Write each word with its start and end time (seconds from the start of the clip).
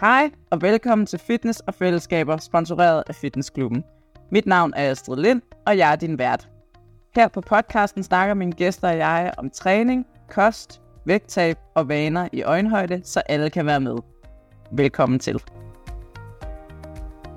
Hej 0.00 0.30
og 0.50 0.62
velkommen 0.62 1.06
til 1.06 1.18
Fitness 1.18 1.60
og 1.60 1.74
Fællesskaber, 1.74 2.36
sponsoreret 2.36 3.02
af 3.06 3.14
Fitnessklubben. 3.14 3.84
Mit 4.30 4.46
navn 4.46 4.72
er 4.76 4.90
Astrid 4.90 5.16
Lind, 5.16 5.42
og 5.66 5.78
jeg 5.78 5.92
er 5.92 5.96
din 5.96 6.18
vært. 6.18 6.48
Her 7.14 7.28
på 7.28 7.40
podcasten 7.40 8.02
snakker 8.02 8.34
mine 8.34 8.52
gæster 8.52 8.88
og 8.88 8.96
jeg 8.98 9.34
om 9.38 9.50
træning, 9.50 10.06
kost, 10.30 10.80
vægttab 11.04 11.56
og 11.74 11.88
vaner 11.88 12.28
i 12.32 12.42
øjenhøjde, 12.42 13.00
så 13.04 13.20
alle 13.20 13.50
kan 13.50 13.66
være 13.66 13.80
med. 13.80 13.96
Velkommen 14.72 15.18
til. 15.18 15.42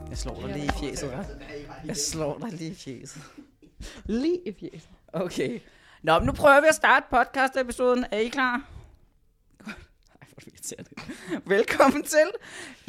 Jeg 0.09 0.17
slår 0.17 0.41
dig 0.45 0.53
lige 0.53 0.65
i 0.65 0.69
fjeset, 0.69 1.09
hva'? 1.09 1.85
Jeg 1.85 1.97
slår 1.97 2.37
dig 2.37 2.51
lige 2.51 2.71
i 2.71 2.75
fjeset. 2.75 3.21
Lige 4.05 4.39
i 4.45 4.55
fjeset. 4.59 4.89
Okay. 5.13 5.59
Nå, 6.03 6.19
men 6.19 6.25
nu 6.25 6.31
prøver 6.31 6.61
vi 6.61 6.67
at 6.69 6.75
starte 6.75 7.05
podcast-episoden. 7.11 8.05
Er 8.11 8.17
I 8.17 8.27
klar? 8.27 8.61
Hvor 10.35 10.41
er 10.41 10.51
irriterende. 10.53 10.89
Velkommen 11.55 12.03
til. 12.03 12.31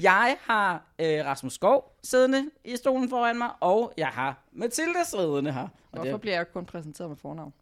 Jeg 0.02 0.36
har 0.40 0.94
øh, 0.98 1.24
Rasmus 1.24 1.52
Skov 1.52 1.98
siddende 2.02 2.50
i 2.64 2.76
stolen 2.76 3.08
foran 3.08 3.38
mig, 3.38 3.50
og 3.60 3.92
jeg 3.96 4.08
har 4.08 4.44
Mathilde 4.52 5.04
siddende 5.04 5.52
her. 5.52 5.62
Og 5.62 5.70
Hvorfor 5.90 6.10
det, 6.10 6.20
bliver 6.20 6.36
jeg 6.36 6.52
kun 6.52 6.66
præsenteret 6.66 7.10
med 7.10 7.16
fornavn? 7.16 7.52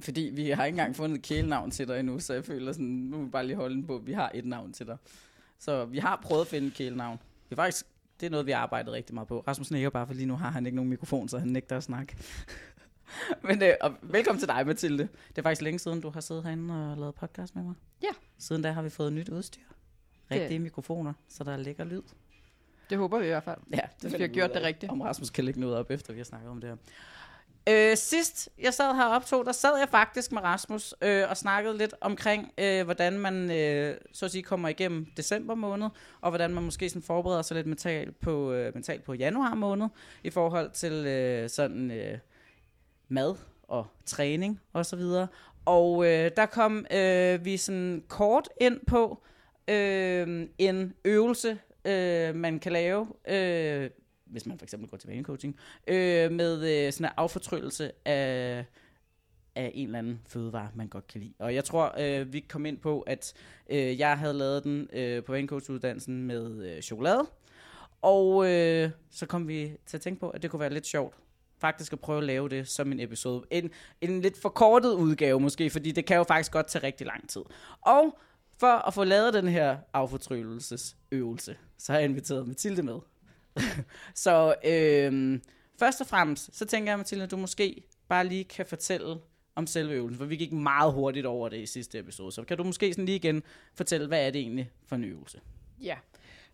fordi 0.00 0.30
vi 0.34 0.50
har 0.50 0.64
ikke 0.64 0.74
engang 0.74 0.96
fundet 0.96 1.18
et 1.18 1.24
kælenavn 1.24 1.70
til 1.70 1.88
dig 1.88 2.00
endnu, 2.00 2.18
så 2.18 2.34
jeg 2.34 2.44
føler 2.44 2.72
sådan, 2.72 2.86
nu 2.86 3.16
må 3.16 3.24
vi 3.24 3.30
bare 3.30 3.46
lige 3.46 3.56
holde 3.56 3.74
den 3.74 3.86
på, 3.86 3.98
vi 3.98 4.12
har 4.12 4.30
et 4.34 4.44
navn 4.44 4.72
til 4.72 4.86
dig. 4.86 4.96
Så 5.58 5.84
vi 5.84 5.98
har 5.98 6.20
prøvet 6.22 6.40
at 6.40 6.46
finde 6.46 6.66
et 6.66 6.74
kælenavn. 6.74 7.18
Det 7.44 7.52
er 7.52 7.56
faktisk 7.56 7.86
det 8.20 8.26
er 8.26 8.30
noget, 8.30 8.46
vi 8.46 8.50
har 8.50 8.58
arbejdet 8.58 8.92
rigtig 8.92 9.14
meget 9.14 9.28
på. 9.28 9.44
Rasmus 9.48 9.70
nikker 9.70 9.90
bare, 9.90 10.06
for 10.06 10.14
lige 10.14 10.26
nu 10.26 10.36
har 10.36 10.50
han 10.50 10.66
ikke 10.66 10.76
nogen 10.76 10.90
mikrofon, 10.90 11.28
så 11.28 11.38
han 11.38 11.48
nægter 11.48 11.76
at 11.76 11.82
snakke. 11.82 12.16
Men 13.48 13.62
øh, 13.62 13.74
og 13.80 13.94
velkommen 14.02 14.38
til 14.38 14.48
dig, 14.48 14.66
Mathilde. 14.66 15.08
Det 15.28 15.38
er 15.38 15.42
faktisk 15.42 15.62
længe 15.62 15.78
siden, 15.78 16.00
du 16.00 16.10
har 16.10 16.20
siddet 16.20 16.44
herinde 16.44 16.92
og 16.92 16.96
lavet 16.96 17.14
podcast 17.14 17.54
med 17.54 17.64
mig. 17.64 17.74
Ja. 18.02 18.08
Siden 18.38 18.62
da 18.62 18.70
har 18.70 18.82
vi 18.82 18.90
fået 18.90 19.12
nyt 19.12 19.28
udstyr. 19.28 19.60
Rigtige 20.30 20.58
mikrofoner, 20.58 21.12
så 21.28 21.44
der 21.44 21.52
er 21.52 21.56
lækker 21.56 21.84
lyd. 21.84 22.02
Det 22.90 22.98
håber 22.98 23.18
vi 23.18 23.24
i 23.24 23.28
hvert 23.28 23.44
fald. 23.44 23.58
Ja, 23.72 23.80
vi 24.02 24.10
finder 24.10 24.26
har 24.26 24.34
gjort 24.34 24.54
det 24.54 24.62
rigtigt. 24.62 24.92
Om 24.92 25.00
Rasmus 25.00 25.30
kan 25.30 25.44
lægge 25.44 25.60
noget 25.60 25.76
op, 25.76 25.90
efter 25.90 26.12
vi 26.12 26.18
har 26.18 26.24
snakket 26.24 26.50
om 26.50 26.60
det 26.60 26.70
her. 26.70 26.76
Øh, 27.68 27.96
sidst 27.96 28.48
jeg 28.62 28.74
sad 28.74 28.94
her 28.94 29.04
optog, 29.04 29.46
der 29.46 29.52
sad 29.52 29.78
jeg 29.78 29.88
faktisk 29.88 30.32
med 30.32 30.42
Rasmus 30.42 30.94
øh, 31.02 31.24
og 31.30 31.36
snakkede 31.36 31.78
lidt 31.78 31.94
omkring, 32.00 32.52
øh, 32.58 32.84
hvordan 32.84 33.18
man 33.18 33.50
øh, 33.50 33.96
så 34.12 34.24
at 34.24 34.30
sige 34.30 34.42
kommer 34.42 34.68
igennem 34.68 35.06
december 35.16 35.54
måned, 35.54 35.88
og 36.20 36.30
hvordan 36.30 36.54
man 36.54 36.62
måske 36.62 36.88
sådan 36.88 37.02
forbereder 37.02 37.42
sig 37.42 37.54
lidt 37.54 37.66
mentalt 37.66 38.20
på, 38.20 38.52
øh, 38.52 38.74
mentalt 38.74 39.04
på 39.04 39.14
januar 39.14 39.54
måned, 39.54 39.88
i 40.24 40.30
forhold 40.30 40.70
til 40.70 40.92
øh, 40.92 41.50
sådan 41.50 41.90
øh, 41.90 42.18
mad 43.08 43.34
og 43.62 43.86
træning 44.06 44.60
og 44.72 44.86
så 44.86 44.96
videre. 44.96 45.28
Og 45.64 46.06
øh, 46.06 46.30
der 46.36 46.46
kom 46.46 46.86
øh, 46.90 47.44
vi 47.44 47.56
sådan 47.56 48.04
kort 48.08 48.48
ind 48.60 48.80
på 48.86 49.22
øh, 49.68 50.48
en 50.58 50.94
øvelse, 51.04 51.58
øh, 51.84 52.34
man 52.34 52.58
kan 52.58 52.72
lave, 52.72 53.06
øh, 53.28 53.90
hvis 54.24 54.46
man 54.46 54.58
for 54.58 54.64
eksempel 54.64 54.88
går 54.88 54.96
til 54.96 55.08
vanecoaching, 55.08 55.56
øh, 55.86 56.32
med 56.32 56.86
øh, 56.86 56.92
sådan 56.92 57.06
en 57.06 57.12
affortryllelse 57.16 57.92
af, 58.04 58.64
af 59.54 59.70
en 59.74 59.86
eller 59.86 59.98
anden 59.98 60.20
fødevare, 60.26 60.70
man 60.74 60.88
godt 60.88 61.06
kan 61.06 61.20
lide. 61.20 61.34
Og 61.38 61.54
jeg 61.54 61.64
tror, 61.64 61.94
øh, 61.98 62.32
vi 62.32 62.40
kom 62.40 62.66
ind 62.66 62.78
på, 62.78 63.00
at 63.00 63.34
øh, 63.70 63.98
jeg 63.98 64.18
havde 64.18 64.34
lavet 64.34 64.64
den 64.64 64.88
øh, 64.92 65.24
på 65.24 65.32
vanecoachuddannelsen 65.32 66.22
med 66.22 66.64
øh, 66.70 66.82
chokolade. 66.82 67.26
Og 68.02 68.50
øh, 68.50 68.90
så 69.10 69.26
kom 69.26 69.48
vi 69.48 69.72
til 69.86 69.96
at 69.96 70.00
tænke 70.00 70.20
på, 70.20 70.30
at 70.30 70.42
det 70.42 70.50
kunne 70.50 70.60
være 70.60 70.72
lidt 70.72 70.86
sjovt 70.86 71.14
faktisk 71.58 71.92
at 71.92 72.00
prøve 72.00 72.18
at 72.18 72.24
lave 72.24 72.48
det 72.48 72.68
som 72.68 72.92
en 72.92 73.00
episode. 73.00 73.44
En, 73.50 73.70
en 74.00 74.20
lidt 74.20 74.40
forkortet 74.40 74.92
udgave 74.92 75.40
måske, 75.40 75.70
fordi 75.70 75.92
det 75.92 76.06
kan 76.06 76.16
jo 76.16 76.22
faktisk 76.22 76.52
godt 76.52 76.66
tage 76.66 76.82
rigtig 76.86 77.06
lang 77.06 77.28
tid. 77.28 77.42
Og 77.80 78.18
for 78.58 78.86
at 78.88 78.94
få 78.94 79.04
lavet 79.04 79.34
den 79.34 79.48
her 79.48 79.76
affortryllelsesøvelse, 79.92 81.56
så 81.78 81.92
har 81.92 81.98
jeg 81.98 82.08
inviteret 82.08 82.48
Mathilde 82.48 82.82
med. 82.82 82.98
så 84.14 84.54
øh, 84.64 85.40
først 85.78 86.00
og 86.00 86.06
fremmest, 86.06 86.56
så 86.56 86.64
tænker 86.64 86.92
jeg, 86.92 86.98
Mathilde, 86.98 87.24
at 87.24 87.30
du 87.30 87.36
måske 87.36 87.82
bare 88.08 88.26
lige 88.26 88.44
kan 88.44 88.66
fortælle 88.66 89.16
om 89.54 89.66
selve 89.66 89.92
øvelsen, 89.92 90.18
for 90.18 90.24
vi 90.24 90.36
gik 90.36 90.52
meget 90.52 90.92
hurtigt 90.92 91.26
over 91.26 91.48
det 91.48 91.58
i 91.58 91.66
sidste 91.66 91.98
episode. 91.98 92.32
Så 92.32 92.42
kan 92.42 92.56
du 92.56 92.64
måske 92.64 92.92
sådan 92.92 93.04
lige 93.04 93.16
igen 93.16 93.42
fortælle, 93.74 94.06
hvad 94.06 94.26
er 94.26 94.30
det 94.30 94.40
egentlig 94.40 94.70
for 94.86 94.96
en 94.96 95.04
øvelse? 95.04 95.40
Ja, 95.80 95.96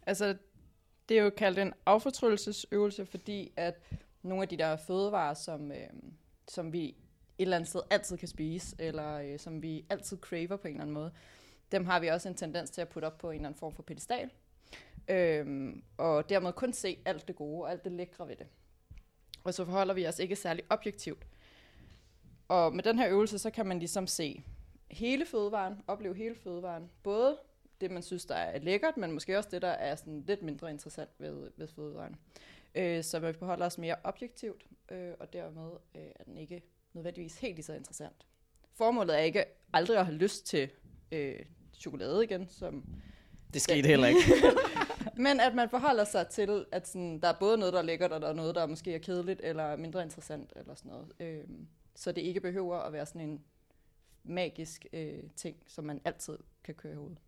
altså 0.06 0.37
det 1.09 1.19
er 1.19 1.22
jo 1.22 1.31
kaldt 1.31 1.59
en 1.59 1.72
affortryllelsesøvelse, 1.87 3.06
fordi 3.06 3.53
at 3.56 3.82
nogle 4.22 4.43
af 4.43 4.49
de 4.49 4.56
der 4.56 4.77
fødevarer, 4.77 5.34
som, 5.34 5.72
øh, 5.72 5.88
som 6.49 6.72
vi 6.72 6.88
et 6.88 6.94
eller 7.38 7.56
andet 7.56 7.69
sted 7.69 7.81
altid 7.91 8.16
kan 8.16 8.28
spise, 8.28 8.77
eller 8.78 9.19
øh, 9.19 9.38
som 9.38 9.62
vi 9.62 9.87
altid 9.91 10.16
craver 10.16 10.56
på 10.56 10.69
en 10.69 10.75
eller 10.75 10.83
anden 10.83 10.94
måde, 10.94 11.12
dem 11.72 11.84
har 11.84 12.00
vi 12.00 12.09
også 12.09 12.28
en 12.28 12.34
tendens 12.34 12.71
til 12.71 12.81
at 12.81 12.88
putte 12.88 13.06
op 13.06 13.19
på 13.19 13.31
en 13.31 13.34
eller 13.34 13.49
anden 13.49 13.59
form 13.59 13.75
for 13.75 13.83
pedestal. 13.83 14.31
Øhm, 15.09 15.83
og 15.97 16.28
dermed 16.28 16.53
kun 16.53 16.72
se 16.72 16.99
alt 17.05 17.28
det 17.28 17.37
gode 17.37 17.62
og 17.62 17.71
alt 17.71 17.84
det 17.84 17.93
lækre 17.93 18.28
ved 18.28 18.37
det. 18.37 18.47
Og 19.44 19.55
så 19.55 19.65
forholder 19.65 19.94
vi 19.94 20.06
os 20.06 20.19
ikke 20.19 20.37
særlig 20.37 20.65
objektivt. 20.71 21.27
Og 22.49 22.75
med 22.75 22.84
den 22.84 22.99
her 22.99 23.09
øvelse, 23.09 23.39
så 23.39 23.50
kan 23.50 23.66
man 23.66 23.78
ligesom 23.78 24.06
se 24.06 24.44
hele 24.91 25.27
fødevaren, 25.27 25.75
opleve 25.87 26.15
hele 26.15 26.34
fødevaren. 26.34 26.91
Både 27.03 27.39
det, 27.81 27.91
man 27.91 28.03
synes, 28.03 28.25
der 28.27 28.34
er 28.34 28.59
lækkert, 28.59 28.97
men 28.97 29.12
måske 29.12 29.39
også 29.39 29.49
det, 29.53 29.62
der 29.62 29.69
er 29.69 29.94
sådan 29.94 30.25
lidt 30.27 30.43
mindre 30.43 30.71
interessant 30.71 31.10
ved, 31.19 31.50
ved 31.56 31.69
fødevaren. 31.69 32.16
Øh, 32.75 33.05
så 33.05 33.19
vi 33.19 33.33
forholder 33.33 33.66
os 33.66 33.78
mere 33.78 33.97
objektivt, 34.05 34.66
øh, 34.91 35.12
og 35.21 35.33
dermed 35.33 35.71
øh, 35.94 36.03
er 36.16 36.25
den 36.25 36.38
ikke 36.38 36.62
nødvendigvis 36.93 37.38
helt 37.38 37.55
lige 37.55 37.65
så 37.65 37.75
interessant. 37.75 38.27
Formålet 38.75 39.19
er 39.19 39.22
ikke 39.22 39.44
aldrig 39.72 39.99
at 39.99 40.06
have 40.06 40.16
lyst 40.16 40.47
til 40.47 40.71
øh, 41.12 41.41
chokolade 41.75 42.25
igen, 42.25 42.49
som 42.49 42.84
Det 43.55 43.62
skete 43.62 43.88
heller 43.88 44.06
ikke. 44.06 44.21
men 45.27 45.41
at 45.41 45.55
man 45.55 45.71
forholder 45.71 46.05
sig 46.05 46.28
til, 46.28 46.66
at 46.72 46.88
sådan, 46.88 47.21
der 47.21 47.28
er 47.28 47.38
både 47.41 47.59
noget, 47.59 47.72
der 47.72 47.78
er 47.78 47.83
lækkert, 47.83 48.12
og 48.12 48.21
der 48.21 48.28
er 48.28 48.33
noget, 48.33 48.55
der 48.55 48.66
måske 48.66 48.94
er 48.94 48.99
kedeligt, 48.99 49.41
eller 49.44 49.77
mindre 49.77 50.03
interessant, 50.03 50.53
eller 50.56 50.75
sådan 50.75 50.91
noget. 50.91 51.12
Øhm, 51.21 51.69
så 51.94 52.12
det 52.12 52.22
ikke 52.22 52.41
behøver 52.41 52.77
at 52.77 52.93
være 52.93 53.06
sådan 53.06 53.21
en 53.21 53.44
magisk 54.25 54.87
øh, 54.93 55.22
ting, 55.37 55.56
som 55.66 55.84
man 55.84 56.00
altid 56.04 56.39
kan 56.65 56.75
køre 56.75 56.93
i 56.93 56.97
hovedet. 56.97 57.19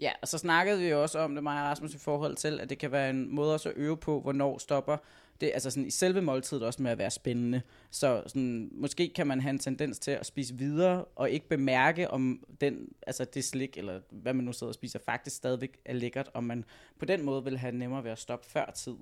Ja, 0.00 0.12
og 0.22 0.28
så 0.28 0.38
snakkede 0.38 0.78
vi 0.78 0.88
jo 0.88 1.02
også 1.02 1.18
om 1.18 1.34
det, 1.34 1.42
mig 1.42 1.62
og 1.62 1.68
Rasmus, 1.68 1.94
i 1.94 1.98
forhold 1.98 2.36
til, 2.36 2.60
at 2.60 2.70
det 2.70 2.78
kan 2.78 2.92
være 2.92 3.10
en 3.10 3.34
måde 3.34 3.54
også 3.54 3.68
at 3.68 3.74
øve 3.78 3.96
på, 3.96 4.20
hvornår 4.20 4.58
stopper 4.58 4.96
det, 5.40 5.50
altså 5.54 5.70
sådan 5.70 5.86
i 5.86 5.90
selve 5.90 6.20
måltidet 6.22 6.62
også 6.62 6.82
med 6.82 6.90
at 6.90 6.98
være 6.98 7.10
spændende. 7.10 7.62
Så 7.90 8.22
sådan, 8.26 8.70
måske 8.72 9.12
kan 9.14 9.26
man 9.26 9.40
have 9.40 9.50
en 9.50 9.58
tendens 9.58 9.98
til 9.98 10.10
at 10.10 10.26
spise 10.26 10.54
videre, 10.54 11.04
og 11.16 11.30
ikke 11.30 11.48
bemærke, 11.48 12.10
om 12.10 12.44
den, 12.60 12.88
altså 13.06 13.24
det 13.24 13.44
slik, 13.44 13.78
eller 13.78 14.00
hvad 14.10 14.34
man 14.34 14.44
nu 14.44 14.52
sidder 14.52 14.70
og 14.70 14.74
spiser, 14.74 14.98
faktisk 14.98 15.36
stadigvæk 15.36 15.78
er 15.84 15.92
lækkert, 15.92 16.30
om 16.34 16.44
man 16.44 16.64
på 16.98 17.04
den 17.04 17.22
måde 17.24 17.44
vil 17.44 17.58
have 17.58 17.72
nemmere 17.72 18.04
ved 18.04 18.10
at 18.10 18.18
stoppe 18.18 18.46
før 18.50 18.70
tid. 18.74 18.94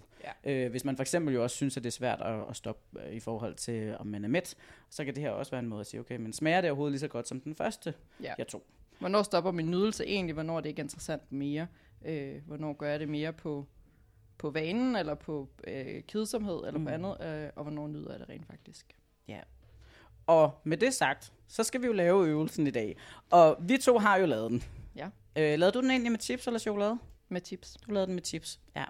Ja. 0.44 0.50
Øh, 0.52 0.70
hvis 0.70 0.84
man 0.84 0.96
for 0.96 1.02
eksempel 1.02 1.34
jo 1.34 1.42
også 1.42 1.56
synes, 1.56 1.76
at 1.76 1.82
det 1.84 1.90
er 1.90 1.92
svært 1.92 2.20
at, 2.20 2.40
at 2.50 2.56
stoppe 2.56 3.00
øh, 3.06 3.12
i 3.12 3.20
forhold 3.20 3.54
til, 3.54 3.96
om 3.98 4.06
man 4.06 4.24
er 4.24 4.28
mæt, 4.28 4.54
så 4.90 5.04
kan 5.04 5.14
det 5.14 5.22
her 5.22 5.30
også 5.30 5.50
være 5.50 5.60
en 5.60 5.68
måde 5.68 5.80
at 5.80 5.86
sige, 5.86 6.00
okay, 6.00 6.16
men 6.16 6.32
smager 6.32 6.60
det 6.60 6.70
overhovedet 6.70 6.92
lige 6.92 7.00
så 7.00 7.08
godt 7.08 7.28
som 7.28 7.40
den 7.40 7.54
første, 7.54 7.94
Ja. 8.22 8.34
jeg 8.38 8.48
tog? 8.48 8.62
Hvornår 9.02 9.22
stopper 9.22 9.50
min 9.50 9.70
nydelse 9.70 10.06
egentlig? 10.06 10.34
Hvornår 10.34 10.56
er 10.56 10.60
det 10.60 10.68
ikke 10.68 10.82
interessant 10.82 11.32
mere? 11.32 11.66
Øh, 12.04 12.46
hvornår 12.46 12.72
gør 12.72 12.88
jeg 12.88 13.00
det 13.00 13.08
mere 13.08 13.32
på, 13.32 13.66
på 14.38 14.50
vanen, 14.50 14.96
eller 14.96 15.14
på 15.14 15.48
øh, 15.66 16.02
kedsomhed, 16.02 16.66
eller 16.66 16.78
mm. 16.78 16.84
på 16.84 16.90
andet? 16.90 17.16
Øh, 17.20 17.50
og 17.56 17.62
hvornår 17.62 17.88
nyder 17.88 18.10
jeg 18.10 18.20
det 18.20 18.28
rent 18.28 18.46
faktisk? 18.46 18.96
Og 20.26 20.60
med 20.64 20.76
det 20.76 20.94
sagt, 20.94 21.32
så 21.48 21.62
skal 21.62 21.82
vi 21.82 21.86
jo 21.86 21.92
lave 21.92 22.26
øvelsen 22.26 22.66
i 22.66 22.70
dag. 22.70 22.96
Og 23.30 23.56
vi 23.60 23.78
to 23.78 23.98
har 23.98 24.16
jo 24.16 24.26
lavet 24.26 24.50
den. 24.50 24.62
Ja. 24.96 25.06
Øh, 25.36 25.58
lavede 25.58 25.72
du 25.72 25.80
den 25.80 25.90
egentlig 25.90 26.12
med 26.12 26.20
chips 26.20 26.46
eller 26.46 26.60
chokolade? 26.60 26.98
Med 27.32 27.40
tips. 27.40 27.76
Du 27.86 27.92
lavede 27.92 28.06
den 28.06 28.14
med 28.14 28.22
chips, 28.22 28.60
ja. 28.76 28.84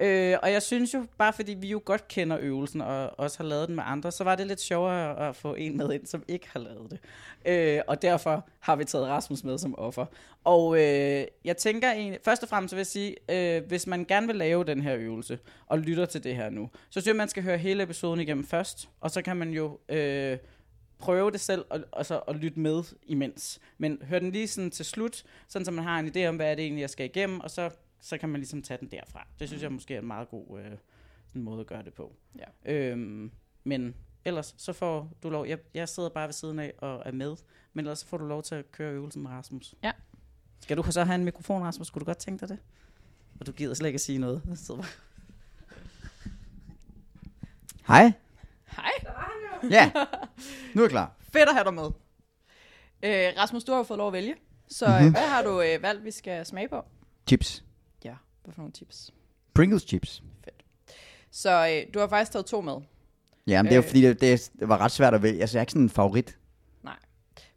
Øh, 0.00 0.38
og 0.42 0.52
jeg 0.52 0.62
synes 0.62 0.94
jo, 0.94 1.06
bare 1.18 1.32
fordi 1.32 1.54
vi 1.54 1.68
jo 1.68 1.82
godt 1.84 2.08
kender 2.08 2.38
øvelsen, 2.40 2.80
og 2.80 3.18
også 3.18 3.38
har 3.38 3.44
lavet 3.44 3.68
den 3.68 3.76
med 3.76 3.84
andre, 3.86 4.12
så 4.12 4.24
var 4.24 4.34
det 4.34 4.46
lidt 4.46 4.60
sjovere 4.60 5.28
at 5.28 5.36
få 5.36 5.54
en 5.54 5.76
med 5.76 5.92
ind, 5.92 6.06
som 6.06 6.22
ikke 6.28 6.48
har 6.52 6.60
lavet 6.60 6.90
det. 6.90 6.98
Øh, 7.44 7.82
og 7.86 8.02
derfor 8.02 8.48
har 8.60 8.76
vi 8.76 8.84
taget 8.84 9.06
Rasmus 9.06 9.44
med 9.44 9.58
som 9.58 9.78
offer. 9.78 10.06
Og 10.44 10.76
øh, 10.76 11.24
jeg 11.44 11.56
tænker 11.56 11.92
egentlig, 11.92 12.20
først 12.24 12.42
og 12.42 12.48
fremmest 12.48 12.74
vil 12.74 12.78
jeg 12.78 12.86
sige, 12.86 13.16
øh, 13.28 13.66
hvis 13.66 13.86
man 13.86 14.04
gerne 14.04 14.26
vil 14.26 14.36
lave 14.36 14.64
den 14.64 14.82
her 14.82 14.96
øvelse, 14.96 15.38
og 15.66 15.78
lytter 15.78 16.06
til 16.06 16.24
det 16.24 16.36
her 16.36 16.50
nu, 16.50 16.70
så 16.74 17.00
synes 17.00 17.06
jeg, 17.06 17.16
man 17.16 17.28
skal 17.28 17.42
høre 17.42 17.58
hele 17.58 17.82
episoden 17.82 18.20
igennem 18.20 18.44
først, 18.44 18.88
og 19.00 19.10
så 19.10 19.22
kan 19.22 19.36
man 19.36 19.50
jo... 19.50 19.78
Øh, 19.88 20.38
prøve 20.98 21.30
det 21.30 21.40
selv 21.40 21.64
og, 21.70 21.80
og, 21.92 22.06
så, 22.06 22.20
og 22.26 22.34
lytte 22.34 22.60
med 22.60 22.82
imens. 23.02 23.60
Men 23.78 23.98
hør 24.08 24.18
den 24.18 24.30
lige 24.30 24.48
sådan 24.48 24.70
til 24.70 24.84
slut, 24.84 25.24
sådan 25.48 25.64
så 25.64 25.70
man 25.70 25.84
har 25.84 25.98
en 25.98 26.12
idé 26.16 26.26
om, 26.26 26.36
hvad 26.36 26.50
er 26.50 26.54
det 26.54 26.62
egentlig, 26.62 26.80
jeg 26.80 26.90
skal 26.90 27.06
igennem, 27.06 27.40
og 27.40 27.50
så, 27.50 27.70
så 28.04 28.18
kan 28.18 28.28
man 28.28 28.40
ligesom 28.40 28.62
tage 28.62 28.78
den 28.80 28.88
derfra. 28.90 29.26
Det 29.38 29.48
synes 29.48 29.62
jeg 29.62 29.72
måske 29.72 29.94
er 29.94 29.98
en 29.98 30.06
meget 30.06 30.28
god 30.28 30.60
øh, 30.60 30.72
sådan 31.28 31.42
måde 31.42 31.60
at 31.60 31.66
gøre 31.66 31.82
det 31.82 31.94
på. 31.94 32.16
Ja. 32.38 32.72
Øhm, 32.72 33.30
men 33.64 33.94
ellers, 34.24 34.54
så 34.58 34.72
får 34.72 35.10
du 35.22 35.30
lov, 35.30 35.46
jeg, 35.46 35.58
jeg 35.74 35.88
sidder 35.88 36.08
bare 36.08 36.26
ved 36.28 36.32
siden 36.32 36.58
af 36.58 36.72
og 36.78 37.02
er 37.06 37.12
med, 37.12 37.36
men 37.72 37.84
ellers 37.84 37.98
så 37.98 38.06
får 38.06 38.16
du 38.16 38.24
lov 38.26 38.42
til 38.42 38.54
at 38.54 38.72
køre 38.72 38.92
øvelsen 38.92 39.22
med 39.22 39.30
Rasmus. 39.30 39.74
Ja. 39.82 39.92
Skal 40.60 40.76
du 40.76 40.82
så 40.90 41.04
have 41.04 41.14
en 41.14 41.24
mikrofon, 41.24 41.62
Rasmus? 41.62 41.86
Skulle 41.86 42.02
du 42.02 42.06
godt 42.06 42.18
tænke 42.18 42.40
dig 42.40 42.48
det? 42.48 42.58
Og 43.40 43.46
du 43.46 43.52
gider 43.52 43.74
slet 43.74 43.88
ikke 43.88 43.96
at 43.96 44.00
sige 44.00 44.18
noget. 44.18 44.42
Bare. 44.68 44.84
Hej. 47.86 48.12
Hej. 48.66 48.90
Ja, 49.70 49.92
nu 50.74 50.80
er 50.80 50.84
jeg 50.84 50.90
klar. 50.90 51.12
Fedt 51.20 51.48
at 51.48 51.54
have 51.54 51.64
dig 51.64 51.74
med. 51.74 51.84
Øh, 53.02 53.32
Rasmus, 53.38 53.64
du 53.64 53.72
har 53.72 53.78
jo 53.78 53.82
fået 53.82 53.98
lov 53.98 54.06
at 54.06 54.12
vælge. 54.12 54.34
Så 54.68 54.86
Mhm. 54.86 54.94
mm-hmm. 54.96 55.10
hvad 55.12 55.28
har 55.28 55.42
du 55.42 55.60
øh, 55.62 55.82
valgt, 55.82 56.04
vi 56.04 56.10
skal 56.10 56.46
smage 56.46 56.68
på? 56.68 56.84
Chips. 57.28 57.64
Hvad 58.44 58.54
for 58.54 58.60
nogle 58.62 58.72
chips? 58.74 59.14
Pringles 59.54 59.82
chips. 59.82 60.22
Så 61.30 61.68
øh, 61.68 61.94
du 61.94 61.98
har 61.98 62.08
faktisk 62.08 62.32
taget 62.32 62.46
to 62.46 62.60
med. 62.60 62.76
Ja, 63.46 63.62
men 63.62 63.66
det 63.66 63.72
er 63.72 63.76
jo 63.76 63.82
Øh. 63.82 63.88
fordi, 63.88 64.02
det, 64.02 64.20
det, 64.20 64.68
var 64.68 64.78
ret 64.78 64.90
svært 64.92 65.14
at 65.14 65.22
vælge. 65.22 65.40
Altså, 65.40 65.56
jeg 65.56 65.60
er 65.60 65.62
ikke 65.62 65.72
sådan 65.72 65.82
en 65.82 65.90
favorit. 65.90 66.38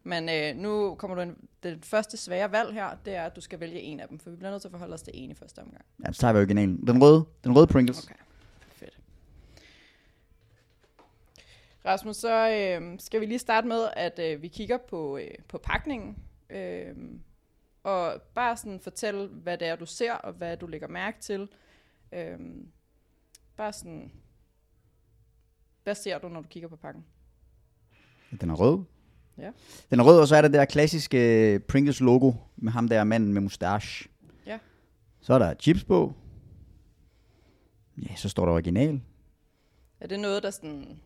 Men 0.04 0.30
øh, 0.30 0.56
nu 0.56 0.95
kommer 0.95 1.16
du 1.16 1.22
ind. 1.22 1.36
Det 1.63 1.86
første 1.86 2.18
svære 2.18 2.51
valg 2.51 2.74
her, 2.74 2.89
det 3.06 3.16
er, 3.16 3.24
at 3.24 3.36
du 3.36 3.42
skal 3.42 3.60
vælge 3.60 3.80
en 3.80 4.00
af 4.00 4.07
dem, 4.07 4.19
for 4.19 4.30
vi 4.30 4.36
bliver 4.36 4.51
nødt 4.51 4.62
til 4.62 4.68
at 4.68 4.72
forholde 4.72 4.94
os 4.94 5.01
til 5.01 5.13
en 5.16 5.31
i 5.31 5.34
første 5.34 5.60
omgang. 5.60 5.86
Ja, 6.06 6.12
så 6.12 6.19
tager 6.22 6.34
vi 6.34 6.39
originalen. 6.39 6.88
Den 6.88 7.01
røde. 7.04 7.25
Den 7.44 7.56
røde 7.56 7.68
Pringles. 7.68 8.04
Okay. 8.04 8.16
Fedt. 8.72 9.00
Rasmus, 11.86 12.16
så 12.18 12.50
øh, 12.50 13.00
skal 13.00 13.22
vi 13.22 13.25
lige 13.25 13.40
starte 13.40 13.68
med, 13.68 13.88
at 13.94 14.19
øh, 14.19 14.42
vi 14.42 14.48
kigger 14.48 14.78
på, 14.90 15.18
øh, 15.18 15.31
på 15.48 15.57
pakningen. 15.57 16.18
Øh, 16.50 16.95
og 17.88 18.22
bare 18.22 18.57
sådan 18.57 18.80
fortælle, 18.80 19.28
hvad 19.28 19.57
det 19.57 19.68
er, 19.68 19.75
du 19.75 19.86
ser, 19.86 20.13
og 20.13 20.34
hvad 20.34 20.57
du 20.57 20.68
lægger 20.68 20.88
mærke 20.88 21.19
til. 21.22 21.50
Øh, 22.12 22.39
bare 23.57 23.74
sådan... 23.74 24.12
Hvad 25.84 25.95
ser 25.95 26.18
du, 26.18 26.30
når 26.30 26.42
du 26.42 26.48
kigger 26.48 26.69
på 26.69 26.75
pakken? 26.75 27.06
Den 28.42 28.50
er 28.50 28.54
rød. 28.54 28.84
Ja. 29.38 29.51
Den 29.89 30.00
er 30.00 30.04
rød, 30.04 30.19
og 30.19 30.28
så 30.28 30.36
er 30.36 30.42
der 30.42 30.48
det 30.48 30.57
der 30.57 30.66
klassiske 30.66 31.54
øh, 31.54 31.60
Pringles 31.60 32.00
logo 32.00 32.34
med 32.56 32.72
ham 32.72 32.88
der 32.88 33.04
manden 33.04 33.34
med 33.34 33.42
mustache. 33.42 34.10
Ja. 34.45 34.60
Så 35.22 35.33
er 35.33 35.40
der 35.40 35.54
chips 35.54 35.83
på. 35.83 36.13
Ja, 37.98 38.16
så 38.16 38.30
står 38.30 38.45
der 38.45 38.54
original. 38.54 39.01
Er 40.00 40.07
det 40.07 40.19
noget, 40.19 40.44
der 40.44 40.51
sådan... 40.51 41.00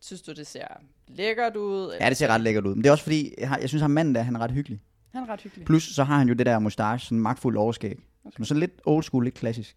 Synes 0.00 0.22
du, 0.22 0.32
det 0.32 0.46
ser 0.46 0.66
lækkert 1.06 1.56
ud? 1.56 1.96
Ja, 2.00 2.08
det 2.08 2.16
ser 2.16 2.28
ret 2.28 2.40
lækkert 2.40 2.66
ud. 2.66 2.74
Men 2.74 2.84
det 2.84 2.88
er 2.88 2.92
også 2.92 3.04
fordi, 3.04 3.34
jeg, 3.38 3.48
har, 3.48 3.58
jeg 3.58 3.68
synes, 3.68 3.82
ham 3.82 3.90
manden 3.90 4.14
der, 4.14 4.22
han 4.22 4.36
er 4.36 4.40
ret 4.40 4.50
hyggelig. 4.50 4.80
Han 5.12 5.22
er 5.22 5.28
ret 5.28 5.40
hyggelig. 5.42 5.66
Plus, 5.66 5.82
så 5.82 6.04
har 6.04 6.18
han 6.18 6.28
jo 6.28 6.34
det 6.34 6.46
der 6.46 6.58
mustache, 6.58 6.98
sådan 6.98 7.18
magtfuld 7.18 7.56
overskæg. 7.56 7.90
Okay. 7.92 8.02
Okay. 8.24 8.34
Som 8.36 8.42
er 8.42 8.46
sådan 8.46 8.60
lidt 8.60 8.80
old 8.84 9.02
school, 9.02 9.24
lidt 9.24 9.34
klassisk. 9.34 9.76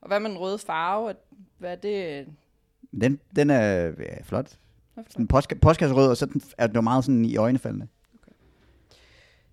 Og 0.00 0.08
hvad 0.08 0.20
med 0.20 0.30
den 0.30 0.38
røde 0.38 0.58
farve? 0.58 1.14
Hvad 1.58 1.72
er 1.72 1.76
det? 1.76 2.26
Den, 3.00 3.20
den 3.36 3.50
er 3.50 3.62
ja, 3.84 4.22
flot. 4.22 4.58
Sådan 5.08 5.28
postka- 5.32 5.58
postkasserød, 5.58 6.10
og 6.10 6.16
så 6.16 6.26
den, 6.26 6.42
er 6.58 6.66
den 6.66 6.76
jo 6.76 6.80
meget 6.80 7.04
sådan 7.04 7.24
i 7.24 7.36
øjnefaldende. 7.36 7.88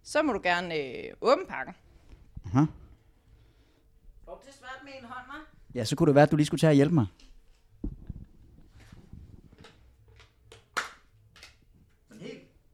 Så 0.04 0.22
må 0.22 0.34
du 0.34 0.40
gerne 0.44 0.76
øh, 0.76 1.14
åbne 1.22 1.46
pakken. 1.50 1.76
Aha. 2.46 2.66
Og 4.28 4.42
det 4.44 4.50
er 4.50 4.54
svært 4.54 4.80
med 4.84 4.92
en 5.02 5.06
hånd, 5.06 5.26
hva'? 5.26 5.56
Ja, 5.76 5.84
så 5.84 5.96
kunne 5.96 6.08
det 6.08 6.16
være, 6.16 6.24
at 6.24 6.32
du 6.32 6.36
lige 6.36 6.46
skulle 6.46 6.60
tage 6.60 6.72
og 6.72 6.76
hjælpe 6.76 6.96
mig. 6.96 7.06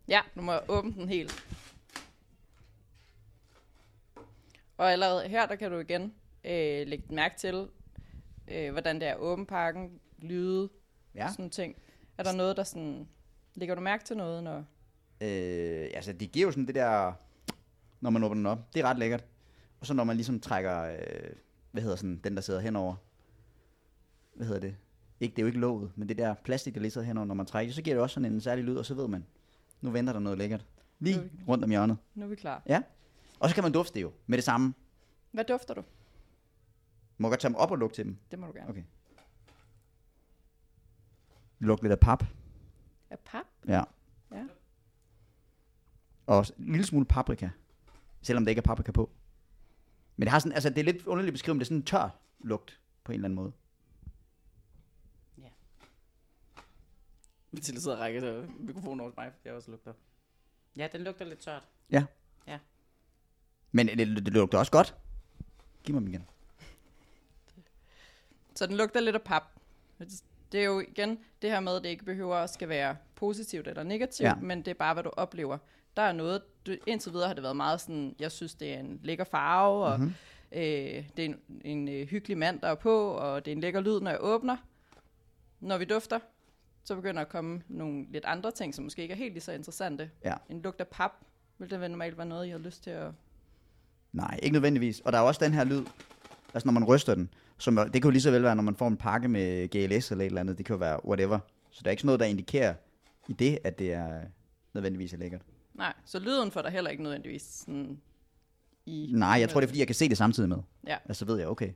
Ja, 0.07 0.21
du 0.35 0.41
må 0.41 0.53
åbne 0.67 0.93
den 0.93 1.09
helt. 1.09 1.52
Og 4.77 4.91
allerede 4.91 5.27
her, 5.29 5.45
der 5.45 5.55
kan 5.55 5.71
du 5.71 5.77
igen 5.79 6.01
øh, 6.43 6.87
lægge 6.87 7.03
mærke 7.09 7.35
til, 7.37 7.67
øh, 8.47 8.71
hvordan 8.71 8.95
det 8.99 9.07
er 9.07 9.15
åben 9.15 9.45
pakken, 9.45 9.99
lyde, 10.17 10.69
Ja. 11.15 11.27
sådan 11.31 11.49
ting. 11.49 11.75
Er 12.17 12.23
der 12.23 12.31
noget, 12.35 12.57
der 12.57 12.63
sådan... 12.63 13.07
Lægger 13.55 13.75
du 13.75 13.81
mærke 13.81 14.03
til 14.03 14.17
noget, 14.17 14.43
når... 14.43 14.57
Øh, 15.21 15.89
altså, 15.93 16.13
det 16.13 16.31
giver 16.31 16.45
jo 16.47 16.51
sådan 16.51 16.67
det 16.67 16.75
der, 16.75 17.13
når 18.01 18.09
man 18.09 18.23
åbner 18.23 18.35
den 18.35 18.45
op. 18.45 18.73
Det 18.73 18.79
er 18.79 18.85
ret 18.85 18.97
lækkert. 18.99 19.25
Og 19.79 19.85
så 19.85 19.93
når 19.93 20.03
man 20.03 20.15
ligesom 20.15 20.39
trækker, 20.39 20.81
øh, 20.81 21.29
hvad 21.71 21.81
hedder 21.83 21.95
sådan, 21.95 22.21
den 22.23 22.35
der 22.35 22.41
sidder 22.41 22.59
henover. 22.59 22.95
Hvad 24.33 24.47
hedder 24.47 24.61
det? 24.61 24.75
Ikke, 25.19 25.35
det 25.35 25.39
er 25.39 25.43
jo 25.43 25.47
ikke 25.47 25.59
låget, 25.59 25.91
men 25.95 26.09
det 26.09 26.17
der 26.17 26.33
plastik, 26.33 26.73
der 26.73 26.79
lige 26.81 26.91
sidder 26.91 27.07
henover, 27.07 27.25
når 27.25 27.35
man 27.35 27.45
trækker, 27.45 27.73
så 27.73 27.81
giver 27.81 27.95
det 27.95 28.01
også 28.03 28.13
sådan 28.13 28.33
en 28.33 28.41
særlig 28.41 28.63
lyd, 28.63 28.75
og 28.75 28.85
så 28.85 28.93
ved 28.93 29.07
man, 29.07 29.25
nu 29.81 29.89
venter 29.91 30.13
der 30.13 30.19
noget 30.19 30.37
lækkert. 30.37 30.65
Lige 30.99 31.31
rundt 31.47 31.63
om 31.63 31.69
hjørnet. 31.69 31.97
Nu 32.15 32.23
er 32.25 32.29
vi 32.29 32.35
klar. 32.35 32.61
Ja. 32.65 32.81
Og 33.39 33.49
så 33.49 33.55
kan 33.55 33.63
man 33.63 33.71
dufte 33.71 33.93
det 33.93 34.01
jo, 34.01 34.11
med 34.27 34.37
det 34.37 34.45
samme. 34.45 34.73
Hvad 35.31 35.45
dufter 35.45 35.73
du? 35.73 35.83
Må 37.17 37.27
jeg 37.27 37.31
godt 37.31 37.39
tage 37.39 37.49
dem 37.49 37.55
op 37.55 37.71
og 37.71 37.77
lugte 37.77 37.95
til 37.95 38.05
dem? 38.05 38.17
Det 38.31 38.39
må 38.39 38.47
du 38.47 38.53
gerne. 38.53 38.69
Okay. 38.69 38.83
Lugte 41.59 41.83
lidt 41.83 41.91
af 41.91 41.99
pap. 41.99 42.23
Er 43.09 43.15
pap? 43.15 43.45
Ja. 43.67 43.83
Ja. 44.31 44.47
Og 46.25 46.45
en 46.59 46.71
lille 46.71 46.85
smule 46.85 47.05
paprika. 47.05 47.49
Selvom 48.21 48.45
der 48.45 48.49
ikke 48.49 48.59
er 48.59 48.63
paprika 48.63 48.91
på. 48.91 49.09
Men 50.15 50.21
det 50.21 50.31
har 50.31 50.39
sådan, 50.39 50.51
altså 50.51 50.69
det 50.69 50.77
er 50.77 50.83
lidt 50.83 51.07
underligt 51.07 51.33
beskrevet, 51.33 51.55
men 51.55 51.59
det 51.59 51.65
er 51.65 51.67
sådan 51.67 51.77
en 51.77 51.85
tør 51.85 52.09
lugt 52.39 52.79
på 53.03 53.11
en 53.11 53.15
eller 53.15 53.25
anden 53.25 53.35
måde. 53.35 53.53
Mathilde 57.53 57.81
sidder 57.81 57.97
og 57.97 58.03
rækker 58.03 58.47
mikrofonen 58.59 58.99
over 58.99 59.09
til 59.09 59.15
mig, 59.17 59.31
fordi 59.31 59.47
jeg 59.47 59.55
også 59.55 59.71
lugter. 59.71 59.93
Ja, 60.75 60.87
den 60.91 61.01
lugter 61.01 61.25
lidt 61.25 61.39
tørt. 61.39 61.67
Men 63.75 63.87
det, 63.87 63.97
det, 63.97 64.25
det 64.25 64.33
lugter 64.33 64.57
også 64.57 64.71
godt. 64.71 64.95
Giv 65.83 65.93
mig 65.95 66.01
dem 66.01 66.07
igen. 66.09 66.27
Så 68.55 68.65
den 68.67 68.77
lugter 68.77 68.99
lidt 68.99 69.15
af 69.15 69.21
pap. 69.21 69.43
Det 70.51 70.59
er 70.59 70.65
jo 70.65 70.79
igen 70.79 71.19
det 71.41 71.49
her 71.51 71.59
med, 71.59 71.75
at 71.75 71.83
det 71.83 71.89
ikke 71.89 72.05
behøver 72.05 72.35
at 72.35 72.49
skal 72.49 72.69
være 72.69 72.97
positivt 73.15 73.67
eller 73.67 73.83
negativt, 73.83 74.27
Ja. 74.27 74.35
men 74.35 74.57
det 74.59 74.67
er 74.67 74.73
bare, 74.73 74.93
hvad 74.93 75.03
du 75.03 75.09
oplever. 75.09 75.57
Der 75.95 76.01
er 76.01 76.11
noget, 76.11 76.41
du, 76.67 76.75
indtil 76.87 77.13
videre 77.13 77.27
har 77.27 77.33
det 77.33 77.43
været 77.43 77.55
meget 77.55 77.81
sådan, 77.81 78.15
jeg 78.19 78.31
synes, 78.31 78.55
det 78.55 78.73
er 78.73 78.79
en 78.79 78.99
lækker 79.03 79.23
farve, 79.23 79.85
og 79.85 79.99
Mhm. 79.99 80.13
øh, 80.51 80.61
det 80.61 81.19
er 81.19 81.25
en, 81.25 81.39
en 81.61 81.87
øh, 81.87 82.07
hyggelig 82.07 82.37
mand, 82.37 82.59
der 82.61 82.67
er 82.67 82.75
på, 82.75 83.07
og 83.07 83.45
det 83.45 83.51
er 83.51 83.55
en 83.55 83.61
lækker 83.61 83.81
lyd, 83.81 83.99
når 84.01 84.11
jeg 84.11 84.19
åbner. 84.21 84.57
Når 85.59 85.77
vi 85.77 85.85
dufter, 85.85 86.19
så 86.83 86.95
begynder 86.95 87.13
der 87.13 87.21
at 87.25 87.29
komme 87.29 87.63
nogle 87.67 88.05
lidt 88.09 88.25
andre 88.25 88.51
ting, 88.51 88.75
som 88.75 88.83
måske 88.83 89.01
ikke 89.01 89.11
er 89.11 89.17
helt 89.17 89.33
lige 89.33 89.41
så 89.43 89.51
interessante. 89.51 90.11
Ja. 90.25 90.33
En 90.49 90.61
lugt 90.61 90.79
af 90.81 90.87
pap, 90.87 91.11
vil 91.57 91.69
det 91.69 91.79
normalt 91.91 92.17
være 92.17 92.25
noget, 92.27 92.47
jeg 92.47 92.53
har 92.53 92.59
lyst 92.59 92.83
til 92.83 92.89
at... 92.89 93.11
Nej, 94.13 94.39
ikke 94.43 94.53
nødvendigvis. 94.53 94.99
Og 94.99 95.11
der 95.11 95.17
er 95.17 95.21
også 95.21 95.45
den 95.45 95.53
her 95.53 95.63
lyd, 95.63 95.85
altså 96.53 96.67
når 96.67 96.71
man 96.73 96.83
ryster 96.83 97.15
den, 97.15 97.29
som, 97.57 97.75
det 97.75 97.93
kan 97.93 98.03
jo 98.03 98.09
lige 98.09 98.21
så 98.21 98.31
vel 98.31 98.43
være, 98.43 98.55
når 98.55 98.63
man 98.63 98.75
får 98.75 98.87
en 98.87 98.97
pakke 98.97 99.27
med 99.27 99.67
GLS 99.67 100.11
eller 100.11 100.23
et 100.23 100.25
eller 100.25 100.41
andet, 100.41 100.57
det 100.57 100.65
kan 100.65 100.73
jo 100.73 100.77
være 100.77 101.05
whatever. 101.05 101.39
Så 101.69 101.81
der 101.83 101.89
er 101.89 101.91
ikke 101.91 102.01
sådan 102.01 102.07
noget, 102.07 102.19
der 102.19 102.25
indikerer 102.25 102.73
i 103.27 103.33
det, 103.33 103.59
at 103.63 103.79
det 103.79 103.93
er 103.93 104.21
nødvendigvis 104.73 105.13
er 105.13 105.17
lækkert. 105.17 105.41
Nej, 105.73 105.93
så 106.05 106.19
lyden 106.19 106.51
får 106.51 106.61
der 106.61 106.69
heller 106.69 106.89
ikke 106.91 107.03
nødvendigvis 107.03 107.41
sådan 107.41 108.01
i... 108.85 109.11
Nej, 109.15 109.29
jeg 109.29 109.49
tror 109.49 109.59
det 109.59 109.67
er 109.67 109.69
fordi, 109.69 109.79
jeg 109.79 109.87
kan 109.87 109.95
se 109.95 110.09
det 110.09 110.17
samtidig 110.17 110.49
med. 110.49 110.57
Ja. 110.87 110.97
Altså 111.05 111.19
så 111.19 111.25
ved 111.25 111.37
jeg, 111.37 111.47
okay, 111.47 111.69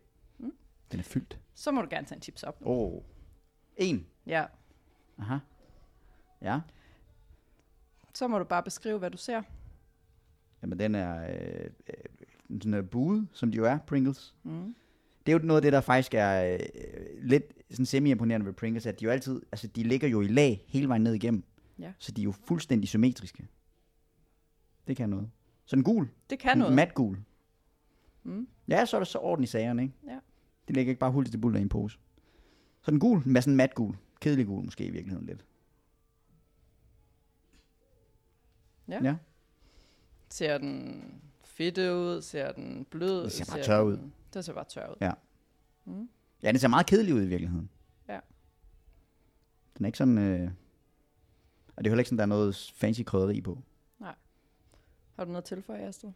den 0.92 1.00
er 1.00 1.04
fyldt. 1.04 1.40
Så 1.56 1.72
må 1.72 1.82
du 1.82 1.88
gerne 1.90 2.08
tage 2.08 2.16
en 2.16 2.22
chips 2.22 2.44
op. 2.44 2.58
Åh, 2.62 2.78
oh. 2.94 3.02
en. 3.78 4.06
Ja. 4.28 4.46
Aha. 5.20 5.38
Ja, 6.42 6.60
Så 8.14 8.28
må 8.28 8.40
du 8.40 8.44
bare 8.44 8.64
beskrive, 8.64 9.00
hvad 9.00 9.12
du 9.12 9.18
ser. 9.18 9.42
jamen 10.62 10.80
den 10.80 10.96
er 10.96 11.30
øh, 11.30 11.66
øh, 11.88 11.94
sådan 12.50 12.74
en 12.74 12.88
buet, 12.88 13.28
som 13.32 13.52
de 13.52 13.58
jo 13.58 13.66
er, 13.66 13.78
Pringles. 13.78 14.36
Mm. 14.44 14.76
Det 15.26 15.34
er 15.34 15.40
jo 15.40 15.46
noget 15.46 15.58
af 15.58 15.62
det, 15.62 15.74
der 15.74 15.82
faktisk 15.82 16.14
er 16.14 16.54
øh, 16.54 16.60
lidt 17.22 17.44
sådan 17.70 17.86
semi-imponerende 17.86 18.46
ved 18.46 18.54
Pringles, 18.54 18.86
at 18.86 19.00
de 19.00 19.06
jo 19.06 19.12
altid, 19.12 19.42
altså 19.52 19.68
de 19.68 19.84
ligger 19.84 20.08
jo 20.08 20.22
i 20.22 20.28
lag 20.28 20.66
hele 20.68 20.88
vejen 20.88 21.02
ned 21.02 21.14
igennem. 21.14 21.44
Ja. 21.80 21.94
Så 22.00 22.12
de 22.12 22.22
er 22.22 22.24
jo 22.24 22.32
fuldstændig 22.32 22.90
symmetriske. 22.90 23.48
Det 24.88 24.98
kan 24.98 25.10
noget. 25.10 25.30
Så 25.66 25.76
en 25.76 25.84
gul. 25.84 26.10
Det 26.30 26.40
kan 26.40 26.58
noget. 26.58 26.76
Mat 26.76 26.94
gul. 26.94 27.18
Mm. 28.24 28.48
Ja, 28.68 28.86
så 28.86 28.98
er 28.98 29.00
der 29.00 29.06
så 29.06 29.18
orden 29.18 29.44
i 29.44 29.48
sagerne, 29.48 29.82
ikke? 29.82 29.94
Ja. 30.08 30.20
De 30.68 30.74
ligger 30.74 30.90
ikke 30.90 31.00
bare 31.00 31.12
hullet 31.12 31.32
til 31.32 31.38
buller 31.38 31.60
i 31.60 31.62
en 31.62 31.70
pose. 31.70 32.00
Så 32.82 32.92
den 32.92 33.00
gul, 33.00 33.22
med 33.26 33.42
sådan 33.42 33.56
mat 33.56 33.76
gul. 33.76 33.96
Kedelig 34.22 34.46
gul 34.46 34.66
måske 34.66 34.86
i 34.86 34.90
virkeligheden 34.90 35.26
lidt. 35.28 35.46
Ja. 38.88 39.04
ja. 39.04 39.16
Ser 40.30 40.58
den 40.58 41.04
fedte 41.58 41.94
ud? 41.94 42.22
Ser 42.22 42.52
den 42.52 42.86
blød? 42.90 43.24
Det 43.24 43.32
ser 43.32 43.46
bare 43.46 43.64
tør 43.64 43.82
ud. 43.82 43.98
Den, 43.98 44.14
den 44.34 44.44
ser 44.44 44.54
bare 44.54 44.66
tør 44.66 44.90
ud. 44.90 44.96
Ja. 45.02 45.12
Mm. 45.86 46.10
Ja, 46.44 46.52
den 46.52 46.60
ser 46.60 46.68
meget 46.68 46.86
kedelig 46.86 47.14
ud 47.14 47.22
i 47.22 47.28
virkeligheden. 47.28 47.70
Ja. 48.10 48.20
Den 49.78 49.86
er 49.86 49.88
ikke 49.88 49.98
sådan... 49.98 50.18
Øh... 50.18 50.52
Og 51.76 51.84
det 51.84 51.90
er 51.90 51.92
heller 51.92 52.00
ikke 52.00 52.10
sådan, 52.10 52.18
der 52.18 52.24
er 52.24 52.28
noget 52.28 52.74
fancy 52.76 53.02
krydderi 53.06 53.42
på. 53.42 53.58
Har 55.18 55.26
du 55.26 55.32
noget 55.32 55.46
til 55.46 55.62
for 55.62 55.74
Astrid? 55.74 56.12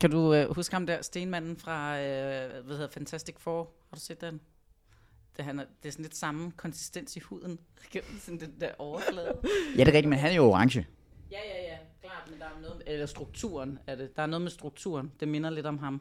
Kan 0.00 0.10
du 0.10 0.34
øh, 0.34 0.54
huske 0.56 0.74
ham 0.74 0.86
der, 0.86 1.02
stenmanden 1.02 1.56
fra, 1.56 2.00
øh, 2.00 2.64
hvad 2.64 2.76
hedder 2.76 2.90
Fantastic 2.90 3.34
Four? 3.38 3.70
Har 3.90 3.96
du 3.96 4.00
set 4.00 4.20
den? 4.20 4.40
Det, 5.36 5.44
han 5.44 5.58
er, 5.58 5.64
det 5.82 5.88
er 5.88 5.92
sådan 5.92 6.02
lidt 6.02 6.16
samme 6.16 6.52
konsistens 6.56 7.16
i 7.16 7.20
huden. 7.20 7.60
Gennem 7.90 8.18
sådan 8.24 8.40
den 8.40 8.60
der 8.60 8.70
overflade. 8.78 9.38
Ja, 9.76 9.80
det 9.80 9.80
er 9.80 9.86
rigtigt, 9.86 10.08
men 10.08 10.18
han 10.18 10.30
er 10.30 10.34
jo 10.34 10.44
orange. 10.44 10.86
ja, 11.30 11.38
ja, 11.48 11.62
ja. 11.62 11.78
Men 12.30 12.38
der 12.38 12.44
er 12.44 12.60
noget 12.62 12.76
med, 12.76 12.84
eller 12.94 13.06
strukturen 13.06 13.78
er 13.86 13.94
det. 13.94 14.16
Der 14.16 14.22
er 14.22 14.26
noget 14.26 14.42
med 14.42 14.50
strukturen. 14.50 15.12
Det 15.20 15.28
minder 15.28 15.50
lidt 15.50 15.66
om 15.66 15.78
ham. 15.78 16.00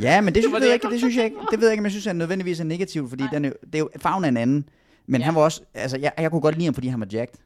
Ja, 0.00 0.20
men 0.20 0.34
det, 0.34 0.42
synes, 0.42 0.54
det, 0.54 0.62
det, 0.62 0.66
jeg 0.68 0.74
ikke, 0.74 0.90
det 0.90 0.98
synes 0.98 1.16
jeg 1.16 1.24
ikke. 1.24 1.36
Det 1.50 1.60
ved 1.60 1.68
jeg 1.68 1.72
ikke, 1.72 1.80
om 1.80 1.84
jeg 1.84 1.90
synes, 1.92 2.06
at 2.06 2.16
nødvendigvis 2.16 2.60
er 2.60 2.64
negativt, 2.64 3.08
fordi 3.08 3.24
den 3.32 3.44
er, 3.44 3.52
det 3.66 3.74
er 3.74 3.78
jo 3.78 3.90
farven 3.96 4.24
er 4.24 4.28
en 4.28 4.36
anden. 4.36 4.68
Men 5.06 5.20
Ja. 5.20 5.24
han 5.24 5.34
var 5.34 5.40
også, 5.40 5.62
altså 5.74 5.98
jeg, 5.98 6.12
jeg 6.18 6.30
kunne 6.30 6.40
godt 6.40 6.54
lide 6.54 6.64
ham, 6.64 6.74
fordi 6.74 6.88
han 6.88 7.00
var 7.00 7.06
jacked. 7.12 7.38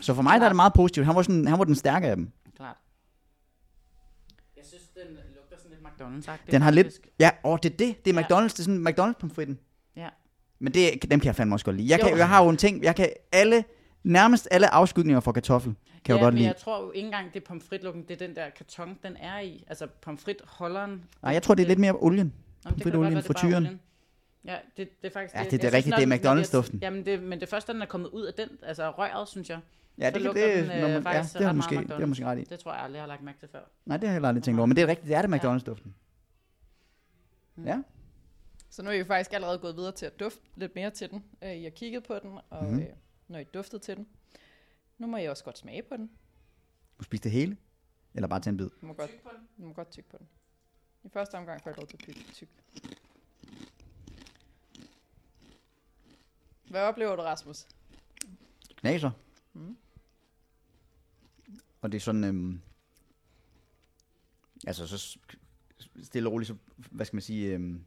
Så 0.00 0.14
for 0.14 0.22
mig 0.22 0.40
der 0.40 0.44
er 0.44 0.48
det 0.48 0.56
meget 0.56 0.72
positivt. 0.72 1.06
Han 1.06 1.14
var, 1.16 1.22
sådan, 1.22 1.46
han 1.46 1.58
var 1.58 1.64
den 1.64 1.74
stærke 1.74 2.06
af 2.06 2.16
dem. 2.16 2.30
Klart. 2.56 2.76
Jeg 4.56 4.64
synes, 4.64 4.82
den 4.94 5.14
lugter 5.36 5.56
sådan 5.56 5.70
lidt 5.70 5.80
McDonald's-agtigt. 5.86 6.50
Den 6.52 6.62
har 6.62 6.70
lidt, 6.70 7.00
ja, 7.18 7.30
åh, 7.44 7.58
det 7.62 7.72
er 7.72 7.76
det. 7.76 8.04
Det 8.04 8.16
er 8.16 8.20
Ja. 8.20 8.26
McDonald's, 8.26 8.48
det 8.48 8.58
er 8.58 8.62
sådan 8.62 8.88
McDonald's 8.88 9.18
pomfritten. 9.20 9.58
Ja. 9.96 10.08
Men 10.58 10.74
det, 10.74 11.10
dem 11.10 11.20
kan 11.20 11.26
jeg 11.26 11.36
fandme 11.36 11.54
også 11.54 11.64
godt 11.64 11.76
lide. 11.76 11.88
Jeg, 11.90 12.00
kan, 12.00 12.10
Jo. 12.10 12.16
jeg 12.16 12.28
har 12.28 12.42
jo 12.44 12.48
en 12.50 12.56
ting, 12.56 12.82
jeg 12.84 12.96
kan 12.96 13.08
alle 13.32 13.64
nærmest 14.04 14.48
alle 14.50 14.68
afskygninger 14.74 15.20
fra 15.20 15.32
kartoffel, 15.32 15.74
kan 15.74 16.00
ja, 16.08 16.12
jeg 16.14 16.22
godt 16.24 16.34
men 16.34 16.38
lide. 16.38 16.48
jeg 16.48 16.56
tror 16.56 16.82
jo 16.82 16.90
ikke 16.92 17.06
engang, 17.06 17.34
det 17.34 17.42
er 17.42 17.46
pomfritlukken, 17.46 18.02
det 18.02 18.10
er 18.22 18.26
den 18.26 18.36
der 18.36 18.50
karton, 18.50 18.98
den 19.02 19.16
er 19.16 19.38
i. 19.40 19.64
Altså 19.68 19.86
pomfritholderen. 19.86 21.04
Nej, 21.22 21.32
jeg 21.32 21.42
tror, 21.42 21.54
det 21.54 21.62
er 21.62 21.66
lidt 21.68 21.78
mere 21.78 21.92
olien. 22.02 22.32
Pomfritolien, 22.68 23.16
er 23.16 23.20
frityren. 23.22 23.54
olien. 23.54 23.80
Ja, 24.44 24.56
det, 24.76 25.02
det 25.02 25.08
er 25.08 25.12
faktisk 25.12 25.34
Ja, 25.34 25.44
det 25.44 25.52
er 25.54 25.58
det 25.58 25.72
rigtige, 25.72 25.90
når 25.90 25.96
det 25.96 26.24
er 26.24 26.34
når 26.34 26.42
McDonald's-duften. 26.42 26.78
Jamen, 26.82 27.06
det, 27.06 27.22
men 27.22 27.40
det 27.40 27.48
første, 27.48 27.72
den 27.72 27.82
er 27.82 27.86
kommet 27.86 28.08
ud 28.08 28.22
af 28.22 28.34
den, 28.34 28.48
altså 28.62 28.90
røret, 28.90 29.28
synes 29.28 29.50
jeg. 29.50 29.58
Ja, 29.98 30.06
det, 30.10 30.14
det, 30.14 30.34
den, 30.34 30.34
når 30.80 30.88
øh, 30.88 31.04
man, 31.04 31.14
ja, 31.14 31.22
det 31.38 31.46
har 31.46 31.52
måske, 31.52 31.76
det 31.76 31.90
har 31.90 32.06
måske 32.06 32.24
ret 32.26 32.38
i. 32.38 32.44
Det 32.44 32.58
tror 32.58 32.72
jeg 32.72 32.82
aldrig, 32.82 32.96
jeg 32.96 33.02
har 33.02 33.08
lagt 33.08 33.22
mærke 33.22 33.38
til 33.38 33.48
før. 33.52 33.60
Nej, 33.86 33.96
det 33.96 34.08
har 34.08 34.12
jeg 34.12 34.14
heller 34.14 34.28
aldrig 34.28 34.44
tænkt 34.44 34.60
over, 34.60 34.66
men 34.66 34.76
det 34.76 34.82
er 34.82 34.86
rigtigt, 34.86 35.08
det 35.08 35.16
er 35.16 35.22
det 35.22 35.34
McDonald's-duften. 35.36 35.88
Ja. 37.66 37.78
Så 38.70 38.82
nu 38.82 38.90
er 38.90 38.94
I 38.94 38.98
jo 38.98 39.04
faktisk 39.04 39.32
allerede 39.32 39.58
gået 39.58 39.76
videre 39.76 39.92
til 39.92 40.06
at 40.06 40.20
dufte 40.20 40.40
lidt 40.56 40.74
mere 40.74 40.90
til 40.90 41.10
den. 41.10 41.24
Øh, 41.44 41.54
I 41.56 41.62
har 41.62 41.70
kigget 41.70 42.02
på 42.04 42.14
den, 42.22 42.30
og 42.50 42.64
Mhm. 42.64 42.72
mm-hmm. 42.72 42.86
øh, 42.86 42.88
når 43.32 43.38
I 43.38 43.44
duftede 43.44 43.82
til 43.82 43.96
den. 43.96 44.08
Nu 44.98 45.06
må 45.06 45.16
I 45.16 45.26
også 45.26 45.44
godt 45.44 45.58
smage 45.58 45.82
på 45.82 45.96
den. 45.96 46.10
Du 46.98 47.04
spiste 47.04 47.24
det 47.28 47.32
hele? 47.32 47.56
Eller 48.14 48.28
bare 48.28 48.40
til 48.40 48.50
en 48.50 48.56
bid? 48.56 48.70
Du 48.80 48.86
må 48.86 48.92
godt, 48.92 49.10
du 49.58 49.64
må 49.66 49.72
godt 49.72 49.90
tykke 49.90 50.08
på 50.08 50.18
den. 50.18 50.28
I 51.04 51.08
første 51.08 51.34
omgang 51.34 51.62
får 51.62 51.70
jeg 51.70 51.76
lov 51.76 51.86
til 51.86 51.96
at 51.96 52.34
tykke. 52.34 52.54
Hvad 56.70 56.80
oplever 56.80 57.16
du, 57.16 57.22
Rasmus? 57.22 57.66
Knaser. 58.76 59.10
Mm. 59.52 59.76
Og 61.80 61.92
det 61.92 61.98
er 61.98 62.00
sådan, 62.00 62.24
øhm, 62.24 62.60
altså 64.66 64.86
så 64.86 65.18
stille 66.02 66.28
og 66.28 66.32
roligt, 66.32 66.48
så, 66.48 66.56
hvad 66.90 67.06
skal 67.06 67.16
man 67.16 67.22
sige, 67.22 67.54
øhm, 67.54 67.84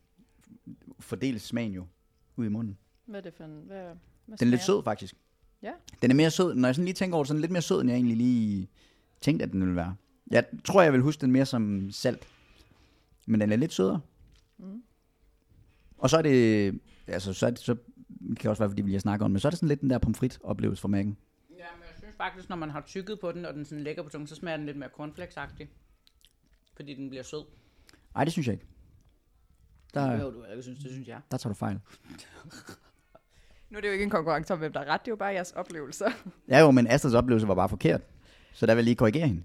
fordeles 1.00 1.42
smagen 1.42 1.74
jo 1.74 1.88
ud 2.36 2.46
i 2.46 2.50
munden. 2.50 2.78
Hvad 3.06 3.20
er 3.20 3.24
det 3.24 3.34
for 3.34 3.44
en... 3.44 3.62
Hvad, 3.62 3.96
hvad 4.26 4.38
Den 4.38 4.48
er 4.48 4.52
lidt 4.52 4.64
sød 4.64 4.84
faktisk. 4.84 5.16
Ja. 5.66 5.72
Den 6.02 6.12
er 6.12 6.16
mere 6.16 6.32
sød, 6.32 6.56
når 6.56 6.68
jeg 6.68 6.76
sådan 6.76 6.86
lige 6.86 6.96
tænker 6.96 7.16
over 7.16 7.24
det, 7.24 7.28
så 7.28 7.34
er 7.34 7.36
den 7.36 7.42
lidt 7.42 7.52
mere 7.52 7.62
sød, 7.62 7.82
end 7.82 7.90
jeg 7.90 7.96
egentlig 7.96 8.18
lige 8.18 8.70
tænkte, 9.22 9.46
at 9.46 9.52
den 9.52 9.60
ville 9.62 9.76
være. 9.76 9.96
Jeg 10.32 10.46
tror, 10.66 10.82
jeg 10.82 10.94
vil 10.94 11.02
huske 11.02 11.22
den 11.22 11.32
mere 11.32 11.46
som 11.46 11.92
salt. 11.92 12.28
Men 13.28 13.42
den 13.42 13.52
er 13.52 13.56
lidt 13.56 13.74
sødere. 13.74 14.02
Mm. 14.58 14.84
Og 15.98 16.10
så 16.10 16.18
er 16.18 16.22
det, 16.22 16.80
altså 17.08 17.34
så, 17.34 17.46
er 17.46 17.50
det, 17.50 17.60
så 17.60 17.76
det 18.30 18.40
kan 18.40 18.50
også 18.50 18.64
være, 18.64 18.70
fordi 18.70 18.82
vi 18.82 18.88
lige 18.88 18.96
har 18.96 19.00
snakket 19.00 19.26
om, 19.26 19.32
men 19.32 19.40
så 19.40 19.48
er 19.48 19.50
det 19.50 19.58
sådan 19.60 19.70
lidt 19.70 19.82
den 19.82 19.90
der 19.90 19.98
pomfrit 19.98 20.40
oplevelse 20.44 20.82
for 20.82 20.88
mækken. 20.88 21.18
Ja, 21.50 21.56
men 21.56 21.84
jeg 21.84 21.96
synes 21.98 22.16
faktisk, 22.18 22.50
når 22.50 22.56
man 22.56 22.70
har 22.70 22.84
tykket 22.88 23.20
på 23.20 23.32
den, 23.32 23.46
og 23.46 23.54
den 23.54 23.66
sådan 23.66 23.84
lægger 23.84 24.04
på 24.04 24.10
tungen, 24.10 24.28
så 24.28 24.36
smager 24.36 24.58
den 24.58 24.66
lidt 24.66 24.78
mere 24.78 24.90
cornflakes-agtig. 25.00 25.68
Fordi 26.76 26.94
den 26.94 27.10
bliver 27.10 27.24
sød. 27.24 27.44
Nej, 28.16 28.24
det 28.24 28.34
synes 28.34 28.48
jeg 28.48 28.54
ikke. 28.54 28.66
Det 29.86 29.94
Der, 29.94 30.12
behøver 30.12 30.32
du 30.32 30.44
ikke 30.44 30.64
synes, 30.64 30.80
det 30.80 30.92
synes 30.92 31.08
jeg. 31.08 31.22
der 31.32 31.38
tager 31.38 31.54
du 31.54 31.58
fejl. 31.58 31.80
Nu 33.76 33.80
er 33.80 33.82
det 33.82 33.88
jo 33.88 33.92
ikke 33.94 34.04
en 34.04 34.10
konkurrence 34.10 34.54
om, 34.54 34.60
hvem 34.60 34.74
der 34.74 34.80
er 34.80 34.86
ret. 34.86 35.02
Det 35.02 35.08
er 35.08 35.12
jo 35.12 35.16
bare 35.16 35.34
jeres 35.34 35.52
oplevelser. 35.52 36.10
Ja 36.50 36.60
jo, 36.60 36.72
men 36.72 36.88
Astrids 36.88 37.14
oplevelse 37.14 37.48
var 37.48 37.56
bare 37.56 37.70
forkert. 37.70 38.02
Så 38.54 38.66
der 38.66 38.74
vil 38.76 38.80
jeg 38.82 38.84
lige 38.86 38.96
korrigere 38.96 39.28
hende. 39.28 39.44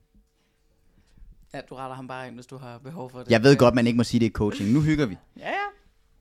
Ja, 1.54 1.60
du 1.60 1.74
retter 1.74 1.96
ham 1.96 2.08
bare 2.08 2.26
ind, 2.26 2.34
hvis 2.34 2.46
du 2.46 2.56
har 2.56 2.78
behov 2.78 3.10
for 3.10 3.18
det. 3.18 3.30
Jeg 3.30 3.42
ved 3.42 3.56
godt, 3.56 3.74
man 3.74 3.86
ikke 3.86 3.96
må 3.96 4.04
sige, 4.04 4.20
det 4.20 4.26
er 4.26 4.30
coaching. 4.30 4.70
Nu 4.72 4.80
hygger 4.80 5.06
vi. 5.06 5.16
Ja, 5.38 5.48
ja. 5.48 5.54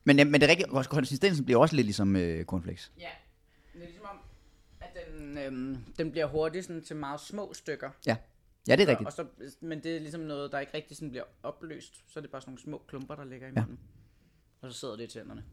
Men, 0.04 0.16
men 0.16 0.34
det 0.34 0.42
er 0.42 0.48
rigtigt, 0.48 0.68
konsistensen 0.88 1.44
bliver 1.44 1.60
også 1.60 1.76
lidt 1.76 1.84
ligesom 1.86 2.16
øh, 2.16 2.44
cornflakes. 2.44 2.92
Ja, 2.98 3.08
det 3.74 3.82
er 3.82 3.86
ligesom 3.86 4.04
om, 4.10 4.16
at 4.80 4.88
den, 5.18 5.38
øhm, 5.38 5.78
den 5.98 6.10
bliver 6.10 6.26
hurtigt 6.26 6.66
sådan 6.66 6.82
til 6.82 6.96
meget 6.96 7.20
små 7.20 7.52
stykker. 7.54 7.90
Ja, 8.06 8.16
ja 8.68 8.76
det 8.76 8.82
er 8.82 8.88
rigtigt. 8.88 9.06
og 9.06 9.12
så, 9.12 9.26
men 9.60 9.82
det 9.82 9.96
er 9.96 10.00
ligesom 10.00 10.20
noget, 10.20 10.52
der 10.52 10.58
ikke 10.60 10.74
rigtig 10.74 10.96
sådan 10.96 11.10
bliver 11.10 11.24
opløst. 11.42 11.94
Så 12.12 12.18
er 12.18 12.22
det 12.22 12.30
bare 12.30 12.40
sådan 12.42 12.50
nogle 12.50 12.62
små 12.62 12.82
klumper, 12.88 13.14
der 13.14 13.24
ligger 13.24 13.46
i 13.48 13.50
Ja. 13.56 13.60
munden. 13.60 13.78
Og 14.62 14.72
så 14.72 14.78
sidder 14.78 14.96
det 14.96 15.04
i 15.04 15.18
tænderne. 15.18 15.44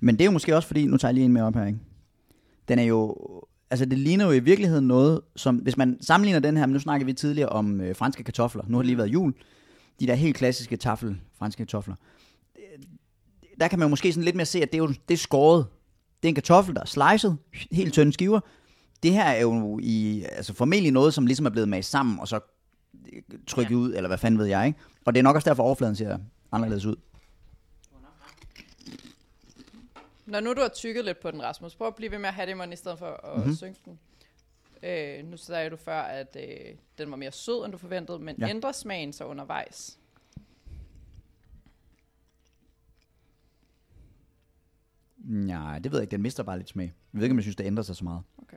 Men 0.00 0.14
det 0.14 0.20
er 0.20 0.24
jo 0.24 0.30
måske 0.30 0.56
også 0.56 0.66
fordi, 0.68 0.86
nu 0.86 0.96
tager 0.96 1.10
jeg 1.10 1.14
lige 1.14 1.24
en 1.24 1.32
med 1.32 1.42
op 1.42 1.54
her, 1.54 1.66
ikke? 1.66 1.78
Den 2.68 2.78
er 2.78 2.82
jo, 2.82 3.16
altså 3.70 3.84
det 3.84 3.98
ligner 3.98 4.24
jo 4.26 4.30
i 4.32 4.38
virkeligheden 4.38 4.86
noget, 4.88 5.20
som, 5.36 5.56
hvis 5.56 5.76
man 5.76 5.98
sammenligner 6.00 6.40
den 6.40 6.56
her, 6.56 6.66
men 6.66 6.72
nu 6.72 6.78
snakker 6.78 7.04
vi 7.06 7.12
tidligere 7.12 7.48
om 7.48 7.80
øh, 7.80 7.96
franske 7.96 8.24
kartofler, 8.24 8.64
nu 8.68 8.76
har 8.76 8.82
det 8.82 8.86
lige 8.86 8.98
været 8.98 9.08
jul, 9.08 9.34
de 10.00 10.06
der 10.06 10.14
helt 10.14 10.36
klassiske 10.36 10.76
tafel, 10.76 11.20
franske 11.38 11.58
kartofler, 11.60 11.94
Øh, 12.56 12.82
der 13.60 13.68
kan 13.68 13.78
man 13.78 13.86
jo 13.86 13.90
måske 13.90 14.12
sådan 14.12 14.24
lidt 14.24 14.36
mere 14.36 14.46
se, 14.46 14.62
at 14.62 14.72
det 14.72 14.78
er 14.78 14.82
jo 14.82 14.88
det 15.08 15.14
er 15.14 15.18
skåret. 15.18 15.66
Det 16.22 16.28
er 16.28 16.30
en 16.30 16.34
kartoffel, 16.34 16.74
der 16.74 16.80
er 16.80 16.84
slicet, 16.86 17.36
helt 17.72 17.92
tynde 17.92 18.12
skiver. 18.12 18.40
Det 19.02 19.12
her 19.12 19.24
er 19.24 19.40
jo 19.40 19.78
i, 19.82 20.24
altså 20.32 20.54
formentlig 20.54 20.92
noget, 20.92 21.14
som 21.14 21.26
ligesom 21.26 21.46
er 21.46 21.50
blevet 21.50 21.68
mast 21.68 21.90
sammen, 21.90 22.20
og 22.20 22.28
så 22.28 22.40
øh, 23.12 23.22
trykket 23.46 23.70
Ja. 23.70 23.76
ud, 23.76 23.94
eller 23.94 24.08
hvad 24.08 24.18
fanden 24.18 24.38
ved 24.40 24.46
jeg, 24.46 24.66
ikke? 24.66 24.78
Og 25.06 25.14
det 25.14 25.18
er 25.18 25.22
nok 25.22 25.36
også 25.36 25.50
derfor, 25.50 25.62
overfladen 25.62 25.96
ser 25.96 26.18
anderledes 26.52 26.86
ud. 26.86 26.96
Når 30.28 30.40
nu 30.40 30.52
du 30.54 30.60
har 30.60 30.68
tykket 30.68 31.04
lidt 31.04 31.20
på 31.20 31.30
den, 31.30 31.42
Rasmus, 31.42 31.74
prøv 31.76 31.88
at 31.88 31.94
blive 31.94 32.10
ved 32.12 32.18
med 32.18 32.28
at 32.28 32.34
have 32.34 32.46
det 32.46 32.52
i 32.52 32.54
munden, 32.54 32.72
i 32.72 32.76
stedet 32.76 32.98
for 32.98 33.06
at 33.06 33.30
Mhm. 33.30 33.38
mm-hmm. 33.38 33.54
synke 33.54 33.80
den. 33.84 33.98
Øh, 34.82 35.24
nu 35.24 35.36
sagde 35.36 35.70
du 35.70 35.76
før, 35.76 36.00
at 36.00 36.36
øh, 36.40 36.74
den 36.98 37.10
var 37.10 37.16
mere 37.16 37.32
sød, 37.32 37.64
end 37.64 37.72
du 37.72 37.78
forventede, 37.78 38.18
men 38.18 38.36
Ja. 38.38 38.48
ændrer 38.48 38.72
smagen 38.72 39.12
så 39.12 39.24
undervejs? 39.24 39.98
Nej, 45.16 45.78
det 45.78 45.92
ved 45.92 45.98
jeg 45.98 46.02
ikke. 46.02 46.10
Den 46.10 46.22
mister 46.22 46.42
bare 46.42 46.56
lidt 46.58 46.68
smag. 46.68 46.84
Jeg 47.12 47.18
ved 47.18 47.22
ikke, 47.22 47.32
om 47.32 47.36
jeg 47.38 47.42
synes, 47.44 47.56
det 47.56 47.64
ændrer 47.64 47.82
sig 47.82 47.96
så 47.96 48.04
meget. 48.04 48.22
Okay. 48.38 48.56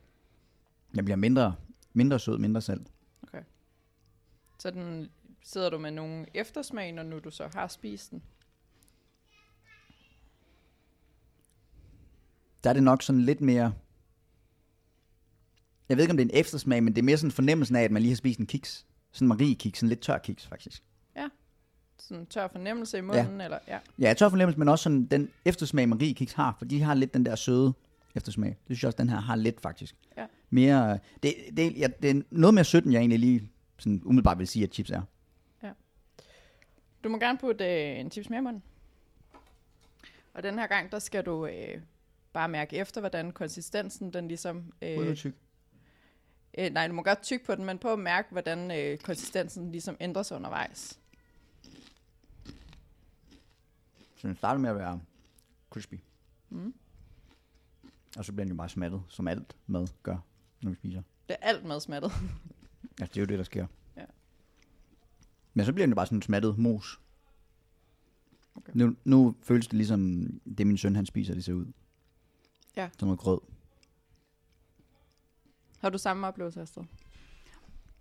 Den 0.96 1.06
bliver 1.06 1.18
mindre, 1.18 1.56
mindre 1.94 2.20
sød, 2.20 2.38
mindre 2.38 2.62
salt. 2.62 2.88
Så 4.60 4.72
den, 4.72 5.10
sidder 5.44 5.70
du 5.70 5.78
med 5.78 5.92
nogle 5.92 6.26
eftersmag, 6.34 6.92
når 6.92 7.04
nu 7.04 7.20
du 7.20 7.32
så 7.32 7.50
har 7.54 7.68
spist 7.68 8.12
den? 8.12 8.24
Der 12.64 12.70
er 12.70 12.74
det 12.74 12.84
nok 12.84 13.04
sådan 13.04 13.22
lidt 13.22 13.42
mere... 13.42 13.74
Jeg 15.90 15.98
ved 15.98 16.04
ikke, 16.04 16.12
om 16.12 16.18
det 16.18 16.26
er 16.26 16.30
en 16.30 16.40
eftersmag, 16.40 16.84
men 16.84 16.96
det 16.96 17.02
er 17.02 17.06
mere 17.06 17.18
sådan 17.18 17.32
fornemmelsen 17.32 17.76
af, 17.76 17.84
at 17.84 17.92
man 17.92 18.02
lige 18.02 18.12
har 18.12 18.16
spist 18.16 18.40
en 18.40 18.46
kiks. 18.46 18.86
Sådan 19.12 19.26
en 19.26 19.30
Marie-kiks, 19.30 19.80
sådan 19.80 19.90
lidt 19.90 20.02
tør 20.02 20.18
kiks, 20.18 20.48
faktisk. 20.48 20.84
Sådan 22.02 22.22
en 22.22 22.26
tør 22.26 22.48
fornemmelse 22.48 22.98
i 22.98 23.02
munden? 23.02 23.38
Ja. 23.40 23.44
Eller, 23.44 23.60
ja. 23.68 23.80
Ja, 24.00 24.14
tør 24.14 24.30
fornemmelse, 24.30 24.60
men 24.60 24.68
også 24.68 24.84
sådan 24.84 25.06
den 25.06 25.30
eftersmag, 25.46 25.90
Marie-kiks 25.90 26.34
har, 26.34 26.56
for 26.58 26.66
de 26.66 26.82
har 26.82 26.94
lidt 26.94 27.14
den 27.14 27.26
der 27.26 27.36
søde 27.36 27.74
eftersmag. 28.16 28.50
Det 28.50 28.58
synes 28.66 28.84
jeg 28.84 28.88
også, 28.88 28.98
den 28.98 29.10
her 29.10 29.20
har 29.22 29.36
lidt, 29.36 29.62
faktisk. 29.62 29.96
Ja. 30.18 30.26
Mere, 30.50 31.00
det, 31.24 31.34
det, 31.58 31.78
ja, 31.78 31.88
det 32.02 32.10
er 32.10 32.22
noget 32.30 32.54
mere 32.54 32.64
sødt, 32.64 32.84
end 32.84 32.94
jeg 32.94 33.00
egentlig 33.00 33.20
lige 33.20 33.50
sådan 33.78 34.02
umiddelbart 34.06 34.40
vil 34.40 34.48
sige, 34.48 34.64
at 34.64 34.74
chips 34.74 34.92
er. 34.92 35.02
Du 37.04 37.10
må 37.10 37.18
gerne 37.18 37.38
putte 37.38 37.66
øh, 37.66 38.00
en 38.00 38.12
chips 38.12 38.30
mere 38.30 38.40
i 38.40 38.44
munden. 38.44 38.64
Og 40.34 40.44
den 40.44 40.60
her 40.60 40.68
gang, 40.68 40.92
der 40.92 41.00
skal 41.00 41.26
du 41.26 41.46
øh, 41.46 41.82
bare 42.34 42.50
mærke 42.50 42.76
efter, 42.78 43.02
hvordan 43.02 43.32
konsistensen 43.32 44.14
den 44.14 44.28
ligesom... 44.28 44.74
Øh, 44.82 45.16
tyk. 45.16 45.36
øh, 46.58 46.70
nej, 46.74 46.88
du 46.88 46.94
må 46.94 47.04
godt 47.04 47.22
tykke 47.22 47.46
på 47.46 47.56
den, 47.56 47.66
men 47.66 47.80
prøv 47.80 47.94
at 47.94 48.00
mærke, 48.00 48.28
hvordan 48.32 48.72
øh, 48.72 48.98
konsistensen 48.98 49.72
ligesom 49.72 49.98
ændrer 50.00 50.24
sig 50.24 50.38
undervejs. 50.38 51.00
Så 54.16 54.28
den 54.28 54.36
starter 54.36 54.60
med 54.60 54.70
at 54.70 54.76
være 54.76 55.02
crispy. 55.70 55.96
Mm. 56.50 56.74
Og 58.18 58.26
så 58.26 58.32
bliver 58.32 58.46
den 58.46 58.52
jo 58.52 58.58
bare 58.58 58.70
smattet, 58.70 59.04
som 59.08 59.28
alt 59.28 59.56
mad 59.68 59.88
gør, 60.04 60.18
når 60.62 60.70
vi 60.70 60.76
spiser. 60.76 61.02
Det 61.30 61.38
er 61.42 61.48
alt 61.48 61.66
madsmattet. 61.66 62.12
Altså, 63.02 63.14
det 63.14 63.18
er 63.18 63.22
jo 63.22 63.26
det, 63.26 63.38
der 63.38 63.44
sker. 63.44 63.68
Ja. 63.98 64.06
Men 65.54 65.66
så 65.66 65.74
bliver 65.74 65.86
den 65.86 65.92
jo 65.92 65.96
bare 65.96 66.06
sådan 66.06 66.22
smattet 66.22 66.58
mos. 66.58 67.00
Okay. 68.56 68.72
Nu, 68.76 68.96
nu 69.04 69.36
føles 69.44 69.68
det 69.68 69.74
ligesom, 69.74 70.28
det 70.58 70.68
min 70.68 70.78
søn 70.78 70.96
han 70.96 71.06
spiser, 71.06 71.34
det 71.34 71.44
ser 71.44 71.54
ud. 71.54 71.66
Ja. 72.78 72.90
Som 73.00 73.08
noget 73.08 73.20
grød. 73.20 73.40
Har 75.80 75.90
du 75.90 75.98
samme 75.98 76.28
oplevelse, 76.28 76.62
Astrid? 76.62 76.84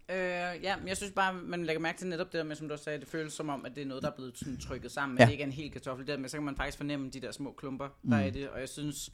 Øh, 0.09 0.17
ja, 0.63 0.77
men 0.77 0.89
jeg 0.89 0.97
synes 0.97 1.13
bare, 1.13 1.35
man 1.35 1.65
lægger 1.65 1.81
mærke 1.81 1.99
til 1.99 2.09
netop 2.09 2.27
det 2.27 2.39
der 2.39 2.45
med, 2.45 2.57
som 2.57 2.69
du 2.69 2.73
også 2.73 2.85
sagde, 2.85 3.01
det 3.01 3.09
føles 3.09 3.33
som 3.33 3.49
om, 3.49 3.65
at 3.65 3.75
det 3.77 3.83
er 3.83 3.87
noget, 3.87 4.03
der 4.03 4.11
er 4.11 4.15
blevet 4.17 4.39
sådan 4.39 4.57
trykket 4.57 4.93
sammen, 4.93 5.19
Ja. 5.19 5.25
det 5.25 5.33
ikke 5.33 5.43
er 5.43 5.47
en 5.47 5.53
hel 5.53 5.71
kartoffel. 5.71 6.07
Der, 6.07 6.17
men 6.17 6.29
så 6.29 6.37
kan 6.37 6.45
man 6.45 6.57
faktisk 6.57 6.77
fornemme 6.79 7.11
de 7.11 7.21
der 7.21 7.33
små 7.33 7.53
klumper, 7.53 7.89
der 8.11 8.17
er 8.17 8.25
i 8.25 8.27
Mm. 8.29 8.33
det, 8.33 8.49
og 8.51 8.61
jeg 8.61 8.69
synes, 8.69 9.13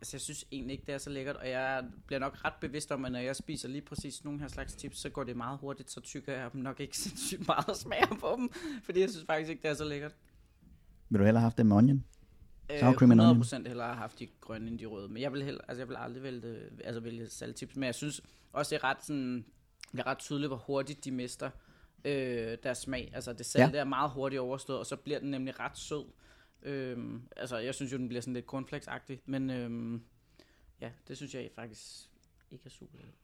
altså 0.00 0.16
jeg 0.16 0.20
synes 0.20 0.44
egentlig 0.52 0.72
ikke, 0.74 0.86
det 0.86 0.94
er 0.94 0.98
så 0.98 1.10
lækkert, 1.10 1.36
og 1.36 1.48
jeg 1.48 1.84
bliver 2.06 2.20
nok 2.20 2.44
ret 2.44 2.52
bevidst 2.60 2.92
om, 2.92 3.04
at 3.04 3.12
når 3.12 3.18
jeg 3.18 3.36
spiser 3.36 3.68
lige 3.68 3.82
præcis 3.82 4.24
nogle 4.24 4.40
her 4.40 4.48
slags 4.48 4.72
chips, 4.80 4.98
så 4.98 5.10
går 5.10 5.24
det 5.24 5.36
meget 5.36 5.58
hurtigt, 5.58 5.90
så 5.90 6.00
tykker 6.00 6.32
jeg 6.32 6.52
dem 6.52 6.60
nok 6.60 6.80
ikke 6.80 6.98
sindssygt 7.04 7.46
meget 7.46 7.68
og 7.68 7.76
smager 7.76 8.16
på 8.20 8.34
dem, 8.38 8.50
fordi 8.84 9.00
jeg 9.00 9.10
synes 9.10 9.26
faktisk 9.26 9.50
ikke, 9.50 9.62
det 9.62 9.70
er 9.70 9.74
så 9.74 9.84
lækkert. 9.84 10.14
Vil 11.08 11.18
du 11.20 11.24
hellere 11.24 11.40
have 11.40 11.46
haft 11.46 11.58
det 11.58 11.66
med 11.66 11.76
onion? 11.76 12.04
Sour 12.70 12.90
Øh, 12.90 12.96
cream 12.96 13.10
and 13.10 13.20
onion. 13.20 13.42
100% 13.42 13.68
hellere 13.68 13.86
have 13.86 13.96
haft 13.96 14.18
de 14.18 14.28
grønne 14.40 14.70
end 14.70 14.78
de 14.78 14.86
røde. 14.86 15.08
Men 15.08 15.22
jeg 15.22 15.32
vil, 15.32 15.42
heller, 15.42 15.60
altså 15.68 15.80
jeg 15.80 15.88
vil 15.88 15.96
aldrig 15.96 16.22
vælge, 16.22 16.56
altså 16.84 17.00
vælge 17.00 17.28
saltchips. 17.28 17.76
Men 17.76 17.84
jeg 17.84 17.94
synes 17.94 18.22
også, 18.52 18.70
det 18.70 18.82
er 18.82 18.84
ret, 18.84 19.04
sådan, 19.04 19.44
det 19.92 20.00
er 20.00 20.06
ret 20.06 20.18
tydeligt, 20.18 20.50
hvor 20.50 20.56
hurtigt 20.56 21.04
de 21.04 21.10
mister 21.10 21.50
øh, 22.04 22.58
deres 22.62 22.78
smag. 22.78 23.10
Altså 23.14 23.32
det 23.32 23.46
salte 23.46 23.76
ja. 23.76 23.80
er 23.80 23.84
meget 23.84 24.10
hurtigt 24.10 24.40
overstået, 24.40 24.78
og 24.78 24.86
så 24.86 24.96
bliver 24.96 25.18
den 25.18 25.30
nemlig 25.30 25.60
ret 25.60 25.78
sød. 25.78 26.04
Øhm, 26.62 27.22
altså 27.36 27.58
jeg 27.58 27.74
synes 27.74 27.92
jo, 27.92 27.98
den 27.98 28.08
bliver 28.08 28.20
sådan 28.20 28.34
lidt 28.34 28.46
cornflakes-agtig. 28.46 29.18
Men 29.26 29.50
øhm, 29.50 30.02
ja, 30.80 30.90
det 31.08 31.16
synes 31.16 31.34
jeg 31.34 31.50
faktisk 31.54 32.10
ikke 32.50 32.62
er 32.66 32.70
super 32.70 32.96
lækkert. 32.96 33.14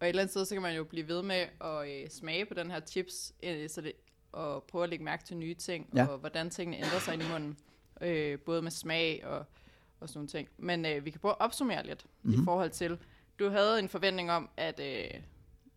Og 0.00 0.06
et 0.06 0.08
eller 0.08 0.22
andet 0.22 0.30
sted, 0.30 0.44
så 0.44 0.54
kan 0.54 0.62
man 0.62 0.76
jo 0.76 0.84
blive 0.84 1.08
ved 1.08 1.22
med 1.22 1.46
at 1.60 1.88
øh, 1.88 2.10
smage 2.10 2.46
på 2.46 2.54
den 2.54 2.70
her 2.70 2.80
chips, 2.80 3.32
øh, 3.42 3.70
så 3.70 3.80
det, 3.80 3.92
og 4.32 4.62
prøve 4.62 4.84
at 4.84 4.90
lægge 4.90 5.04
mærke 5.04 5.24
til 5.24 5.36
nye 5.36 5.54
ting, 5.54 5.88
Ja. 5.96 6.06
og 6.06 6.18
hvordan 6.18 6.50
tingene 6.50 6.76
ændrer 6.76 6.98
sig 6.98 7.14
ind 7.14 7.22
i 7.22 7.26
munden. 7.32 7.56
Øh, 8.00 8.38
både 8.38 8.62
med 8.62 8.70
smag 8.70 9.24
og, 9.26 9.44
og 10.00 10.08
sådan 10.08 10.18
nogle 10.18 10.28
ting. 10.28 10.48
Men 10.58 10.86
øh, 10.86 11.04
vi 11.04 11.10
kan 11.10 11.20
prøve 11.20 11.32
at 11.32 11.40
opsummere 11.40 11.86
lidt 11.86 12.04
mm-hmm. 12.04 12.32
Mhm. 12.34 12.42
i 12.42 12.44
forhold 12.44 12.70
til, 12.70 12.98
du 13.38 13.48
havde 13.48 13.78
en 13.78 13.88
forventning 13.88 14.30
om, 14.30 14.48
at 14.56 14.80
øh, 14.80 15.20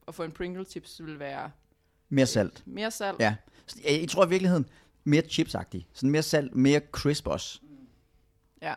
at 0.07 0.15
få 0.15 0.23
en 0.23 0.31
Pringle 0.31 0.65
chips 0.65 1.01
ville 1.03 1.19
være 1.19 1.51
Mere 2.09 2.25
salt. 2.25 2.63
mere 2.65 2.91
salt. 2.91 3.19
Ja. 3.19 3.35
Jeg 3.85 4.09
tror 4.09 4.25
i 4.25 4.29
virkeligheden, 4.29 4.65
mere 5.03 5.21
chipsagtig. 5.21 5.87
Sådan 5.93 6.09
mere 6.09 6.21
salt, 6.23 6.55
mere 6.55 6.81
crisp 6.91 7.27
også. 7.27 7.59
ja. 8.61 8.73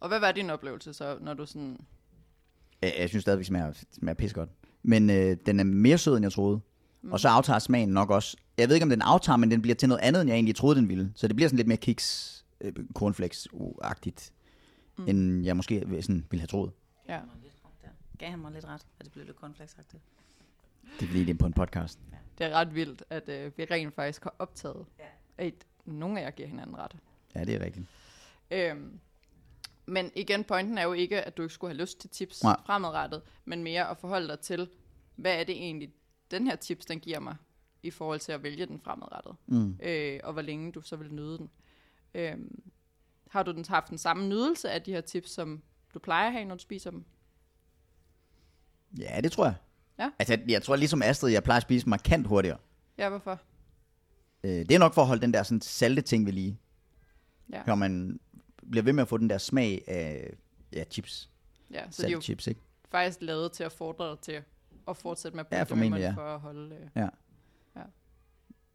Og 0.00 0.08
hvad 0.08 0.20
var 0.20 0.32
din 0.32 0.50
oplevelse 0.50 0.94
så, 0.94 1.18
når 1.20 1.34
du 1.34 1.46
sådan... 1.46 1.78
Jeg, 2.82 2.94
jeg 2.98 3.08
synes 3.08 3.22
stadigvæk, 3.22 3.46
smager, 3.46 3.72
smager 3.92 4.14
pis 4.14 4.32
godt. 4.32 4.50
Men 4.82 5.10
øh, 5.10 5.36
den 5.46 5.60
er 5.60 5.64
mere 5.64 5.98
sød, 5.98 6.16
end 6.16 6.24
jeg 6.24 6.32
troede. 6.32 6.60
Mm. 7.02 7.12
Og 7.12 7.20
så 7.20 7.28
aftager 7.28 7.58
smagen 7.58 7.88
nok 7.88 8.10
også. 8.10 8.36
Jeg 8.58 8.68
ved 8.68 8.76
ikke, 8.76 8.84
om 8.84 8.90
den 8.90 9.02
aftager, 9.02 9.36
men 9.36 9.50
den 9.50 9.62
bliver 9.62 9.74
til 9.74 9.88
noget 9.88 10.00
andet, 10.02 10.20
end 10.20 10.28
jeg 10.30 10.34
egentlig 10.36 10.56
troede, 10.56 10.76
den 10.76 10.88
ville. 10.88 11.12
Så 11.14 11.28
det 11.28 11.36
bliver 11.36 11.48
sådan 11.48 11.56
lidt 11.56 11.68
mere 11.68 11.76
kiks, 11.78 12.44
øh, 12.60 12.72
cornflakes-agtigt, 12.98 14.30
mm. 14.98 15.08
end 15.08 15.44
jeg 15.44 15.56
måske 15.56 15.88
vil- 15.88 16.02
sådan, 16.02 16.26
ville 16.30 16.40
have 16.40 16.46
troet. 16.46 16.72
Ja. 17.08 17.20
Gav 18.18 18.30
han 18.30 18.38
mig 18.38 18.52
lidt 18.52 18.64
ret, 18.64 18.86
at 19.00 19.04
det 19.04 19.12
blev 19.12 19.24
lidt 19.26 19.36
cornflakesagtigt. 19.36 20.02
Det 21.00 21.02
er 21.02 21.06
fordi, 21.06 21.24
det 21.24 21.38
på 21.38 21.46
en 21.46 21.52
podcast. 21.52 21.98
Det 22.38 22.46
er 22.46 22.50
ret 22.50 22.74
vildt, 22.74 23.04
at 23.10 23.28
øh, 23.28 23.52
vi 23.56 23.64
rent 23.64 23.94
faktisk 23.94 24.22
har 24.22 24.34
optaget, 24.38 24.86
Ja. 24.98 25.04
at 25.46 25.54
nogle 25.84 26.20
af 26.20 26.24
jer 26.24 26.30
giver 26.30 26.48
hinanden 26.48 26.76
ret. 26.78 26.96
Ja, 27.34 27.44
det 27.44 27.54
er 27.54 27.60
rigtigt. 27.64 27.86
Øhm, 28.50 28.98
men 29.86 30.10
igen, 30.16 30.44
pointen 30.44 30.78
er 30.78 30.82
jo 30.82 30.92
ikke, 30.92 31.22
at 31.22 31.36
du 31.36 31.42
ikke 31.42 31.54
skulle 31.54 31.74
have 31.74 31.80
lyst 31.82 31.98
til 32.00 32.10
tips 32.10 32.42
Nej. 32.42 32.56
fremadrettet, 32.66 33.22
men 33.44 33.62
mere 33.62 33.88
at 33.90 33.98
forholde 33.98 34.28
dig 34.28 34.40
til, 34.40 34.68
hvad 35.16 35.40
er 35.40 35.44
det 35.44 35.54
egentlig, 35.56 35.90
den 36.32 36.46
her 36.46 36.56
tips, 36.56 36.86
den 36.86 37.00
giver 37.00 37.20
mig, 37.20 37.36
i 37.82 37.90
forhold 37.90 38.20
til 38.20 38.32
at 38.32 38.42
vælge 38.42 38.66
den 38.66 38.80
fremadrettet, 38.80 39.36
Mm. 39.46 39.78
øh, 39.82 40.20
og 40.24 40.32
hvor 40.32 40.42
længe 40.42 40.72
du 40.72 40.80
så 40.80 40.96
vil 40.96 41.14
nyde 41.14 41.38
den. 41.38 41.50
Øhm, 42.14 42.62
har 43.30 43.42
du 43.42 43.52
den, 43.52 43.64
haft 43.68 43.88
den 43.90 43.98
samme 43.98 44.28
nydelse 44.28 44.70
af 44.70 44.82
de 44.82 44.92
her 44.92 45.00
tips, 45.00 45.30
som 45.30 45.62
du 45.94 45.98
plejer 45.98 46.26
at 46.26 46.32
have, 46.32 46.44
når 46.44 46.54
du 46.54 46.62
spiser 46.62 46.90
dem? 46.90 47.04
Ja, 48.98 49.20
det 49.20 49.32
tror 49.32 49.44
jeg. 49.44 49.54
Ja. 49.98 50.10
Altså, 50.18 50.38
jeg, 50.48 50.62
tror 50.62 50.76
ligesom 50.76 51.02
Astrid, 51.02 51.32
jeg 51.32 51.42
plejer 51.42 51.56
at 51.56 51.62
spise 51.62 51.88
markant 51.88 52.26
hurtigere. 52.26 52.58
Ja, 52.98 53.08
hvorfor? 53.08 53.40
Øh, 54.44 54.50
det 54.50 54.70
er 54.70 54.78
nok 54.78 54.94
for 54.94 55.00
at 55.02 55.06
holde 55.08 55.22
den 55.22 55.34
der 55.34 55.42
sådan 55.42 55.60
salte 55.60 56.02
ting 56.02 56.26
ved 56.26 56.32
lige. 56.32 56.58
Ja, 57.52 57.62
Når 57.66 57.74
man 57.74 58.20
bliver 58.70 58.82
ved 58.84 58.92
med 58.92 59.02
at 59.02 59.08
få 59.08 59.16
den 59.18 59.30
der 59.30 59.38
smag 59.38 59.84
af 59.88 60.34
ja, 60.72 60.84
chips. 60.90 61.30
ja 61.70 61.90
så 61.90 62.02
de 62.02 62.06
er 62.08 62.10
jo 62.12 62.16
Salt 62.16 62.24
chips, 62.24 62.46
ikke? 62.46 62.60
faktisk 62.90 63.18
lavet 63.22 63.52
til 63.52 63.64
at 63.64 63.72
fordre 63.72 64.10
dig 64.10 64.18
til 64.18 64.42
at 64.88 64.96
fortsætte 64.96 65.36
med 65.36 65.44
at 65.50 65.52
Ja, 65.58 65.64
bruge 65.64 65.66
formentlig, 65.66 66.02
dem, 66.02 66.08
ja. 66.10 66.14
for 66.14 66.34
at 66.34 66.40
holde... 66.40 66.74
Øh, 66.74 66.88
Ja. 66.96 67.08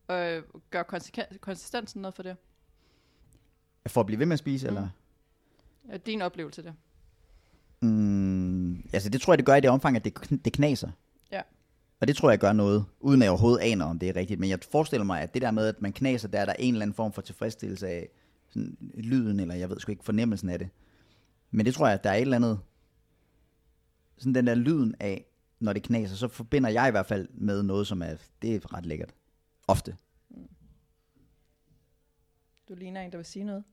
ja. 0.10 0.38
Øh, 0.38 0.44
gør 0.70 0.84
konsisten- 0.84 1.38
konsistensen 1.42 2.02
noget 2.02 2.16
for 2.16 2.24
det? 2.24 2.38
For 3.88 4.00
at 4.02 4.06
blive 4.06 4.20
ved 4.20 4.26
med 4.26 4.34
at 4.34 4.40
spise, 4.40 4.68
Mm. 4.70 4.76
eller? 4.76 4.90
Er 5.90 5.98
din 5.98 6.22
oplevelse 6.22 6.64
det? 6.64 6.74
Mm, 7.82 8.76
altså, 8.94 9.10
det 9.10 9.22
tror 9.22 9.34
jeg, 9.34 9.38
det 9.38 9.46
gør 9.46 9.56
i 9.56 9.62
det 9.62 9.70
omfang, 9.70 9.96
at 9.96 10.06
det, 10.06 10.30
det 10.46 10.54
knaser. 10.54 10.90
Ja. 11.32 11.42
Og 12.00 12.08
det 12.08 12.16
tror 12.18 12.30
jeg 12.30 12.40
gør 12.40 12.54
noget, 12.54 12.86
uden 13.00 13.22
at 13.22 13.26
jeg 13.26 13.32
overhovedet 13.32 13.60
aner, 13.60 13.86
om 13.86 14.00
det 14.00 14.10
er 14.10 14.16
rigtigt. 14.16 14.40
Men 14.40 14.50
jeg 14.50 14.60
forestiller 14.72 15.04
mig, 15.06 15.22
at 15.22 15.34
det 15.34 15.42
der 15.42 15.52
med, 15.52 15.68
at 15.68 15.82
man 15.82 15.94
knaser, 15.94 16.28
der 16.28 16.40
er 16.40 16.46
der 16.46 16.54
en 16.54 16.74
eller 16.74 16.82
anden 16.82 16.96
form 16.96 17.14
for 17.14 17.22
tilfredsstillelse 17.22 17.88
af 17.88 18.10
sådan, 18.50 18.78
lyden, 18.98 19.40
eller 19.40 19.56
jeg 19.56 19.70
ved 19.70 19.80
sgu 19.80 19.92
ikke, 19.92 20.04
fornemmelsen 20.04 20.50
af 20.50 20.60
det. 20.60 20.70
Men 21.52 21.66
det 21.66 21.74
tror 21.74 21.88
jeg, 21.88 21.94
at 21.94 22.04
der 22.04 22.10
er 22.10 22.16
et 22.16 22.22
eller 22.22 22.36
andet, 22.36 22.60
sådan 24.18 24.36
den 24.36 24.48
der 24.48 24.56
lyden 24.56 24.96
af, 25.00 25.26
når 25.60 25.74
det 25.74 25.84
knaser, 25.84 26.16
så 26.16 26.28
forbinder 26.28 26.70
jeg 26.70 26.88
i 26.88 26.92
hvert 26.92 27.06
fald 27.06 27.28
med 27.32 27.64
noget, 27.64 27.88
som 27.88 28.02
er, 28.02 28.16
det 28.42 28.56
er 28.56 28.74
ret 28.74 28.86
lækkert. 28.86 29.14
Ofte. 29.68 29.96
Du 32.70 32.76
ligner 32.76 33.02
en, 33.02 33.12
der 33.12 33.18
vil 33.18 33.26
sige 33.26 33.46
noget. 33.46 33.64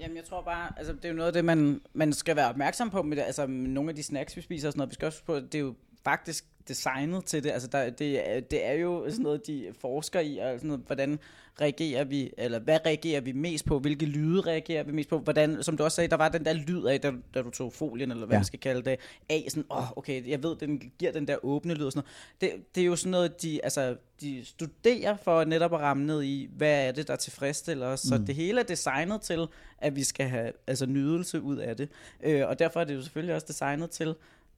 Jamen, 0.00 0.16
jeg 0.16 0.24
tror 0.24 0.42
bare, 0.42 0.78
altså 0.78 0.92
det 0.92 1.04
er 1.04 1.08
jo 1.08 1.14
noget 1.14 1.26
af 1.26 1.32
det, 1.32 1.44
man, 1.44 1.80
man 1.92 2.12
skal 2.12 2.36
være 2.36 2.48
opmærksom 2.48 2.90
på 2.90 3.02
med 3.02 3.18
altså 3.18 3.46
med 3.46 3.70
nogle 3.70 3.90
af 3.90 3.96
de 3.96 4.02
snacks, 4.02 4.36
vi 4.36 4.40
spiser 4.40 4.68
og 4.68 4.72
sådan 4.72 4.78
noget. 4.78 4.90
Vi 4.90 4.94
skal 4.94 5.06
også 5.06 5.24
på, 5.24 5.36
det 5.40 5.54
er 5.54 5.58
jo 5.58 5.74
faktisk 6.04 6.46
designet 6.68 7.24
til 7.24 7.44
det. 7.44 7.50
Altså 7.50 7.68
der, 7.68 7.90
det, 7.90 8.30
er, 8.30 8.40
det 8.40 8.66
er 8.66 8.72
jo 8.72 9.04
sådan 9.10 9.22
noget, 9.22 9.46
de 9.46 9.66
forsker 9.80 10.20
i, 10.20 10.38
og 10.38 10.52
sådan 10.58 10.68
noget, 10.68 10.82
hvordan 10.86 11.18
reagerer 11.60 12.04
vi, 12.04 12.30
eller 12.38 12.58
hvad 12.58 12.78
reagerer 12.86 13.20
vi 13.20 13.32
mest 13.32 13.64
på, 13.64 13.78
hvilke 13.78 14.06
lyde 14.06 14.40
reagerer 14.40 14.82
vi 14.82 14.92
mest 14.92 15.08
på, 15.08 15.18
hvordan, 15.18 15.62
som 15.62 15.76
du 15.76 15.84
også 15.84 15.94
sagde, 15.96 16.08
der 16.08 16.16
var 16.16 16.28
den 16.28 16.44
der 16.44 16.52
lyd 16.52 16.84
af, 16.84 17.00
da, 17.00 17.12
da 17.34 17.42
du 17.42 17.50
tog 17.50 17.72
folien, 17.72 18.10
eller 18.10 18.26
hvad 18.26 18.34
Ja. 18.34 18.38
man 18.38 18.44
skal 18.44 18.58
kalde 18.60 18.90
det, 18.90 18.98
af, 19.30 19.44
sådan, 19.48 19.64
åh, 19.70 19.78
oh, 19.78 19.96
okay, 19.98 20.28
jeg 20.28 20.42
ved, 20.42 20.56
den 20.56 20.82
giver 20.98 21.12
den 21.12 21.28
der 21.28 21.36
åbne 21.44 21.74
lyd 21.74 21.84
og 21.84 21.92
sådan 21.92 22.04
noget. 22.40 22.54
Det, 22.56 22.74
det 22.74 22.80
er 22.80 22.84
jo 22.86 22.96
sådan 22.96 23.10
noget, 23.10 23.42
de, 23.42 23.64
altså, 23.64 23.96
de 24.20 24.44
studerer 24.44 25.16
for 25.16 25.44
netop 25.44 25.74
at 25.74 25.80
ramme 25.80 26.06
ned 26.06 26.22
i, 26.22 26.48
hvad 26.56 26.86
er 26.88 26.92
det, 26.92 27.08
der 27.08 27.16
tilfredsstiller 27.16 27.86
os. 27.86 28.00
Så 28.00 28.18
Mm. 28.18 28.26
det 28.26 28.34
hele 28.34 28.60
er 28.60 28.64
designet 28.64 29.20
til, 29.22 29.46
at 29.78 29.96
vi 29.96 30.02
skal 30.04 30.26
have 30.28 30.52
altså, 30.66 30.86
nydelse 30.86 31.40
ud 31.40 31.56
af 31.56 31.76
det. 31.76 31.88
Øh, 32.22 32.48
og 32.48 32.58
derfor 32.58 32.80
er 32.80 32.84
det 32.84 32.94
jo 32.94 33.02
selvfølgelig 33.02 33.34
også 33.34 33.46
designet 33.48 33.90
til, 33.90 34.14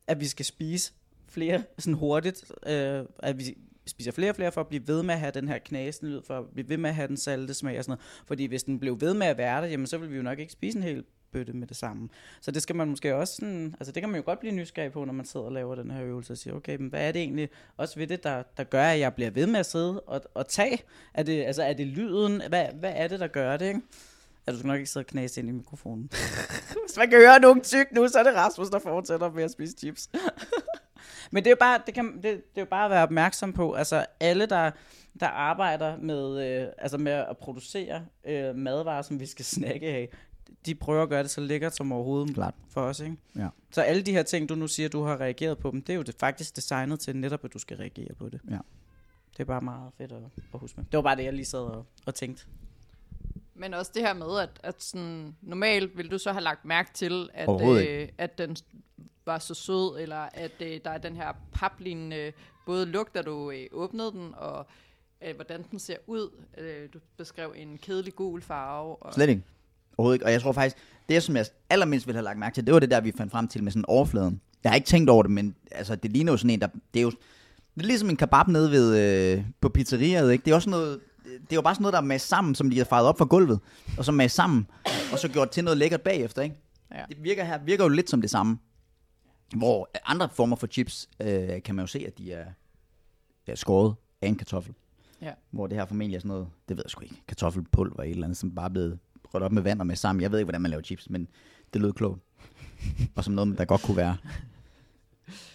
at 0.07 0.21
vi 0.21 0.27
skal 0.27 0.45
spise 0.45 0.93
flere 1.31 1.63
sådan 1.79 1.95
hurtigt, 1.95 2.53
øh, 2.67 3.05
at 3.19 3.39
vi 3.39 3.57
spiser 3.87 4.13
flere 4.13 4.31
og 4.31 4.37
flere 4.37 4.53
for 4.53 4.61
at 4.61 4.67
blive 4.67 4.89
ved 4.89 5.03
med 5.03 5.15
at 5.15 5.21
have 5.21 5.33
den 5.33 5.49
her 5.49 5.59
knasende 5.59 6.13
lyd, 6.13 6.21
for 6.27 6.39
at 6.39 6.45
blive 6.55 6.69
ved 6.69 6.77
med 6.77 6.91
at 6.91 6.97
have 6.97 7.09
den 7.09 7.17
salte 7.17 7.55
smag 7.55 7.79
og 7.79 7.85
sådan 7.85 7.91
noget. 7.91 8.25
Fordi 8.27 8.47
hvis 8.47 8.63
den 8.63 8.81
blev 8.81 9.01
ved 9.01 9.15
med 9.15 9.27
at 9.27 9.39
være 9.39 9.63
der, 9.63 9.69
jamen 9.69 9.87
så 9.87 9.99
vil 9.99 10.11
vi 10.11 10.17
jo 10.17 10.23
nok 10.23 10.39
ikke 10.39 10.53
spise 10.53 10.79
en 10.79 10.85
hel 10.85 11.05
bøtte 11.33 11.53
med 11.53 11.67
det 11.67 11.77
samme. 11.77 12.09
Så 12.41 12.51
det 12.51 12.63
skal 12.63 12.77
man 12.77 12.89
måske 12.89 13.17
også 13.17 13.35
sådan, 13.35 13.75
altså 13.81 13.93
det 13.93 14.03
kan 14.03 14.11
man 14.11 14.21
jo 14.21 14.25
godt 14.25 14.41
blive 14.41 14.55
nysgerrig 14.55 14.93
på, 14.93 15.05
når 15.05 15.13
man 15.13 15.25
sidder 15.25 15.47
og 15.47 15.53
laver 15.53 15.75
den 15.75 15.91
her 15.91 16.05
øvelse 16.05 16.33
og 16.33 16.39
siger, 16.39 16.55
okay, 16.55 16.77
men 16.77 16.89
hvad 16.89 17.09
er 17.09 17.13
det 17.13 17.23
egentlig 17.23 17.49
også 17.77 17.99
ved 17.99 18.07
det, 18.07 18.25
der, 18.25 18.43
der 18.57 18.65
gør, 18.65 18.85
at 18.85 18.99
jeg 18.99 19.15
bliver 19.15 19.31
ved 19.31 19.47
med 19.47 19.61
at 19.61 19.67
sidde 19.67 20.01
og, 20.01 20.23
og 20.35 20.49
tage? 20.49 20.83
Er 21.15 21.23
det, 21.23 21.45
altså 21.45 21.63
er 21.63 21.73
det 21.73 21.87
lyden? 21.87 22.43
Hvad, 22.49 22.67
hvad 22.75 22.93
er 22.97 23.09
det, 23.09 23.21
der 23.21 23.27
gør 23.27 23.57
det, 23.57 23.69
ikke? 23.69 23.81
Ja, 24.47 24.53
du 24.53 24.59
skal 24.59 24.69
nok 24.69 24.79
ikke 24.79 24.91
sidde 24.91 25.05
og 25.05 25.07
knase 25.07 25.41
ind 25.41 25.49
i 25.49 25.53
mikrofonen. 25.53 26.11
Hvis 26.87 26.97
man 26.97 27.11
kan 27.11 27.19
høre 27.19 27.41
nogen 27.41 27.61
tyk 27.61 27.87
nu, 27.93 28.09
så 28.09 28.19
er 28.19 28.23
det 28.23 28.35
Rasmus, 28.35 28.69
der 28.69 28.79
fortsætter 28.79 29.31
med 29.33 29.45
at 29.45 29.51
spise 29.51 29.75
chips. 29.79 30.11
Men 31.31 31.45
det 31.45 31.51
er 31.51 31.53
jo 31.53 31.57
bare, 31.61 31.81
det 31.87 31.95
kan, 31.95 32.15
det, 32.15 32.23
det 32.23 32.33
er 32.57 32.61
jo 32.61 32.65
bare 32.65 32.85
at 32.85 32.91
være 32.91 33.03
opmærksom 33.03 33.53
på, 33.53 33.73
altså 33.73 34.07
alle, 34.21 34.47
der, 34.47 34.71
der 35.21 35.27
arbejder 35.27 35.97
med, 35.97 36.47
øh, 36.47 36.69
altså 36.79 36.99
med 36.99 37.13
at 37.13 37.39
producere 37.39 38.05
øh, 38.25 38.55
madvarer, 38.55 39.03
som 39.03 39.21
vi 39.21 39.27
skal 39.27 39.45
snakke 39.57 39.87
af, 39.87 40.09
de 40.67 40.75
prøver 40.75 41.03
at 41.03 41.09
gøre 41.09 41.23
det 41.23 41.31
så 41.31 41.41
lækkert 41.41 41.77
som 41.77 41.93
overhovedet 41.93 42.35
Klart. 42.35 42.55
for 42.69 42.81
os, 42.81 43.01
ikke? 43.01 43.17
Ja. 43.37 43.49
Så 43.71 43.83
alle 43.83 44.03
de 44.03 44.13
her 44.13 44.23
ting, 44.23 44.49
du 44.49 44.55
nu 44.55 44.69
siger, 44.69 44.89
du 44.89 45.03
har 45.03 45.21
reageret 45.21 45.59
på 45.59 45.71
dem, 45.71 45.83
det 45.83 45.93
er 45.93 45.97
jo 45.97 46.03
det 46.03 46.15
faktisk 46.19 46.57
designet 46.57 47.01
til 47.01 47.17
netop, 47.17 47.45
at 47.45 47.53
du 47.53 47.59
skal 47.59 47.77
reagere 47.77 48.15
på 48.15 48.29
det. 48.29 48.41
Ja. 48.51 48.59
Det 49.33 49.41
er 49.41 49.45
bare 49.45 49.61
meget 49.61 49.93
fedt 49.99 50.13
at, 50.13 50.23
at 50.55 50.61
huske 50.61 50.77
med. 50.77 50.85
Det 50.85 50.97
var 50.97 51.03
bare 51.03 51.17
det, 51.17 51.25
jeg 51.25 51.33
lige 51.33 51.45
sad 51.45 51.59
og, 51.59 51.87
og 52.07 52.15
tænkte. 52.15 52.45
Men 53.55 53.75
også 53.75 53.91
det 53.95 54.03
her 54.03 54.15
med, 54.15 54.41
at, 54.41 54.61
at 54.63 54.83
sådan, 54.83 55.37
normalt 55.43 55.97
ville 55.97 56.11
du 56.11 56.19
så 56.19 56.33
have 56.33 56.43
lagt 56.43 56.65
mærke 56.65 56.91
til, 56.95 57.31
at, 57.35 57.63
øh, 57.63 58.09
at 58.19 58.39
den 58.39 58.57
var 59.31 59.39
så 59.39 59.55
sød, 59.55 60.01
eller 60.01 60.29
at 60.35 60.53
øh, 60.61 60.81
der 60.85 60.91
er 60.91 60.99
den 60.99 61.17
her 61.17 61.33
paplignende 61.53 62.33
både 62.67 62.87
lugt, 62.87 63.15
da 63.15 63.23
du 63.23 63.51
øh, 63.51 63.67
åbnede 63.73 64.13
den, 64.13 64.35
og 64.37 64.67
øh, 65.27 65.35
hvordan 65.35 65.65
den 65.71 65.79
ser 65.79 65.97
ud. 66.07 66.31
Øh, 66.59 66.89
du 66.95 66.99
beskrev 67.17 67.53
en 67.57 67.79
kedelig 67.79 68.15
gul 68.15 68.43
farve. 68.43 69.03
Og, 69.03 69.15
Slet 69.15 69.29
ikke. 69.29 69.43
Overhovedet 69.99 70.17
ikke. 70.17 70.27
Og 70.27 70.33
jeg 70.33 70.43
tror 70.43 70.53
faktisk, 70.53 70.77
det 71.09 71.23
som 71.23 71.37
jeg 71.37 71.47
allermindst 71.71 72.07
ville 72.07 72.17
have 72.17 72.25
lagt 72.25 72.39
mærke 72.39 72.55
til, 72.55 72.67
det 72.67 72.75
var 72.75 72.81
det 72.81 72.91
der, 72.91 73.01
vi 73.01 73.13
fandt 73.17 73.33
frem 73.33 73.49
til 73.49 73.65
med 73.65 73.73
sådan 73.73 73.85
overfladen. 73.89 74.41
Jeg 74.65 74.73
har 74.73 74.77
ikke 74.77 74.87
tænkt 74.87 75.11
over 75.11 75.23
det, 75.23 75.33
men 75.33 75.55
altså, 75.71 75.97
det 75.97 76.13
ligner 76.13 76.33
jo 76.33 76.37
sådan 76.37 76.51
en, 76.51 76.61
der... 76.61 76.69
Det 76.95 77.01
er 77.01 77.03
jo 77.03 77.11
det 77.75 77.83
er 77.83 77.87
ligesom 77.87 78.11
en 78.11 78.17
kebab 78.17 78.49
nede 78.49 78.71
ved, 78.71 78.99
øh, 78.99 79.45
på 79.61 79.69
pizzeriet, 79.69 80.33
ikke? 80.33 80.45
Det 80.45 80.51
er 80.51 80.55
også 80.55 80.71
noget... 80.71 81.01
Det 81.25 81.53
er 81.53 81.57
jo 81.57 81.63
bare 81.63 81.75
sådan 81.75 81.83
noget, 81.83 82.09
der 82.09 82.15
er 82.15 82.19
sammen, 82.19 82.55
som 82.55 82.71
de 82.71 82.79
har 82.79 82.85
fejret 82.85 83.07
op 83.07 83.19
fra 83.19 83.25
gulvet, 83.25 83.61
og 83.99 84.05
så 84.05 84.13
masset 84.13 84.37
sammen, 84.37 84.67
og 85.13 85.19
så 85.19 85.29
gjort 85.29 85.51
til 85.51 85.65
noget 85.65 85.79
lækkert 85.79 86.01
bagefter, 86.01 86.43
ikke? 86.43 86.57
Ja. 86.95 87.05
Det 87.09 87.17
virker 87.23 87.45
her 87.45 87.59
virker 87.65 87.85
jo 87.85 87.89
lidt 87.89 88.11
som 88.11 88.21
det 88.21 88.31
samme. 88.31 88.59
Hvor 89.57 89.91
andre 90.05 90.29
former 90.29 90.57
for 90.57 90.67
chips, 90.67 91.09
øh, 91.21 91.63
kan 91.63 91.75
man 91.75 91.83
jo 91.83 91.87
se, 91.87 92.05
at 92.07 92.19
de 92.19 92.33
er, 92.33 92.47
er 93.47 93.55
skåret 93.55 93.95
af 94.23 94.29
en 94.29 94.37
kartoffel. 94.37 94.75
Ja. 95.23 95.33
Hvor 95.51 95.67
det 95.67 95.79
her 95.79 95.85
formentlig 95.85 96.17
er 96.17 96.21
sådan 96.21 96.29
noget, 96.29 96.49
det 96.69 96.77
ved 96.77 96.85
jeg 96.87 96.91
sgu 96.91 97.03
ikke, 97.03 97.23
kartoffelpulver 97.29 98.03
et 98.03 98.11
eller 98.11 98.25
andet, 98.25 98.39
som 98.39 98.55
bare 98.55 98.65
er 98.65 98.71
blevet 98.71 98.99
rødt 99.35 99.45
op 99.45 99.53
med 99.53 99.63
vand 99.63 99.81
og 99.81 99.87
med 99.87 99.97
sammen. 99.97 100.23
Jeg 100.23 100.33
ved 100.33 100.39
ikke, 100.39 100.45
hvordan 100.45 100.63
man 100.63 100.71
laver 100.71 100.83
chips, 100.83 101.11
men 101.11 101.29
det 101.73 101.83
lød 101.83 101.93
klogt. 101.93 102.21
og 103.17 103.25
som 103.25 103.35
noget, 103.35 103.59
der 103.59 103.65
godt 103.65 103.83
kunne 103.83 103.97
være. 103.97 104.17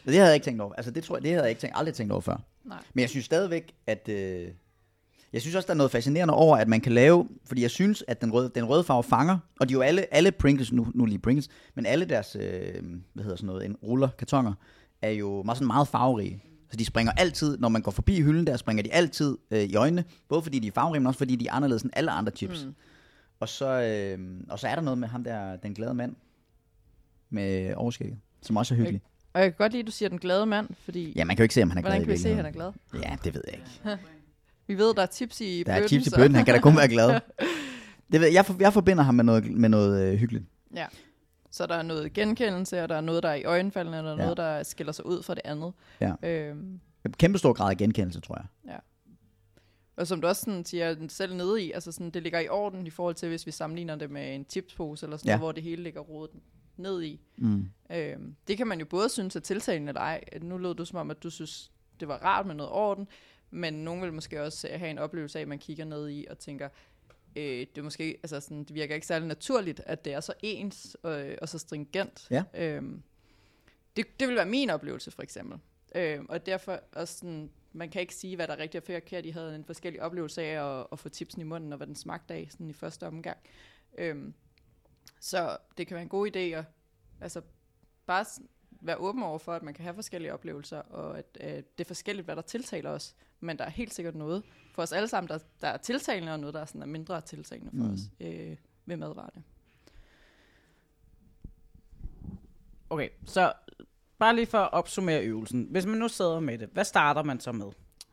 Det 0.06 0.14
havde 0.14 0.26
jeg 0.26 0.34
ikke 0.34 0.44
tænkt 0.46 0.62
over. 0.62 0.74
Altså, 0.74 0.92
det 0.92 1.04
tror 1.04 1.16
jeg, 1.16 1.24
det 1.24 1.32
havde 1.32 1.44
jeg 1.44 1.50
ikke 1.50 1.60
tænkt, 1.62 1.78
aldrig 1.78 1.94
tænkt 1.94 2.12
over 2.12 2.22
før. 2.22 2.38
Nej. 2.64 2.84
Men 2.94 3.02
jeg 3.02 3.10
synes 3.10 3.26
stadigvæk, 3.26 3.76
at... 3.88 4.10
Øh, 4.10 4.52
jeg 5.36 5.42
synes 5.42 5.56
også, 5.56 5.68
der 5.68 5.74
er 5.74 5.78
noget 5.78 5.92
fascinerende 5.92 6.34
over, 6.34 6.58
at 6.58 6.68
man 6.68 6.82
kan 6.82 6.92
lave... 6.92 7.28
Fordi 7.46 7.62
jeg 7.62 7.72
synes, 7.72 8.04
at 8.08 8.22
den 8.22 8.34
røde, 8.34 8.52
den 8.56 8.66
røde 8.66 8.84
farve 8.84 9.04
fanger... 9.04 9.38
Og 9.60 9.70
de 9.70 9.74
er 9.74 9.78
jo 9.78 9.82
alle, 9.82 10.14
alle 10.14 10.32
Pringles, 10.32 10.72
nu, 10.72 10.88
nu 10.94 11.06
lige 11.06 11.20
Pringles, 11.20 11.50
men 11.76 11.86
alle 11.86 12.06
deres, 12.06 12.38
øh, 12.40 12.84
hvad 13.14 13.24
hedder 13.24 13.36
sådan 13.38 13.48
noget, 13.48 13.66
en 13.66 13.76
ruller, 13.76 14.08
kartonger, 14.18 14.54
er 15.02 15.10
jo 15.10 15.44
meget, 15.44 15.58
sådan 15.58 15.68
meget 15.68 15.88
farverige. 15.88 16.44
Så 16.72 16.78
de 16.78 16.86
springer 16.86 17.12
altid, 17.18 17.58
når 17.58 17.70
man 17.70 17.82
går 17.82 17.92
forbi 17.92 18.22
hylden 18.22 18.48
der, 18.48 18.58
springer 18.58 18.84
de 18.84 18.94
altid 18.94 19.38
øh, 19.52 19.64
i 19.64 19.76
øjnene. 19.76 20.04
Både 20.30 20.42
fordi 20.42 20.60
de 20.60 20.68
er 20.68 20.72
farverige, 20.72 21.00
men 21.00 21.08
også 21.08 21.18
fordi 21.18 21.36
de 21.36 21.48
er 21.48 21.54
anderledes 21.54 21.84
end 21.84 21.92
alle 21.96 22.12
andre 22.12 22.32
chips. 22.36 22.66
Mm. 22.66 22.76
Og, 23.40 23.50
så, 23.50 23.66
øh, 23.66 24.20
og 24.50 24.60
så 24.60 24.68
er 24.68 24.76
der 24.76 24.82
noget 24.82 24.98
med 24.98 25.08
ham 25.08 25.24
der, 25.24 25.56
den 25.56 25.74
glade 25.74 25.94
mand, 25.94 26.16
med 27.30 27.74
overskægget, 27.76 28.18
som 28.42 28.58
også 28.58 28.74
er 28.74 28.78
hyggelig. 28.78 29.02
Og 29.34 29.42
jeg 29.42 29.52
kan 29.52 29.58
godt 29.58 29.72
lide, 29.72 29.80
at 29.82 29.88
du 29.88 29.92
siger 29.92 30.10
den 30.10 30.20
glade 30.20 30.46
mand, 30.46 30.70
fordi 30.80 31.14
Ja, 31.16 31.26
man 31.26 31.36
kan 31.36 31.42
jo 31.42 31.46
ikke 31.46 31.54
se, 31.54 31.64
om 31.64 31.70
han 31.70 31.78
er 31.78 31.82
glad 31.82 31.92
hvordan 31.92 32.02
i 32.02 32.06
kan 32.06 32.14
vi 32.14 32.18
se, 32.18 32.30
at 32.30 32.36
han 32.36 32.46
er 32.46 32.52
glad? 32.52 32.72
Ja, 32.94 33.18
det 33.24 33.34
ved 33.34 33.44
jeg 33.48 33.54
ikke. 33.54 33.98
Vi 34.68 34.78
ved, 34.78 34.94
der 34.94 35.02
er 35.02 35.06
tips 35.06 35.42
i 35.42 35.64
Der 35.64 35.72
er 35.74 35.76
bøtten, 35.76 35.88
chips 35.90 36.08
i 36.08 36.10
bøtten, 36.20 36.36
han 36.36 36.46
kan 36.46 36.54
da 36.56 36.62
kun 36.62 36.78
være 36.78 36.88
glad. 36.88 37.20
Det 38.12 38.22
ved, 38.22 38.28
jeg, 38.28 38.46
for, 38.46 38.56
jeg 38.60 38.74
forbinder 38.74 39.04
ham 39.04 39.16
med 39.16 39.24
noget, 39.24 39.52
med 39.52 39.70
noget 39.70 40.04
øh, 40.14 40.20
hyggeligt. 40.20 40.46
Ja. 40.76 40.86
Så 41.52 41.66
der 41.66 41.76
er 41.76 41.82
noget 41.82 42.14
genkendelse, 42.14 42.84
og 42.84 42.90
der 42.90 42.96
er 42.96 43.02
noget, 43.02 43.24
der 43.24 43.30
er 43.30 43.36
i 43.36 43.44
øjenfaldene, 43.44 44.00
og 44.00 44.04
der 44.04 44.10
er 44.12 44.16
Ja. 44.16 44.20
ja. 44.22 44.24
noget, 44.26 44.38
der 44.38 44.64
skiller 44.64 44.94
sig 44.94 45.06
ud 45.06 45.24
fra 45.24 45.34
det 45.34 45.42
andet. 45.46 45.74
Ja. 46.02 46.14
Øhm, 46.24 46.80
Kæmpe 47.18 47.38
stor 47.38 47.54
grad 47.54 47.70
af 47.72 47.78
genkendelse, 47.78 48.20
tror 48.22 48.36
jeg. 48.66 48.80
og 49.98 50.08
som 50.08 50.22
du 50.22 50.28
også 50.28 50.42
sådan 50.42 50.66
siger 50.66 50.96
selv 51.10 51.36
nede 51.36 51.64
i, 51.64 51.72
altså 51.72 51.92
sådan, 51.92 52.10
det 52.10 52.24
ligger 52.24 52.40
i 52.40 52.48
orden 52.48 52.88
i 52.88 52.90
forhold 52.90 53.16
til, 53.16 53.30
hvis 53.30 53.46
vi 53.46 53.52
sammenligner 53.52 53.96
det 53.96 54.12
med 54.12 54.36
en 54.36 54.46
chipspose, 54.50 55.06
eller 55.06 55.18
sådan 55.18 55.28
Ja. 55.28 55.32
ja. 55.32 55.38
noget, 55.38 55.46
hvor 55.46 55.52
det 55.52 55.64
hele 55.64 55.84
ligger 55.84 56.02
rodet 56.02 56.32
ned 56.78 57.04
i. 57.04 57.20
Mm. 57.38 57.66
Øhm, 57.92 58.36
det 58.48 58.58
kan 58.58 58.68
man 58.68 58.80
jo 58.80 58.86
både 58.86 59.10
synes 59.10 59.36
er 59.36 59.40
tiltalende 59.40 59.90
eller 59.90 60.02
ej. 60.02 60.24
Nu 60.42 60.58
lød 60.58 60.76
du 60.76 60.86
som 60.86 60.98
om, 61.00 61.12
at 61.12 61.24
du 61.24 61.30
synes, 61.30 61.72
det 62.00 62.08
var 62.08 62.16
rart 62.18 62.46
med 62.46 62.56
noget 62.56 62.72
orden, 62.72 63.08
men 63.52 63.74
nogen 63.74 64.02
vil 64.02 64.14
måske 64.14 64.44
også 64.44 64.68
have 64.68 64.90
en 64.90 64.98
oplevelse 64.98 65.40
af, 65.40 65.42
at 65.42 65.48
man 65.48 65.60
kigger 65.60 65.86
ned 65.86 66.10
i 66.10 66.26
og 66.30 66.40
tænker, 66.40 66.70
øh, 67.36 67.44
det, 67.44 67.78
er 67.78 67.82
måske, 67.82 68.20
altså 68.24 68.40
sådan, 68.40 68.64
det 68.64 68.76
virker 68.76 68.96
ikke 68.96 69.08
særlig 69.08 69.28
naturligt, 69.28 69.80
at 69.86 70.06
det 70.06 70.14
er 70.14 70.20
så 70.20 70.34
ens 70.44 70.98
øh, 71.06 71.38
og 71.42 71.50
så 71.50 71.58
stringent. 71.60 72.28
Ja. 72.32 72.44
Øhm, 72.54 73.04
det, 73.98 74.20
det 74.20 74.28
vil 74.28 74.36
være 74.36 74.46
min 74.46 74.70
oplevelse, 74.70 75.12
for 75.12 75.24
eksempel. 75.24 75.60
Øhm, 75.96 76.26
og 76.30 76.46
derfor 76.46 76.80
også 76.92 77.18
sådan, 77.18 77.52
man 77.74 77.90
kan 77.90 78.02
ikke 78.02 78.16
sige, 78.16 78.36
hvad 78.36 78.48
der 78.48 78.54
er 78.54 78.58
rigtigt 78.58 78.82
og 78.82 78.94
forkert. 78.94 79.24
De 79.24 79.34
havde 79.34 79.56
en 79.56 79.66
forskellig 79.66 80.02
oplevelse 80.02 80.44
af 80.44 80.80
at, 80.80 80.88
at 80.92 81.00
få 81.00 81.10
tipsen 81.10 81.42
i 81.42 81.44
munden, 81.44 81.74
og 81.74 81.78
hvad 81.78 81.88
den 81.88 81.96
smagte 81.96 82.34
af 82.34 82.48
sådan 82.52 82.70
i 82.70 82.74
første 82.74 83.08
omgang. 83.08 83.38
Øhm, 83.98 84.34
så 85.20 85.58
det 85.78 85.88
kan 85.88 85.96
være 85.96 86.04
en 86.04 86.10
god 86.10 86.36
idé 86.36 86.40
at 86.40 86.66
altså, 87.22 87.42
bare 88.06 88.26
være 88.88 88.98
åben 88.98 89.24
over 89.24 89.38
for, 89.40 89.54
at 89.54 89.64
man 89.64 89.74
kan 89.74 89.84
have 89.84 89.96
forskellige 89.96 90.34
oplevelser, 90.34 90.80
og 90.80 91.18
at 91.18 91.38
øh, 91.42 91.48
det 91.50 91.64
er 91.80 91.84
forskelligt, 91.86 92.26
hvad 92.26 92.36
der 92.36 92.42
tiltaler 92.42 92.90
os. 92.90 93.16
Men 93.40 93.58
der 93.58 93.64
er 93.66 93.70
helt 93.70 93.94
sikkert 93.94 94.16
noget 94.16 94.44
for 94.74 94.82
os 94.82 94.92
alle 94.92 95.08
sammen, 95.08 95.28
der, 95.30 95.38
der 95.62 95.68
er 95.68 95.78
tiltalende, 95.78 96.34
og 96.34 96.40
noget, 96.40 96.54
der 96.54 96.62
er, 96.62 96.66
sådan, 96.66 96.82
er 96.82 96.86
mindre 96.86 97.22
tiltalende 97.22 97.72
for 97.72 97.84
Mm. 97.88 97.94
os 97.94 98.00
øh, 98.20 98.58
ved 98.86 98.98
madvarerne. 98.98 99.44
Okay, 102.90 103.10
så 103.26 103.54
bare 104.20 104.36
lige 104.36 104.46
for 104.46 104.58
at 104.58 104.74
opsummere 104.74 105.24
øvelsen. 105.24 105.68
Hvis 105.72 105.86
man 105.86 105.98
nu 105.98 106.08
sidder 106.08 106.40
med 106.40 106.58
det, 106.58 106.70
hvad 106.74 106.84
starter 106.84 107.24
man 107.24 107.40
så 107.40 107.52
med? 107.52 107.72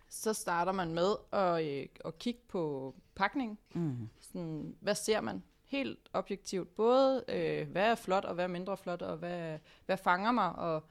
Så 0.08 0.32
starter 0.32 0.72
man 0.72 0.94
med 0.94 1.14
at, 1.32 1.64
øh, 1.66 1.86
at 2.04 2.18
kigge 2.18 2.40
på 2.48 2.94
pakningen. 3.14 3.58
Mm. 3.74 4.08
Sådan, 4.20 4.76
hvad 4.80 4.94
ser 4.94 5.20
man? 5.20 5.42
Helt 5.72 5.98
objektivt. 6.12 6.76
Både, 6.76 7.24
øh, 7.28 7.68
hvad 7.68 7.82
er 7.82 7.94
flot, 7.94 8.24
og 8.24 8.34
hvad 8.34 8.44
er 8.44 8.48
mindre 8.48 8.76
flot, 8.76 9.02
og 9.02 9.16
hvad, 9.16 9.58
hvad 9.86 9.96
fanger 9.96 10.32
mig, 10.32 10.52
og 10.52 10.82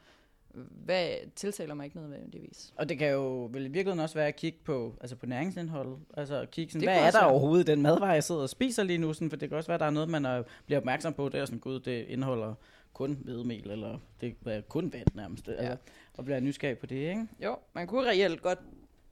hvad 0.85 1.09
tiltaler 1.35 1.73
mig 1.73 1.85
ikke 1.85 1.97
nødvendigvis. 1.97 2.73
Og 2.75 2.89
det 2.89 2.97
kan 2.97 3.11
jo 3.11 3.49
vel 3.51 3.61
i 3.61 3.67
virkeligheden 3.67 3.99
også 3.99 4.15
være 4.15 4.27
at 4.27 4.35
kigge 4.35 4.59
på, 4.63 4.95
altså 5.01 5.15
på 5.15 5.25
næringsindholdet. 5.25 5.97
Altså 6.17 6.35
at 6.35 6.51
kigge 6.51 6.71
sådan, 6.71 6.87
Det 6.87 6.95
hvad 6.95 7.07
er 7.07 7.11
der 7.11 7.19
være. 7.19 7.29
overhovedet 7.29 7.69
i 7.69 7.71
den 7.71 7.81
madvare, 7.81 8.09
jeg 8.09 8.23
sidder 8.23 8.41
og 8.41 8.49
spiser 8.49 8.83
lige 8.83 8.97
nu? 8.97 9.13
Sådan, 9.13 9.29
for 9.29 9.37
det 9.37 9.49
kan 9.49 9.57
også 9.57 9.67
være, 9.67 9.75
at 9.75 9.79
der 9.79 9.85
er 9.85 9.89
noget, 9.89 10.09
man 10.09 10.25
er, 10.25 10.43
bliver 10.65 10.79
opmærksom 10.79 11.13
på. 11.13 11.29
Det 11.29 11.39
er 11.39 11.45
sådan, 11.45 11.59
gud, 11.59 11.79
det 11.79 12.05
indeholder 12.07 12.53
kun 12.93 13.19
hvedemel, 13.23 13.71
eller 13.71 13.99
det 14.21 14.35
er 14.45 14.61
kun 14.61 14.93
vand 14.93 15.07
nærmest. 15.13 15.47
Ja. 15.47 15.53
Altså, 15.53 15.77
og 16.13 16.25
bliver 16.25 16.39
nysgerrig 16.39 16.77
på 16.77 16.85
det, 16.85 16.95
ikke? 16.95 17.27
Jo, 17.43 17.55
man 17.73 17.87
kunne 17.87 18.09
reelt 18.09 18.41
godt 18.41 18.59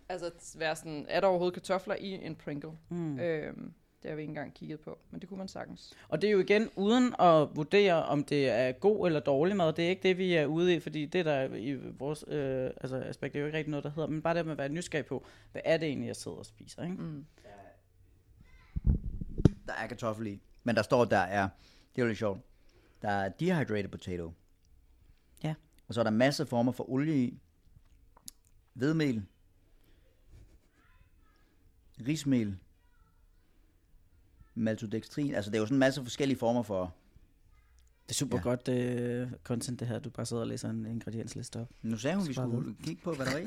altså, 0.10 0.32
være 0.58 0.76
sådan, 0.76 1.06
er 1.10 1.20
der 1.20 1.28
overhovedet 1.28 1.54
kartofler 1.54 1.96
i 1.96 2.26
en 2.26 2.36
Pringle? 2.36 2.72
Mm. 2.90 3.20
Øhm, 3.20 3.74
det 4.04 4.10
har 4.10 4.16
vi 4.16 4.22
ikke 4.22 4.32
engang 4.32 4.54
kigget 4.54 4.80
på, 4.80 5.00
men 5.12 5.22
det 5.22 5.30
kunne 5.30 5.38
man 5.38 5.48
sagtens. 5.48 5.94
Og 6.08 6.22
det 6.22 6.28
er 6.28 6.32
jo 6.32 6.40
igen 6.40 6.70
uden 6.76 7.16
at 7.20 7.56
vurdere, 7.56 8.06
om 8.06 8.24
det 8.24 8.50
er 8.50 8.72
god 8.72 9.08
eller 9.08 9.20
dårlig 9.20 9.56
mad. 9.56 9.74
Det 9.74 9.86
er 9.86 9.90
ikke 9.90 10.04
det, 10.04 10.18
vi 10.18 10.34
er 10.34 10.46
ude 10.46 10.76
i, 10.76 10.80
fordi 10.80 11.06
det 11.06 11.26
der 11.26 11.32
er 11.32 11.56
i 11.56 11.74
vores 11.74 12.26
øh, 12.28 12.70
altså, 12.82 12.98
aspekt, 12.98 13.34
det 13.34 13.40
er 13.40 13.42
jo 13.42 13.46
ikke 13.46 13.58
rigtig 13.58 13.72
noget, 13.72 13.84
der 13.84 13.90
hedder, 13.90 14.10
men 14.10 14.22
bare 14.22 14.38
det 14.38 14.46
med 14.46 14.52
at 14.52 14.58
være 14.58 14.70
nysgerrig 14.70 15.06
på, 15.06 15.26
hvad 15.52 15.62
er 15.66 15.78
det 15.78 15.88
egentlig, 15.88 16.08
jeg 16.08 16.16
sidder 16.16 16.38
og 16.38 16.46
spiser, 16.46 16.84
ikke? 16.84 16.96
Mm. 16.96 17.26
Der 19.68 19.74
er 19.74 19.88
kartoffel 19.88 20.28
i. 20.28 20.42
Men 20.64 20.76
der 20.76 20.82
står, 20.82 21.06
der 21.06 21.18
er, 21.18 21.50
det 21.96 22.02
er 22.02 22.02
jo 22.02 22.08
lidt 22.08 22.18
sjovt, 22.18 22.40
der 23.02 23.10
er 23.10 23.30
dehydrated 23.30 23.90
potato. 23.90 24.34
Ja. 25.44 25.56
Og 25.88 25.94
så 25.94 26.00
er 26.00 26.04
der 26.04 26.12
masser 26.12 26.44
af 26.44 26.48
former 26.48 26.72
for 26.72 26.90
olie 26.90 27.24
i. 27.24 27.40
Hvedemel. 28.74 29.26
Rismel. 32.08 32.58
Maltodextrin. 34.60 35.36
Altså 35.36 35.52
det 35.52 35.58
er 35.58 35.60
jo 35.60 35.66
sådan 35.66 35.76
en 35.76 35.80
masse 35.80 36.04
forskellige 36.04 36.40
former 36.40 36.64
for... 36.64 36.94
Det 38.04 38.16
er 38.16 38.18
super 38.18 38.38
Ja. 38.38 38.50
ja. 38.50 38.56
godt 38.56 38.68
øh, 38.68 39.28
content, 39.44 39.80
det 39.80 39.88
her. 39.88 40.00
Du 40.00 40.10
bare 40.10 40.26
sidder 40.26 40.42
og 40.42 40.48
læser 40.48 40.70
en 40.70 40.86
ingrediensliste 40.86 41.60
op. 41.60 41.68
Nu 41.82 41.98
sagde 41.98 42.18
hun, 42.18 42.28
vi 42.28 42.34
skulle 42.34 42.76
kigge 42.84 43.02
på, 43.04 43.14
hvad 43.14 43.26
der 43.26 43.32
var 43.32 43.40
i. 43.40 43.46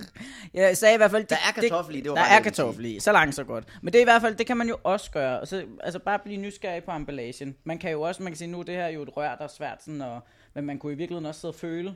Jeg 0.55 0.77
sagde 0.77 0.95
i 0.95 0.97
hvert 0.97 1.11
fald... 1.11 1.25
Der 1.25 1.37
er 1.37 1.61
kartoffel 1.61 1.95
i, 1.97 2.01
det 2.01 2.11
var 2.11 2.17
Der 2.17 2.23
er 2.23 2.43
kartoffel 2.43 2.85
i, 2.85 3.01
så 3.01 3.13
langt 3.13 3.35
så 3.35 3.45
godt. 3.45 3.79
Men 3.83 3.93
det 3.93 3.99
er 3.99 4.03
i 4.03 4.05
hvert 4.05 4.23
fald, 4.23 4.35
det 4.37 4.47
kan 4.47 4.57
man 4.57 4.69
jo 4.69 4.77
også 4.85 5.11
gøre. 5.11 5.39
Altså, 5.39 5.67
altså 5.81 5.99
bare 5.99 6.19
blive 6.19 6.37
nysgerrig 6.41 6.85
på 6.85 6.91
emballagen. 6.91 7.57
Man 7.65 7.79
kan 7.79 7.91
jo 7.91 8.01
også, 8.03 8.23
man 8.23 8.33
kan 8.33 8.37
sige, 8.39 8.49
nu 8.49 8.63
det 8.63 8.75
her 8.75 8.85
er 8.85 8.89
jo 8.89 9.03
et 9.03 9.17
rør, 9.17 9.37
der 9.37 9.45
er 9.45 9.49
svært 9.49 9.83
sådan, 9.83 10.01
og, 10.01 10.21
men 10.55 10.65
man 10.65 10.79
kunne 10.79 10.93
i 10.93 10.97
virkeligheden 10.97 11.27
også 11.27 11.41
sidde 11.41 11.51
og 11.51 11.55
føle, 11.55 11.95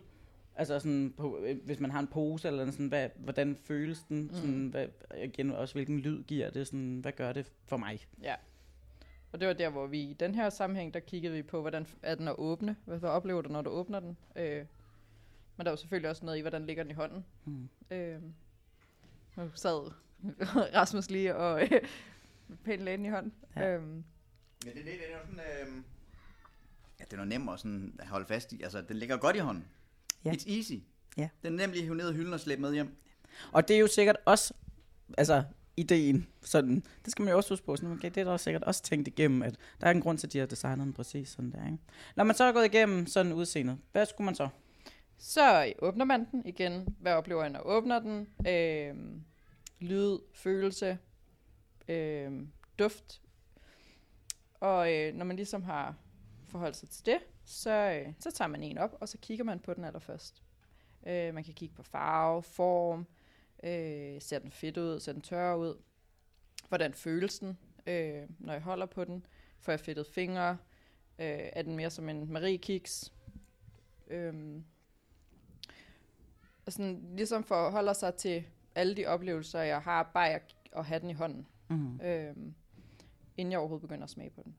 altså 0.56 0.78
sådan, 0.78 1.14
på, 1.16 1.38
øh, 1.46 1.56
hvis 1.64 1.80
man 1.80 1.90
har 1.90 2.00
en 2.00 2.06
pose 2.06 2.48
eller 2.48 2.70
sådan, 2.70 2.86
hvad, 2.86 3.08
hvordan 3.18 3.56
føles 3.64 3.98
den, 4.08 4.30
sådan, 4.34 4.66
hvad, 4.66 4.86
igen 5.24 5.50
også 5.50 5.74
hvilken 5.74 5.98
lyd 5.98 6.22
giver 6.24 6.50
det, 6.50 6.66
sådan, 6.66 6.98
hvad 7.02 7.12
gør 7.12 7.32
det 7.32 7.52
for 7.66 7.76
mig? 7.76 8.06
Ja. 8.22 8.34
Og 9.32 9.40
det 9.40 9.48
var 9.48 9.54
der, 9.54 9.68
hvor 9.70 9.86
vi 9.86 10.00
i 10.00 10.12
den 10.12 10.34
her 10.34 10.50
sammenhæng, 10.50 10.94
der 10.94 11.00
kiggede 11.00 11.34
vi 11.34 11.42
på, 11.42 11.60
hvordan 11.60 11.86
er 12.02 12.14
den 12.14 12.28
at 12.28 12.34
åbne? 12.38 12.76
Hvad, 12.84 12.98
hvad 12.98 13.10
oplever 13.10 13.42
du, 13.42 13.48
når 13.48 13.62
du 13.62 13.70
åbner 13.70 14.00
den? 14.00 14.16
Øh, 14.36 14.66
men 15.56 15.64
der 15.64 15.70
var 15.70 15.76
selvfølgelig 15.76 16.10
også 16.10 16.24
noget 16.24 16.38
i, 16.38 16.40
hvordan 16.40 16.66
ligger 16.66 16.82
den 16.82 16.90
i 16.90 16.94
hånden. 16.94 17.24
Mm. 17.44 17.68
Øh, 17.90 18.22
nu 19.36 19.50
sad 19.54 19.92
Rasmus 20.74 21.10
lige 21.10 21.36
og 21.36 21.62
øh, 21.62 21.70
pænt 22.64 22.82
lagde 22.82 22.96
den 22.96 23.06
i 23.06 23.08
hånden. 23.08 23.32
Ja. 23.56 23.60
Ja. 23.60 23.74
Øhm, 23.74 23.84
Men 23.84 24.04
det, 24.64 24.74
det, 24.74 24.84
det 24.84 24.92
er 24.92 25.18
jo 25.18 25.26
sådan... 25.26 25.40
Øh... 25.40 25.82
Ja, 27.00 27.04
den 27.10 27.20
er 27.20 27.24
nem 27.24 27.48
at 27.48 27.60
sådan 27.60 27.96
at 27.98 28.06
holde 28.06 28.26
fast 28.26 28.52
i. 28.52 28.62
Altså, 28.62 28.82
den 28.82 28.96
ligger 28.96 29.16
godt 29.16 29.36
i 29.36 29.38
hånden. 29.38 29.64
Ja. 30.24 30.30
It's 30.30 30.52
easy. 30.52 30.72
Ja. 31.16 31.28
Den 31.42 31.52
er 31.52 31.66
nemlig 31.66 31.82
hive 31.82 31.94
ned 31.94 32.12
i 32.12 32.14
hylden 32.16 32.32
og 32.32 32.40
slæbe 32.40 32.60
med 32.60 32.72
hjem. 32.72 32.96
Og 33.52 33.68
det 33.68 33.76
er 33.76 33.80
jo 33.80 33.86
sikkert 33.86 34.16
også, 34.24 34.54
altså 35.18 35.44
ideen, 35.76 36.26
sådan, 36.42 36.82
det 37.04 37.12
skal 37.12 37.22
man 37.22 37.30
jo 37.30 37.36
også 37.36 37.50
huske 37.50 37.66
på, 37.66 37.76
sådan, 37.76 37.92
okay, 37.92 38.10
det 38.10 38.16
er 38.16 38.24
der 38.24 38.32
også 38.32 38.44
sikkert 38.44 38.64
også 38.64 38.82
tænkt 38.82 39.08
igennem, 39.08 39.42
at 39.42 39.56
der 39.80 39.86
er 39.86 39.90
en 39.90 40.00
grund 40.00 40.18
til, 40.18 40.26
at 40.26 40.32
de 40.32 40.38
har 40.38 40.46
designet 40.46 40.84
den 40.84 40.92
præcis 40.92 41.28
sådan 41.28 41.52
der, 41.52 41.66
ikke? 41.66 41.78
Når 42.16 42.24
man 42.24 42.36
så 42.36 42.44
er 42.44 42.52
gået 42.52 42.64
igennem 42.64 43.06
sådan 43.06 43.32
udseendet, 43.32 43.78
hvad 43.92 44.06
skulle 44.06 44.24
man 44.24 44.34
så? 44.34 44.48
så 45.18 45.72
åbner 45.78 46.04
man 46.04 46.26
den 46.30 46.46
igen. 46.46 46.96
Hvad 47.00 47.12
oplever 47.12 47.42
jeg, 47.42 47.50
når 47.50 47.58
jeg 47.58 47.66
åbner 47.66 47.98
den? 47.98 48.28
Øh, 48.48 48.94
lyd, 49.80 50.18
følelse, 50.34 50.98
øh, 51.88 52.32
duft. 52.78 53.22
Og 54.60 54.94
øh, 54.94 55.14
når 55.14 55.24
man 55.24 55.36
ligesom 55.36 55.62
har 55.62 55.94
forholdt 56.48 56.76
sig 56.76 56.88
til 56.88 57.06
det, 57.06 57.18
så, 57.44 57.70
øh, 57.70 58.12
så 58.20 58.30
tager 58.30 58.48
man 58.48 58.62
en 58.62 58.78
op, 58.78 58.96
og 59.00 59.08
så 59.08 59.18
kigger 59.18 59.44
man 59.44 59.58
på 59.58 59.74
den 59.74 59.84
allerførst. 59.84 60.42
Øh, 61.06 61.34
man 61.34 61.44
kan 61.44 61.54
kigge 61.54 61.74
på 61.74 61.82
farve, 61.82 62.42
form, 62.42 63.06
øh, 63.62 64.22
ser 64.22 64.38
den 64.38 64.50
fedt 64.50 64.76
ud, 64.76 65.00
ser 65.00 65.12
den 65.12 65.22
tør 65.22 65.54
ud, 65.54 65.74
hvordan 66.68 66.94
føles 66.94 67.38
den, 67.38 67.58
øh, 67.86 68.22
når 68.38 68.52
jeg 68.52 68.62
holder 68.62 68.86
på 68.86 69.04
den, 69.04 69.26
får 69.60 69.72
jeg 69.72 69.80
fedtet 69.80 70.06
fingre, 70.06 70.50
øh, 71.18 71.48
er 71.52 71.62
den 71.62 71.76
mere 71.76 71.90
som 71.90 72.08
en 72.08 72.32
Marie-kiks, 72.32 73.12
øh, 74.08 74.62
og 76.66 76.72
sådan, 76.72 77.08
ligesom 77.16 77.44
forholder 77.44 77.92
sig 77.92 78.14
til 78.14 78.44
alle 78.74 78.96
de 78.96 79.06
oplevelser, 79.06 79.60
jeg 79.60 79.80
har, 79.82 80.10
bare 80.14 80.30
at, 80.30 80.56
at 80.72 80.84
have 80.84 81.00
den 81.00 81.10
i 81.10 81.14
hånden, 81.14 81.46
Mm. 81.68 82.00
øhm, 82.00 82.54
inden 83.36 83.52
jeg 83.52 83.58
overhovedet 83.58 83.88
begynder 83.88 84.04
at 84.04 84.10
smage 84.10 84.30
på 84.30 84.42
den. 84.44 84.56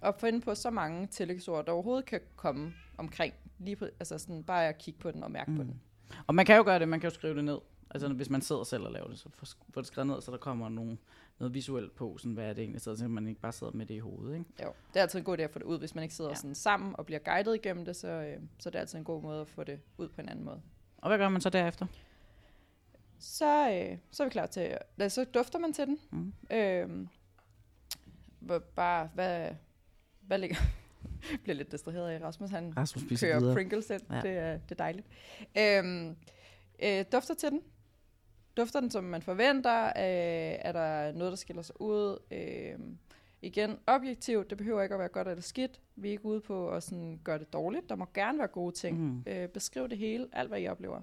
Og 0.00 0.14
finde 0.20 0.40
på 0.40 0.54
så 0.54 0.70
mange 0.70 1.06
tillægsord, 1.06 1.66
der 1.66 1.72
overhovedet 1.72 2.04
kan 2.04 2.20
komme 2.36 2.74
omkring, 2.98 3.34
lige 3.58 3.76
på, 3.76 3.84
altså 3.84 4.18
sådan 4.18 4.44
bare 4.44 4.68
at 4.68 4.78
kigge 4.78 5.00
på 5.00 5.10
den 5.10 5.22
og 5.22 5.30
mærke 5.30 5.50
mm. 5.50 5.56
på 5.56 5.62
den. 5.62 5.80
Og 6.26 6.34
man 6.34 6.46
kan 6.46 6.56
jo 6.56 6.62
gøre 6.62 6.78
det, 6.78 6.88
man 6.88 7.00
kan 7.00 7.10
jo 7.10 7.14
skrive 7.14 7.34
det 7.36 7.44
ned. 7.44 7.58
Altså 7.90 8.08
hvis 8.08 8.30
man 8.30 8.42
sidder 8.42 8.64
selv 8.64 8.82
og 8.82 8.92
laver 8.92 9.08
det, 9.08 9.18
så 9.18 9.28
får 9.70 9.80
det 9.80 9.86
skrevet 9.86 10.06
ned, 10.06 10.20
så 10.20 10.30
der 10.30 10.36
kommer 10.38 10.68
nogle, 10.68 10.98
noget 11.38 11.54
visuelt 11.54 11.94
på, 11.94 12.18
sådan, 12.18 12.32
hvad 12.32 12.44
er 12.44 12.52
det 12.52 12.62
egentlig, 12.62 12.80
så 12.80 13.08
man 13.08 13.26
ikke 13.28 13.40
bare 13.40 13.52
sidder 13.52 13.72
med 13.72 13.86
det 13.86 13.94
i 13.94 13.98
hovedet. 13.98 14.34
Ikke? 14.38 14.44
Jo, 14.62 14.72
det 14.92 14.96
er 14.96 15.02
altid 15.02 15.18
en 15.18 15.24
god 15.24 15.38
idé 15.38 15.42
at 15.42 15.50
få 15.50 15.58
det 15.58 15.64
ud, 15.64 15.78
hvis 15.78 15.94
man 15.94 16.02
ikke 16.04 16.14
sidder 16.14 16.30
Ja. 16.30 16.34
sådan 16.36 16.54
sammen 16.54 16.94
og 16.98 17.06
bliver 17.06 17.18
guidet 17.18 17.54
igennem 17.54 17.84
det, 17.84 17.96
så, 17.96 18.08
øh, 18.08 18.40
så 18.58 18.70
det 18.70 18.76
er 18.76 18.80
altid 18.80 18.98
en 18.98 19.04
god 19.04 19.22
måde 19.22 19.40
at 19.40 19.48
få 19.48 19.64
det 19.64 19.80
ud 19.98 20.08
på 20.08 20.20
en 20.20 20.28
anden 20.28 20.44
måde. 20.44 20.60
Og 20.98 21.08
hvad 21.10 21.18
gør 21.18 21.28
man 21.28 21.40
så 21.40 21.50
derefter? 21.50 21.86
Så, 23.18 23.70
øh, 23.70 23.98
så 24.10 24.22
er 24.22 24.26
vi 24.26 24.30
klar 24.30 24.46
til, 24.46 24.76
ja, 24.98 25.08
så 25.08 25.24
dufter 25.24 25.58
man 25.58 25.72
til 25.72 25.86
den. 25.86 25.98
Mm. 26.10 27.08
Hvor- 28.40 28.58
bare, 28.58 29.10
hvad, 29.14 29.50
hvad 30.20 30.38
ligger... 30.38 30.56
Bliver 31.42 31.56
lidt 31.56 31.72
distraheret 31.72 32.08
af 32.10 32.22
Rasmus, 32.22 32.50
han 32.50 32.76
Rasmus 32.76 33.20
kører 33.20 33.54
Pringles 33.54 33.90
ind. 33.90 34.02
Ja. 34.10 34.20
Det, 34.20 34.30
er, 34.30 34.52
det 34.58 34.70
er 34.70 34.74
dejligt. 34.74 35.06
Øhm, 35.58 36.16
øh, 36.82 37.04
dufter 37.12 37.34
til 37.34 37.50
den. 37.50 37.62
Dufter 38.58 38.80
den, 38.80 38.90
som 38.90 39.04
man 39.04 39.22
forventer? 39.22 39.84
Øh, 39.86 40.58
er 40.60 40.72
der 40.72 41.12
noget, 41.12 41.30
der 41.30 41.36
skiller 41.36 41.62
sig 41.62 41.80
ud? 41.80 42.18
Øh, 42.30 42.78
igen, 43.42 43.78
objektivt. 43.86 44.50
Det 44.50 44.58
behøver 44.58 44.82
ikke 44.82 44.94
at 44.94 44.98
være 44.98 45.08
godt 45.08 45.28
eller 45.28 45.42
skidt. 45.42 45.80
Vi 45.96 46.08
er 46.08 46.12
ikke 46.12 46.24
ude 46.24 46.40
på 46.40 46.70
at 46.70 46.82
sådan 46.82 47.20
gøre 47.24 47.38
det 47.38 47.52
dårligt. 47.52 47.88
Der 47.88 47.96
må 47.96 48.06
gerne 48.14 48.38
være 48.38 48.48
gode 48.48 48.74
ting. 48.74 49.00
Mm. 49.00 49.24
Øh, 49.26 49.48
beskriv 49.48 49.88
det 49.88 49.98
hele, 49.98 50.28
alt 50.32 50.48
hvad 50.48 50.60
I 50.60 50.68
oplever. 50.68 51.00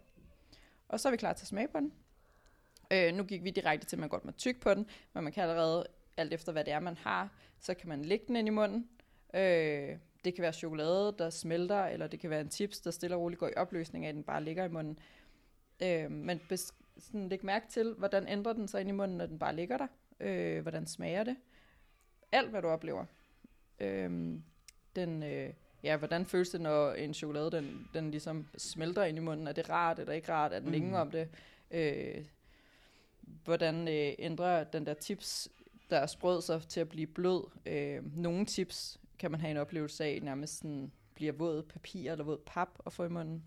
Og 0.87 0.99
så 0.99 1.09
er 1.09 1.11
vi 1.11 1.17
klar 1.17 1.33
til 1.33 1.43
at 1.43 1.47
smage 1.47 1.67
på 1.67 1.79
den. 1.79 1.93
Øh, 2.91 3.13
nu 3.13 3.23
gik 3.23 3.43
vi 3.43 3.49
direkte 3.49 3.87
til, 3.87 3.95
at 3.95 3.99
man 3.99 4.09
godt 4.09 4.25
må 4.25 4.31
tykke 4.31 4.59
på 4.59 4.73
den, 4.73 4.87
men 5.13 5.23
man 5.23 5.33
kan 5.33 5.43
allerede, 5.43 5.85
alt 6.17 6.33
efter 6.33 6.51
hvad 6.51 6.63
det 6.63 6.73
er, 6.73 6.79
man 6.79 6.97
har, 6.97 7.29
så 7.59 7.73
kan 7.73 7.89
man 7.89 8.05
lægge 8.05 8.25
den 8.27 8.35
ind 8.35 8.47
i 8.47 8.51
munden. 8.51 8.89
Øh, 9.33 9.97
det 10.25 10.35
kan 10.35 10.41
være 10.41 10.53
chokolade, 10.53 11.15
der 11.17 11.29
smelter, 11.29 11.85
eller 11.85 12.07
det 12.07 12.19
kan 12.19 12.29
være 12.29 12.41
en 12.41 12.51
chips, 12.51 12.79
der 12.79 12.91
stille 12.91 13.15
og 13.15 13.21
roligt 13.21 13.39
går 13.39 13.47
i 13.47 13.53
opløsning 13.55 14.05
af, 14.05 14.09
at 14.09 14.15
den 14.15 14.23
bare 14.23 14.43
ligger 14.43 14.65
i 14.65 14.69
munden. 14.69 14.99
Øh, 15.83 16.11
men 16.11 16.41
bes- 16.51 16.84
sådan, 16.97 17.29
læg 17.29 17.45
mærke 17.45 17.67
til, 17.69 17.93
hvordan 17.93 18.27
ændrer 18.27 18.53
den 18.53 18.67
sig 18.67 18.81
ind 18.81 18.89
i 18.89 18.93
munden, 18.93 19.17
når 19.17 19.25
den 19.25 19.39
bare 19.39 19.55
ligger 19.55 19.77
der. 19.77 19.87
Øh, 20.19 20.61
hvordan 20.61 20.85
smager 20.87 21.23
det. 21.23 21.35
Alt, 22.31 22.49
hvad 22.49 22.61
du 22.61 22.67
oplever. 22.67 23.05
Øh, 23.79 24.39
den, 24.95 25.23
øh, 25.23 25.53
ja, 25.83 25.97
hvordan 25.97 26.25
føles 26.25 26.49
det, 26.49 26.61
når 26.61 26.91
en 26.91 27.13
chokolade, 27.13 27.51
den, 27.51 27.87
den 27.93 28.11
ligesom 28.11 28.47
smelter 28.57 29.03
ind 29.03 29.17
i 29.17 29.21
munden? 29.21 29.47
Er 29.47 29.51
det 29.51 29.69
rart, 29.69 29.99
eller 29.99 30.13
ikke 30.13 30.31
rart? 30.33 30.53
Er 30.53 30.59
den 30.59 30.65
Mhm. 30.65 30.71
længe 30.73 30.97
om 30.97 31.11
det? 31.11 31.29
Øh, 31.71 32.25
hvordan 33.43 33.87
øh, 33.87 34.13
ændrer 34.19 34.63
den 34.63 34.85
der 34.85 34.93
tips, 34.93 35.49
der 35.89 35.97
er 35.97 36.05
sprød 36.05 36.41
sig 36.41 36.61
til 36.61 36.79
at 36.79 36.89
blive 36.89 37.07
blød? 37.07 37.43
Øh, 37.65 38.17
nogle 38.17 38.45
tips 38.45 38.99
kan 39.19 39.31
man 39.31 39.39
have 39.41 39.51
en 39.51 39.57
oplevelse 39.57 40.03
af, 40.05 40.19
nærmest 40.23 40.57
sådan 40.57 40.91
bliver 41.13 41.31
våd 41.33 41.63
papir 41.63 42.11
eller 42.11 42.25
våd 42.25 42.37
pap 42.45 42.69
at 42.85 42.93
få 42.93 43.03
i 43.03 43.09
munden. 43.09 43.43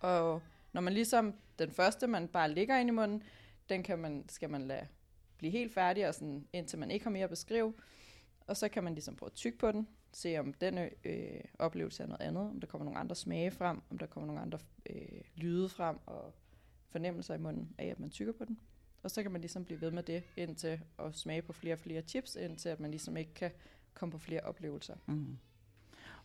Og 0.00 0.42
når 0.72 0.80
man 0.80 0.92
ligesom, 0.92 1.34
den 1.58 1.70
første, 1.70 2.06
man 2.06 2.28
bare 2.28 2.52
ligger 2.52 2.78
ind 2.78 2.88
i 2.88 2.92
munden, 2.92 3.22
den 3.68 3.82
kan 3.82 3.98
man, 3.98 4.24
skal 4.28 4.50
man 4.50 4.62
lade 4.62 4.86
blive 5.38 5.50
helt 5.50 5.74
færdig, 5.74 6.08
og 6.08 6.14
sådan, 6.14 6.46
indtil 6.52 6.78
man 6.78 6.90
ikke 6.90 7.04
har 7.04 7.10
mere 7.10 7.24
at 7.24 7.30
beskrive. 7.30 7.74
Og 8.40 8.56
så 8.56 8.68
kan 8.68 8.84
man 8.84 8.94
ligesom 8.94 9.16
prøve 9.16 9.28
at 9.28 9.34
tygge 9.34 9.58
på 9.58 9.72
den, 9.72 9.88
se 10.12 10.38
om 10.38 10.52
den 10.52 10.78
øh, 11.04 11.40
oplevelse 11.58 12.02
er 12.02 12.06
noget 12.06 12.20
andet, 12.22 12.50
om 12.50 12.60
der 12.60 12.66
kommer 12.66 12.84
nogle 12.84 12.98
andre 12.98 13.16
smage 13.16 13.50
frem, 13.50 13.82
om 13.90 13.98
der 13.98 14.06
kommer 14.06 14.26
nogle 14.26 14.40
andre 14.40 14.58
øh, 14.90 15.20
lyde 15.36 15.68
frem, 15.68 15.96
og 16.06 16.34
fornemmelser 16.88 17.34
i 17.34 17.38
munden 17.38 17.74
af, 17.78 17.86
at 17.86 18.00
man 18.00 18.10
tykker 18.10 18.32
på 18.32 18.44
den. 18.44 18.58
Og 19.02 19.10
så 19.10 19.22
kan 19.22 19.32
man 19.32 19.40
ligesom 19.40 19.64
blive 19.64 19.80
ved 19.80 19.90
med 19.90 20.02
det, 20.02 20.22
indtil 20.36 20.80
at 20.98 21.14
smage 21.14 21.42
på 21.42 21.52
flere 21.52 21.74
og 21.74 21.78
flere 21.78 22.02
chips, 22.02 22.36
indtil 22.36 22.68
at 22.68 22.80
man 22.80 22.90
ligesom 22.90 23.16
ikke 23.16 23.34
kan 23.34 23.50
komme 23.94 24.12
på 24.12 24.18
flere 24.18 24.40
oplevelser. 24.40 24.96
Mm. 25.06 25.38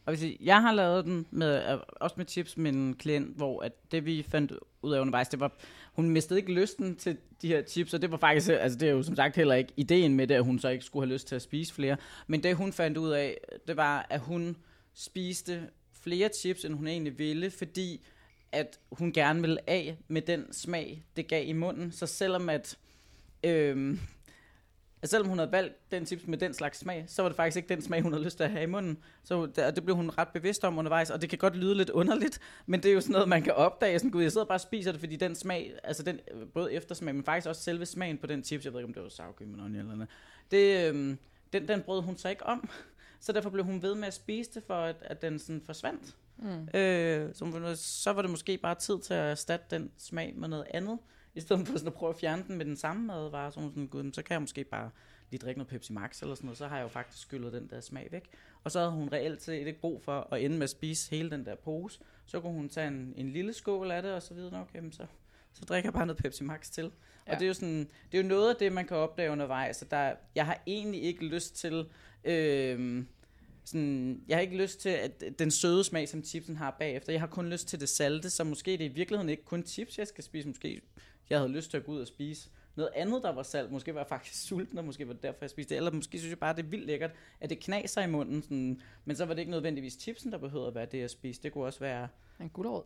Og 0.06 0.16
hvis 0.16 0.38
jeg, 0.40 0.62
har 0.62 0.74
lavet 0.74 1.06
den 1.06 1.26
med, 1.32 1.72
øh, 1.72 1.80
også 1.88 2.14
med 2.18 2.26
chips 2.26 2.58
med 2.58 2.74
en 2.74 2.94
klient, 2.94 3.36
hvor 3.36 3.62
at 3.62 3.92
det 3.92 4.06
vi 4.06 4.26
fandt 4.30 4.54
ud 4.82 4.94
af 4.94 5.00
undervejs, 5.00 5.28
det 5.28 5.40
var, 5.40 5.52
hun 5.94 6.10
mistede 6.10 6.40
ikke 6.40 6.54
lysten 6.54 6.96
til 6.96 7.18
de 7.42 7.48
her 7.48 7.64
chips, 7.64 7.94
og 7.94 8.02
det 8.02 8.12
var 8.12 8.18
faktisk, 8.18 8.50
altså 8.50 8.78
det 8.78 8.88
er 8.88 8.92
jo 8.92 9.04
som 9.04 9.16
sagt 9.16 9.36
heller 9.36 9.56
ikke 9.56 9.74
ideen 9.78 10.16
med 10.16 10.28
det, 10.28 10.36
at 10.36 10.44
hun 10.44 10.60
så 10.60 10.70
ikke 10.70 10.86
skulle 10.86 11.08
have 11.08 11.14
lyst 11.14 11.28
til 11.28 11.36
at 11.36 11.42
spise 11.42 11.74
flere. 11.74 11.98
Men 12.28 12.44
det 12.44 12.56
hun 12.56 12.74
fandt 12.74 12.98
ud 12.98 13.10
af, 13.10 13.38
det 13.68 13.78
var, 13.78 14.08
at 14.10 14.20
hun 14.20 14.58
spiste 14.94 15.70
flere 16.02 16.30
chips, 16.40 16.66
end 16.66 16.74
hun 16.74 16.88
egentlig 16.88 17.20
ville, 17.20 17.52
fordi 17.52 18.06
at 18.52 18.80
hun 18.92 19.14
gerne 19.14 19.42
ville 19.42 19.70
af 19.70 19.98
med 20.08 20.22
den 20.22 20.54
smag, 20.54 21.04
det 21.16 21.28
gav 21.28 21.48
i 21.48 21.54
munden. 21.54 21.92
Så 21.92 22.06
selvom 22.06 22.50
at, 22.50 22.78
øh, 23.44 23.98
at 25.04 25.10
selvom 25.10 25.30
hun 25.30 25.38
havde 25.38 25.52
valgt 25.52 25.92
den 25.92 26.06
chips 26.06 26.28
med 26.28 26.38
den 26.38 26.54
slags 26.54 26.78
smag, 26.78 27.06
så 27.08 27.22
var 27.22 27.30
det 27.30 27.36
faktisk 27.36 27.58
ikke 27.58 27.70
den 27.70 27.82
smag, 27.82 28.02
hun 28.02 28.14
havde 28.14 28.24
lyst 28.24 28.38
til 28.38 28.44
at 28.44 28.52
have 28.52 28.64
i 28.64 28.68
munden. 28.68 28.98
Så 29.24 29.46
det, 29.46 29.66
og 29.66 29.76
det 29.76 29.84
blev 29.84 29.96
hun 29.96 30.10
ret 30.18 30.28
bevidst 30.28 30.64
om 30.64 30.78
undervejs, 30.78 31.10
og 31.10 31.22
det 31.22 31.30
kan 31.30 31.40
godt 31.40 31.56
lyde 31.56 31.76
lidt 31.76 31.90
underligt, 31.90 32.40
men 32.66 32.84
det 32.84 32.90
er 32.90 32.94
jo 32.94 33.02
sådan 33.02 33.12
noget, 33.12 33.30
man 33.30 33.42
kan 33.42 33.54
opdage. 33.54 34.00
Sådan, 34.00 34.12
gud, 34.12 34.22
jeg 34.22 34.32
sidder 34.32 34.48
bare 34.48 34.56
og 34.56 34.62
spiser 34.62 34.92
det, 34.92 35.00
fordi 35.00 35.16
den 35.16 35.36
smag, 35.36 35.74
altså 35.84 36.04
den, 36.04 36.20
både 36.54 36.74
eftersmag, 36.74 37.16
men 37.16 37.24
faktisk 37.24 37.48
også 37.48 37.62
selve 37.62 37.86
smagen 37.86 38.18
på 38.18 38.28
den 38.28 38.44
chips, 38.44 38.66
jeg 38.66 38.74
ved 38.74 38.80
ikke, 38.80 38.88
om 38.88 38.94
det 38.94 39.04
var 39.04 39.34
cream 39.38 39.54
eller 39.54 39.84
noget, 39.84 40.08
det, 40.52 40.88
øhm, 40.90 41.18
den, 41.54 41.68
den 41.68 41.82
brød 41.82 42.02
hun 42.02 42.18
så 42.18 42.30
ikke 42.30 42.46
om. 42.46 42.70
Så 43.20 43.32
derfor 43.32 43.50
blev 43.50 43.66
hun 43.66 43.82
ved 43.82 43.96
med 43.96 44.08
at 44.08 44.14
spise 44.14 44.52
det, 44.54 44.64
for 44.68 44.76
at, 44.76 44.96
at 45.02 45.22
den 45.22 45.40
sådan 45.40 45.62
forsvandt. 45.66 46.16
Mm. 46.38 46.80
Øh, 46.80 47.30
så, 47.34 47.74
så 47.76 48.14
var 48.14 48.22
det 48.22 48.32
måske 48.32 48.58
bare 48.58 48.76
tid 48.76 49.00
til 49.00 49.14
at 49.14 49.32
erstatte 49.32 49.66
den 49.72 49.92
smag 49.98 50.34
med 50.36 50.48
noget 50.48 50.66
andet, 50.74 51.00
i 51.36 51.42
stedet 51.42 51.68
for 51.68 51.78
sådan 51.78 51.88
at 51.88 51.94
prøve 51.94 52.10
at 52.10 52.16
fjerne 52.16 52.44
den 52.48 52.58
med 52.58 52.66
den 52.66 52.78
samme 52.78 53.06
madvare. 53.06 53.52
Så, 53.52 53.56
sådan, 53.56 53.88
Gud, 53.88 54.12
så 54.14 54.24
kan 54.24 54.34
jeg 54.34 54.42
måske 54.42 54.64
bare 54.64 54.90
lige 55.32 55.40
drikke 55.40 55.60
noget 55.60 55.70
Pepsi 55.70 55.94
Max 55.94 56.22
eller 56.22 56.36
sådan 56.36 56.46
noget, 56.46 56.58
så 56.58 56.68
har 56.68 56.76
jeg 56.76 56.84
jo 56.84 56.88
faktisk 56.88 57.22
skyllet 57.22 57.54
den 57.54 57.70
der 57.70 57.82
smag 57.82 58.08
væk. 58.12 58.30
Og 58.64 58.72
så 58.72 58.80
havde 58.80 58.92
hun 58.92 59.10
reelt 59.12 59.42
set 59.42 59.68
ikke 59.68 59.80
brug 59.80 60.02
for 60.04 60.28
at 60.32 60.42
ende 60.42 60.56
med 60.56 60.64
at 60.64 60.70
spise 60.70 61.12
hele 61.12 61.32
den 61.32 61.46
der 61.46 61.56
pose. 61.56 62.00
Så 62.26 62.40
kunne 62.40 62.54
hun 62.54 62.70
tage 62.70 62.88
en, 62.88 63.14
en 63.18 63.34
lille 63.34 63.54
skål 63.54 63.92
af 63.92 64.02
det, 64.02 64.14
og 64.14 64.22
så 64.22 64.34
videre. 64.34 64.62
Okay, 64.62 64.92
så, 64.92 65.06
så 65.54 65.66
drikker 65.66 65.88
jeg 65.88 65.94
bare 65.94 66.06
noget 66.06 66.22
Pepsi 66.22 66.44
Max 66.44 66.70
til. 66.70 66.92
Ja. 67.28 67.34
Og 67.34 67.40
det 67.40 67.46
er 67.46 67.48
jo 67.48 67.54
sådan, 67.54 67.80
det 68.12 68.18
er 68.18 68.22
jo 68.22 68.28
noget 68.28 68.50
af 68.50 68.56
det, 68.56 68.72
man 68.72 68.86
kan 68.86 68.98
opdage 68.98 69.32
undervejs. 69.32 69.76
Så 69.76 69.86
der, 69.92 70.16
jeg 70.36 70.46
har 70.46 70.62
egentlig 70.68 71.04
ikke 71.04 71.26
lyst 71.26 71.56
til, 71.56 71.86
øh, 72.24 73.06
sådan, 73.66 74.22
jeg 74.28 74.38
har 74.38 74.42
ikke 74.42 74.58
lyst 74.58 74.80
til 74.80 74.90
at 74.90 75.24
den 75.40 75.52
søde 75.52 75.84
smag, 75.84 76.10
som 76.10 76.24
chipsen 76.24 76.56
har 76.56 76.76
bagefter. 76.80 77.14
Jeg 77.14 77.22
har 77.22 77.28
kun 77.28 77.50
lyst 77.50 77.68
til 77.68 77.80
det 77.80 77.90
salte, 77.90 78.30
så 78.30 78.44
måske 78.44 78.72
det 78.72 78.82
i 78.82 78.88
virkeligheden 78.88 79.30
ikke 79.30 79.44
kun 79.44 79.66
chips, 79.66 79.98
jeg 79.98 80.08
skal 80.08 80.24
spise. 80.24 80.48
Måske 80.48 80.82
jeg 81.30 81.40
havde 81.40 81.52
lyst 81.52 81.70
til 81.70 81.78
at 81.78 81.86
gå 81.86 81.92
ud 81.92 82.02
og 82.02 82.08
spise 82.08 82.50
noget 82.76 82.92
andet, 82.96 83.24
der 83.24 83.32
var 83.32 83.44
salt. 83.44 83.72
Måske 83.72 83.94
var 83.94 84.00
jeg 84.00 84.08
faktisk 84.08 84.44
sulten, 84.48 84.78
og 84.78 84.86
måske 84.86 85.08
var 85.08 85.14
det 85.14 85.24
derfor, 85.24 85.38
jeg 85.42 85.50
spiste 85.50 85.70
det. 85.70 85.78
Eller 85.78 85.92
måske 85.92 86.20
synes 86.20 86.30
jeg 86.30 86.40
bare, 86.40 86.56
det 86.56 86.66
er 86.66 86.70
vildt 86.70 86.86
lækkert, 86.86 87.12
at 87.42 87.50
det 87.50 87.60
knaser 87.60 88.02
i 88.02 88.08
munden. 88.08 88.42
Sådan, 88.42 88.82
men 89.06 89.16
så 89.16 89.26
var 89.26 89.34
det 89.34 89.40
ikke 89.40 89.52
nødvendigvis 89.52 89.94
chipsen, 89.94 90.32
der 90.32 90.38
behøvede 90.38 90.68
at 90.68 90.76
være 90.76 90.86
det, 90.86 91.00
jeg 91.00 91.10
spiste. 91.10 91.44
Det 91.44 91.52
kunne 91.52 91.66
også 91.66 91.80
være 91.80 92.08
En 92.40 92.50
gulerod. 92.50 92.84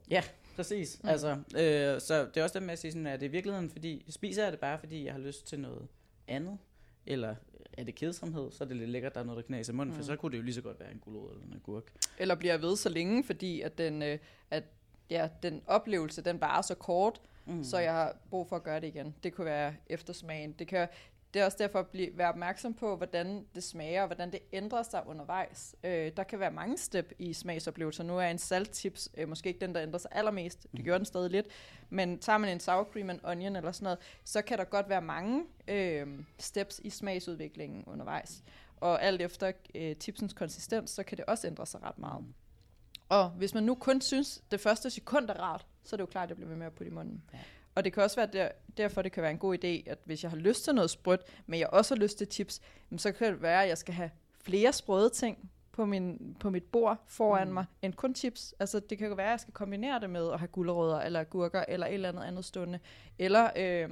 Præcis. 0.55 0.99
Mm. 1.03 1.09
Altså, 1.09 1.31
øh, 1.31 2.01
så 2.01 2.27
det 2.33 2.37
er 2.37 2.43
også 2.43 2.59
det 2.59 2.63
med 2.63 2.73
at 2.73 2.79
sige, 2.79 2.91
sådan, 2.91 3.07
at 3.07 3.19
det 3.19 3.27
i 3.27 3.31
virkeligheden, 3.31 3.69
fordi 3.69 4.05
spiser 4.09 4.43
jeg 4.43 4.51
det 4.51 4.59
bare, 4.59 4.79
fordi 4.79 5.05
jeg 5.05 5.13
har 5.13 5.19
lyst 5.19 5.47
til 5.47 5.59
noget 5.59 5.87
andet, 6.27 6.57
eller 7.05 7.35
er 7.73 7.83
det 7.83 7.95
kedsomhed, 7.95 8.51
så 8.51 8.63
er 8.63 8.67
det 8.67 8.77
lidt 8.77 8.89
lækkert, 8.89 9.13
der 9.13 9.19
er 9.19 9.25
noget, 9.25 9.37
der 9.37 9.47
knaser 9.47 9.73
i 9.73 9.75
munden, 9.75 9.93
mm. 9.93 9.99
for 9.99 10.05
så 10.05 10.15
kunne 10.15 10.31
det 10.31 10.37
jo 10.37 10.43
lige 10.43 10.55
så 10.55 10.61
godt 10.61 10.79
være 10.79 10.91
en 10.91 10.99
gulerod 10.99 11.31
eller 11.31 11.45
en 11.45 11.53
agurk. 11.53 11.83
Eller 12.17 12.35
bliver 12.35 12.57
ved 12.57 12.75
så 12.75 12.89
længe, 12.89 13.23
fordi 13.23 13.61
at 13.61 13.77
den, 13.77 14.03
øh, 14.03 14.19
at, 14.51 14.63
ja, 15.09 15.29
den 15.43 15.61
oplevelse, 15.67 16.21
den 16.21 16.39
bare 16.39 16.57
er 16.57 16.61
så 16.61 16.75
kort, 16.75 17.21
Mm. 17.47 17.63
så 17.63 17.77
jeg 17.77 17.93
har 17.93 18.15
brug 18.29 18.47
for 18.47 18.55
at 18.55 18.63
gøre 18.63 18.79
det 18.79 18.87
igen. 18.87 19.15
Det 19.23 19.33
kunne 19.33 19.45
være 19.45 19.73
eftersmagen. 19.87 20.51
Det, 20.51 20.67
kan, 20.67 20.87
det 21.33 21.41
er 21.41 21.45
også 21.45 21.57
derfor 21.59 21.79
at 21.79 21.87
blive, 21.87 22.17
være 22.17 22.29
opmærksom 22.29 22.73
på, 22.73 22.95
hvordan 22.95 23.45
det 23.55 23.63
smager, 23.63 24.01
og 24.01 24.07
hvordan 24.07 24.31
det 24.31 24.39
ændrer 24.53 24.83
sig 24.83 25.03
undervejs. 25.07 25.75
Øh, 25.83 26.11
der 26.17 26.23
kan 26.23 26.39
være 26.39 26.51
mange 26.51 26.77
step 26.77 27.13
i 27.19 27.33
smagsoplevelser. 27.33 28.03
Nu 28.03 28.17
er 28.17 28.27
en 28.27 28.37
salttips 28.37 29.09
øh, 29.17 29.29
måske 29.29 29.47
ikke 29.47 29.59
den, 29.59 29.75
der 29.75 29.83
ændrer 29.83 29.99
sig 29.99 30.11
allermest. 30.13 30.67
Det 30.77 30.85
gør 30.85 30.97
den 30.97 31.05
stadig 31.05 31.31
lidt. 31.31 31.47
Men 31.89 32.19
tager 32.19 32.37
man 32.37 32.49
en 32.49 32.59
sour 32.59 32.83
cream 32.83 33.09
and 33.09 33.19
onion 33.23 33.55
eller 33.55 33.71
sådan 33.71 33.83
noget, 33.83 33.99
så 34.23 34.41
kan 34.41 34.57
der 34.57 34.63
godt 34.63 34.89
være 34.89 35.01
mange 35.01 35.43
øh, 35.67 36.07
steps 36.37 36.81
i 36.83 36.89
smagsudviklingen 36.89 37.83
undervejs. 37.85 38.43
Og 38.79 39.03
alt 39.03 39.21
efter 39.21 39.51
øh, 39.75 39.95
tipsens 39.95 40.33
konsistens, 40.33 40.89
så 40.89 41.03
kan 41.03 41.17
det 41.17 41.25
også 41.25 41.47
ændre 41.47 41.65
sig 41.65 41.83
ret 41.83 41.97
meget. 41.99 42.25
Og 43.09 43.29
hvis 43.29 43.53
man 43.53 43.63
nu 43.63 43.75
kun 43.75 44.01
synes, 44.01 44.43
det 44.51 44.59
første 44.59 44.89
sekund 44.89 45.29
er 45.29 45.33
rart, 45.33 45.65
så 45.83 45.95
er 45.95 45.97
det 45.97 46.01
jo 46.01 46.05
klart, 46.05 46.23
at 46.23 46.29
jeg 46.29 46.35
bliver 46.35 46.49
ved 46.49 46.57
med 46.57 46.65
at 46.65 46.73
putte 46.73 46.91
i 46.91 46.93
munden. 46.93 47.23
Ja. 47.33 47.39
Og 47.75 47.83
det 47.85 47.93
kan 47.93 48.03
også 48.03 48.15
være 48.15 48.29
der, 48.33 48.49
derfor, 48.77 49.01
det 49.01 49.11
kan 49.11 49.23
være 49.23 49.31
en 49.31 49.37
god 49.37 49.55
idé, 49.63 49.89
at 49.91 49.97
hvis 50.05 50.23
jeg 50.23 50.31
har 50.31 50.37
lyst 50.37 50.63
til 50.63 50.75
noget 50.75 50.89
sprødt, 50.89 51.21
men 51.45 51.59
jeg 51.59 51.67
også 51.67 51.95
har 51.95 51.99
lyst 52.01 52.17
til 52.17 52.27
chips, 52.31 52.61
så 52.97 53.11
kan 53.11 53.33
det 53.33 53.41
være, 53.41 53.63
at 53.63 53.69
jeg 53.69 53.77
skal 53.77 53.93
have 53.93 54.09
flere 54.43 54.73
sprøde 54.73 55.09
ting 55.09 55.49
på, 55.71 55.85
min, 55.85 56.35
på 56.39 56.49
mit 56.49 56.63
bord 56.63 56.97
foran 57.07 57.47
Mm. 57.47 57.53
mig, 57.53 57.65
end 57.81 57.93
kun 57.93 58.15
chips. 58.15 58.53
Altså, 58.59 58.79
det 58.79 58.97
kan 58.97 59.07
jo 59.07 59.13
være, 59.13 59.25
at 59.27 59.31
jeg 59.31 59.39
skal 59.39 59.53
kombinere 59.53 59.99
det 59.99 60.09
med 60.09 60.31
at 60.33 60.39
have 60.39 60.47
gulerødder, 60.47 60.99
eller 61.01 61.19
agurker, 61.19 61.63
eller 61.67 61.87
et 61.87 61.93
eller 61.93 62.09
andet 62.09 62.23
andet 62.23 62.45
stående. 62.45 62.79
Eller 63.19 63.49
øh, 63.55 63.89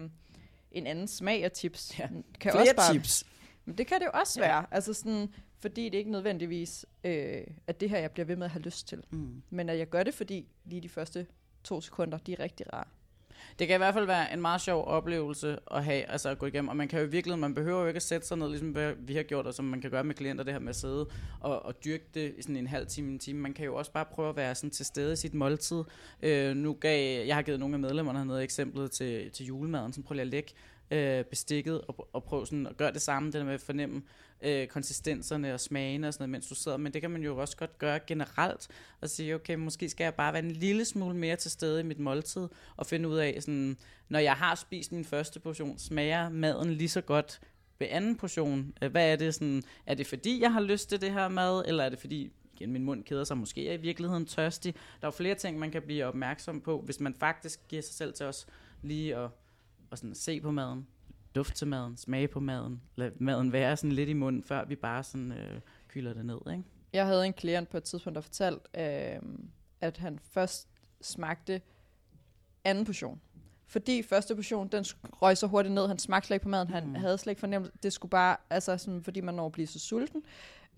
en 0.71 0.87
anden 0.87 1.07
smag 1.07 1.43
af 1.43 1.51
chips. 1.55 1.99
Ja. 1.99 2.07
Kan 2.39 2.51
Flere 2.51 2.63
også 2.63 2.75
bare, 2.75 2.91
chips. 2.91 3.23
men 3.65 3.77
det 3.77 3.87
kan 3.87 3.99
det 3.99 4.05
jo 4.05 4.11
også 4.13 4.39
Ja. 4.41 4.47
være. 4.47 4.65
Altså 4.71 4.93
sådan, 4.93 5.33
fordi 5.65 5.89
det 5.89 5.97
ikke 5.97 6.11
nødvendigvis 6.11 6.85
øh, 7.03 7.41
at 7.67 7.79
det 7.79 7.89
her, 7.89 7.97
jeg 7.97 8.11
bliver 8.11 8.25
ved 8.25 8.35
med 8.35 8.45
at 8.45 8.51
have 8.51 8.61
lyst 8.61 8.87
til. 8.87 9.03
Mm. 9.11 9.41
Men 9.49 9.69
at 9.69 9.77
jeg 9.77 9.89
gør 9.89 10.03
det, 10.03 10.13
fordi 10.13 10.45
lige 10.65 10.81
de 10.81 10.89
første 10.89 11.27
to 11.63 11.81
sekunder, 11.81 12.17
de 12.17 12.33
er 12.33 12.39
rigtig 12.39 12.73
rare. 12.73 12.85
Det 13.59 13.67
kan 13.67 13.75
i 13.75 13.77
hvert 13.77 13.93
fald 13.93 14.05
være 14.05 14.33
en 14.33 14.41
meget 14.41 14.61
sjov 14.61 14.85
oplevelse 14.85 15.57
at 15.71 15.83
have, 15.83 16.03
altså 16.03 16.29
at 16.29 16.39
gå 16.39 16.45
igennem, 16.45 16.69
og 16.69 16.77
man 16.77 16.87
kan 16.87 16.99
jo 17.01 17.07
virkelig, 17.11 17.39
man 17.39 17.53
behøver 17.53 17.81
jo 17.81 17.87
ikke 17.87 17.97
at 17.97 18.03
sætte 18.03 18.27
sig 18.27 18.37
ned, 18.37 18.49
ligesom 18.49 18.69
hvad 18.69 18.93
vi 18.99 19.15
har 19.15 19.23
gjort, 19.23 19.47
og 19.47 19.53
som 19.53 19.65
man 19.65 19.81
kan 19.81 19.91
gøre 19.91 20.03
med 20.03 20.15
klienter, 20.15 20.43
det 20.43 20.53
her 20.53 20.59
med 20.59 20.69
at 20.69 20.75
sidde 20.75 21.07
og, 21.39 21.65
og 21.65 21.85
dyrke 21.85 22.05
det 22.13 22.33
i 22.37 22.41
sådan 22.41 22.55
en 22.55 22.67
halv 22.67 22.87
time, 22.87 23.11
en 23.11 23.19
time. 23.19 23.39
Man 23.39 23.53
kan 23.53 23.65
jo 23.65 23.75
også 23.75 23.91
bare 23.91 24.05
prøve 24.05 24.29
at 24.29 24.35
være 24.35 24.55
sådan 24.55 24.69
til 24.69 24.85
stede 24.85 25.13
i 25.13 25.15
sit 25.15 25.33
måltid. 25.33 25.83
Øh, 26.21 26.55
nu 26.55 26.73
gav, 26.73 27.25
jeg 27.25 27.35
har 27.35 27.41
givet 27.41 27.59
nogle 27.59 27.75
af 27.75 27.79
medlemmerne 27.79 28.19
hernede 28.19 28.43
eksemplet 28.43 28.91
til, 28.91 29.31
til 29.31 29.45
julemaden, 29.45 29.93
så 29.93 30.01
prøv 30.01 30.13
lige 30.13 30.21
at 30.21 30.27
lægge 30.27 30.51
øh, 30.91 31.23
bestikket 31.23 31.81
og, 31.81 32.09
og 32.13 32.23
prøve 32.23 32.45
sådan 32.45 32.67
at 32.67 32.77
gøre 32.77 32.93
det 32.93 33.01
samme, 33.01 33.27
det 33.27 33.33
der 33.33 33.43
med 33.43 33.53
at 33.53 33.61
fornemme 33.61 34.01
øh, 34.41 34.67
konsistenserne 34.67 35.53
og 35.53 35.59
smagene 35.59 36.07
og 36.07 36.13
sådan 36.13 36.23
noget, 36.23 36.29
mens 36.29 36.47
du 36.47 36.55
sidder. 36.55 36.77
Men 36.77 36.93
det 36.93 37.01
kan 37.01 37.11
man 37.11 37.23
jo 37.23 37.37
også 37.37 37.57
godt 37.57 37.77
gøre 37.77 37.99
generelt 38.07 38.67
og 39.01 39.09
sige, 39.09 39.35
okay, 39.35 39.55
måske 39.55 39.89
skal 39.89 40.03
jeg 40.03 40.13
bare 40.13 40.33
være 40.33 40.43
en 40.43 40.51
lille 40.51 40.85
smule 40.85 41.15
mere 41.15 41.35
til 41.35 41.51
stede 41.51 41.79
i 41.79 41.83
mit 41.83 41.99
måltid 41.99 42.47
og 42.77 42.85
finde 42.85 43.09
ud 43.09 43.17
af, 43.17 43.37
sådan, 43.39 43.77
når 44.09 44.19
jeg 44.19 44.33
har 44.33 44.55
spist 44.55 44.91
min 44.91 45.05
første 45.05 45.39
portion, 45.39 45.77
smager 45.77 46.29
maden 46.29 46.73
lige 46.73 46.89
så 46.89 47.01
godt 47.01 47.41
ved 47.79 47.87
anden 47.89 48.15
portion? 48.15 48.73
Øh, 48.81 48.91
hvad 48.91 49.11
er 49.11 49.15
det 49.15 49.33
sådan, 49.33 49.63
er 49.85 49.95
det 49.95 50.07
fordi, 50.07 50.41
jeg 50.41 50.53
har 50.53 50.61
lyst 50.61 50.89
til 50.89 51.01
det 51.01 51.13
her 51.13 51.27
mad, 51.27 51.63
eller 51.67 51.83
er 51.83 51.89
det 51.89 51.99
fordi, 51.99 52.31
igen, 52.53 52.71
min 52.71 52.83
mund 52.83 53.03
keder 53.03 53.23
sig, 53.23 53.37
måske 53.37 53.61
er 53.61 53.71
jeg 53.71 53.79
i 53.79 53.81
virkeligheden 53.81 54.25
tørstig? 54.25 54.73
Der 54.73 55.07
er 55.07 55.07
jo 55.07 55.11
flere 55.11 55.35
ting, 55.35 55.59
man 55.59 55.71
kan 55.71 55.81
blive 55.81 56.05
opmærksom 56.05 56.61
på, 56.61 56.81
hvis 56.81 56.99
man 56.99 57.13
faktisk 57.13 57.59
giver 57.67 57.81
sig 57.81 57.93
selv 57.93 58.13
til 58.13 58.25
os 58.25 58.47
lige 58.81 59.15
at, 59.15 59.29
at 59.95 59.99
sådan 59.99 60.15
se 60.15 60.41
på 60.41 60.51
maden, 60.51 60.87
duft 61.35 61.55
til 61.55 61.67
maden, 61.67 61.97
smage 61.97 62.27
på 62.27 62.39
maden, 62.39 62.81
lad 62.95 63.11
maden 63.19 63.51
være 63.51 63.77
sådan 63.77 63.91
lidt 63.91 64.09
i 64.09 64.13
munden, 64.13 64.43
før 64.43 64.65
vi 64.65 64.75
bare 64.75 65.03
sådan 65.03 65.31
øh, 65.31 65.59
kylder 65.87 66.13
det 66.13 66.25
ned, 66.25 66.37
ikke? 66.51 66.63
Jeg 66.93 67.05
havde 67.05 67.25
en 67.25 67.33
klient 67.33 67.69
på 67.69 67.77
et 67.77 67.83
tidspunkt, 67.83 68.15
der 68.15 68.21
fortalte, 68.21 68.59
øh, 68.77 69.21
at 69.81 69.97
han 69.97 70.19
først 70.31 70.67
smagte 71.01 71.61
anden 72.63 72.85
portion. 72.85 73.21
Fordi 73.67 74.03
første 74.03 74.35
portion, 74.35 74.67
den 74.67 74.85
røg 75.21 75.37
så 75.37 75.47
hurtigt 75.47 75.73
ned, 75.73 75.87
han 75.87 75.99
smagte 75.99 76.27
slet 76.27 76.35
ikke 76.35 76.43
på 76.43 76.49
maden, 76.49 76.69
han 76.69 76.87
Mm. 76.87 76.95
havde 76.95 77.17
slet 77.17 77.31
ikke 77.31 77.39
fornemt, 77.39 77.83
det 77.83 77.93
skulle 77.93 78.09
bare, 78.09 78.37
altså 78.49 78.77
sådan, 78.77 79.03
fordi 79.03 79.21
man 79.21 79.33
når 79.35 79.45
at 79.45 79.51
blive 79.51 79.67
så 79.67 79.79
sulten. 79.79 80.23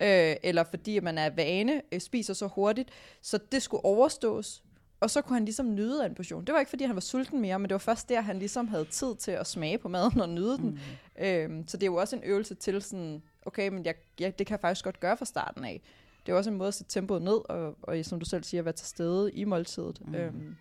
øh, 0.02 0.36
eller 0.42 0.64
fordi 0.64 1.00
man 1.00 1.18
er 1.18 1.30
vane, 1.30 1.82
øh, 1.92 2.00
spiser 2.00 2.34
så 2.34 2.46
hurtigt, 2.46 2.90
så 3.22 3.38
det 3.52 3.62
skulle 3.62 3.84
overstås. 3.84 4.62
Og 5.00 5.10
så 5.10 5.22
kunne 5.22 5.36
han 5.36 5.44
ligesom 5.44 5.74
nyde 5.74 6.02
af 6.04 6.08
en 6.08 6.14
portion. 6.14 6.44
Det 6.44 6.52
var 6.52 6.58
ikke, 6.58 6.70
fordi 6.70 6.84
han 6.84 6.94
var 6.94 7.00
sulten 7.00 7.40
mere, 7.40 7.58
men 7.58 7.68
det 7.68 7.72
var 7.74 7.78
først 7.78 8.08
der, 8.08 8.20
han 8.20 8.38
ligesom 8.38 8.68
havde 8.68 8.84
tid 8.84 9.16
til 9.16 9.30
at 9.30 9.46
smage 9.46 9.78
på 9.78 9.88
maden 9.88 10.20
og 10.20 10.28
nyde 10.28 10.56
den. 10.58 10.70
Mm. 11.18 11.24
Øhm, 11.24 11.66
så 11.68 11.76
det 11.76 11.82
er 11.82 11.86
jo 11.90 11.94
også 11.94 12.16
en 12.16 12.22
øvelse 12.24 12.54
til 12.54 12.82
sådan, 12.82 13.22
okay, 13.46 13.68
men 13.68 13.84
jeg, 13.84 13.94
jeg, 14.20 14.38
det 14.38 14.46
kan 14.46 14.54
jeg 14.54 14.60
faktisk 14.60 14.84
godt 14.84 15.00
gøre 15.00 15.16
fra 15.16 15.24
starten 15.24 15.64
af. 15.64 15.82
Det 16.26 16.32
er 16.32 16.36
også 16.36 16.50
en 16.50 16.56
måde 16.56 16.68
at 16.68 16.74
sætte 16.74 16.92
tempoet 16.92 17.22
ned, 17.22 17.50
og, 17.50 17.76
og 17.82 17.96
som 18.04 18.20
du 18.20 18.26
selv 18.26 18.44
siger, 18.44 18.62
være 18.62 18.72
til 18.74 18.86
stede 18.86 19.32
i 19.32 19.44
måltidet. 19.44 20.00
Mm. 20.06 20.14
Øhm, 20.14 20.56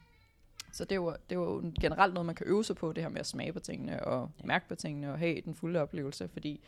så 0.71 0.83
det 0.83 0.91
er, 0.91 0.95
jo, 0.95 1.15
det 1.29 1.35
er 1.35 1.39
jo 1.39 1.71
generelt 1.81 2.13
noget, 2.13 2.25
man 2.25 2.35
kan 2.35 2.47
øve 2.47 2.63
sig 2.63 2.75
på, 2.75 2.93
det 2.93 3.03
her 3.03 3.09
med 3.09 3.19
at 3.19 3.25
smage 3.25 3.53
på 3.53 3.59
tingene, 3.59 4.03
og 4.05 4.29
Ja. 4.41 4.45
mærke 4.45 4.67
på 4.67 4.75
tingene, 4.75 5.11
og 5.11 5.19
have 5.19 5.41
den 5.41 5.55
fulde 5.55 5.81
oplevelse, 5.81 6.27
fordi 6.27 6.61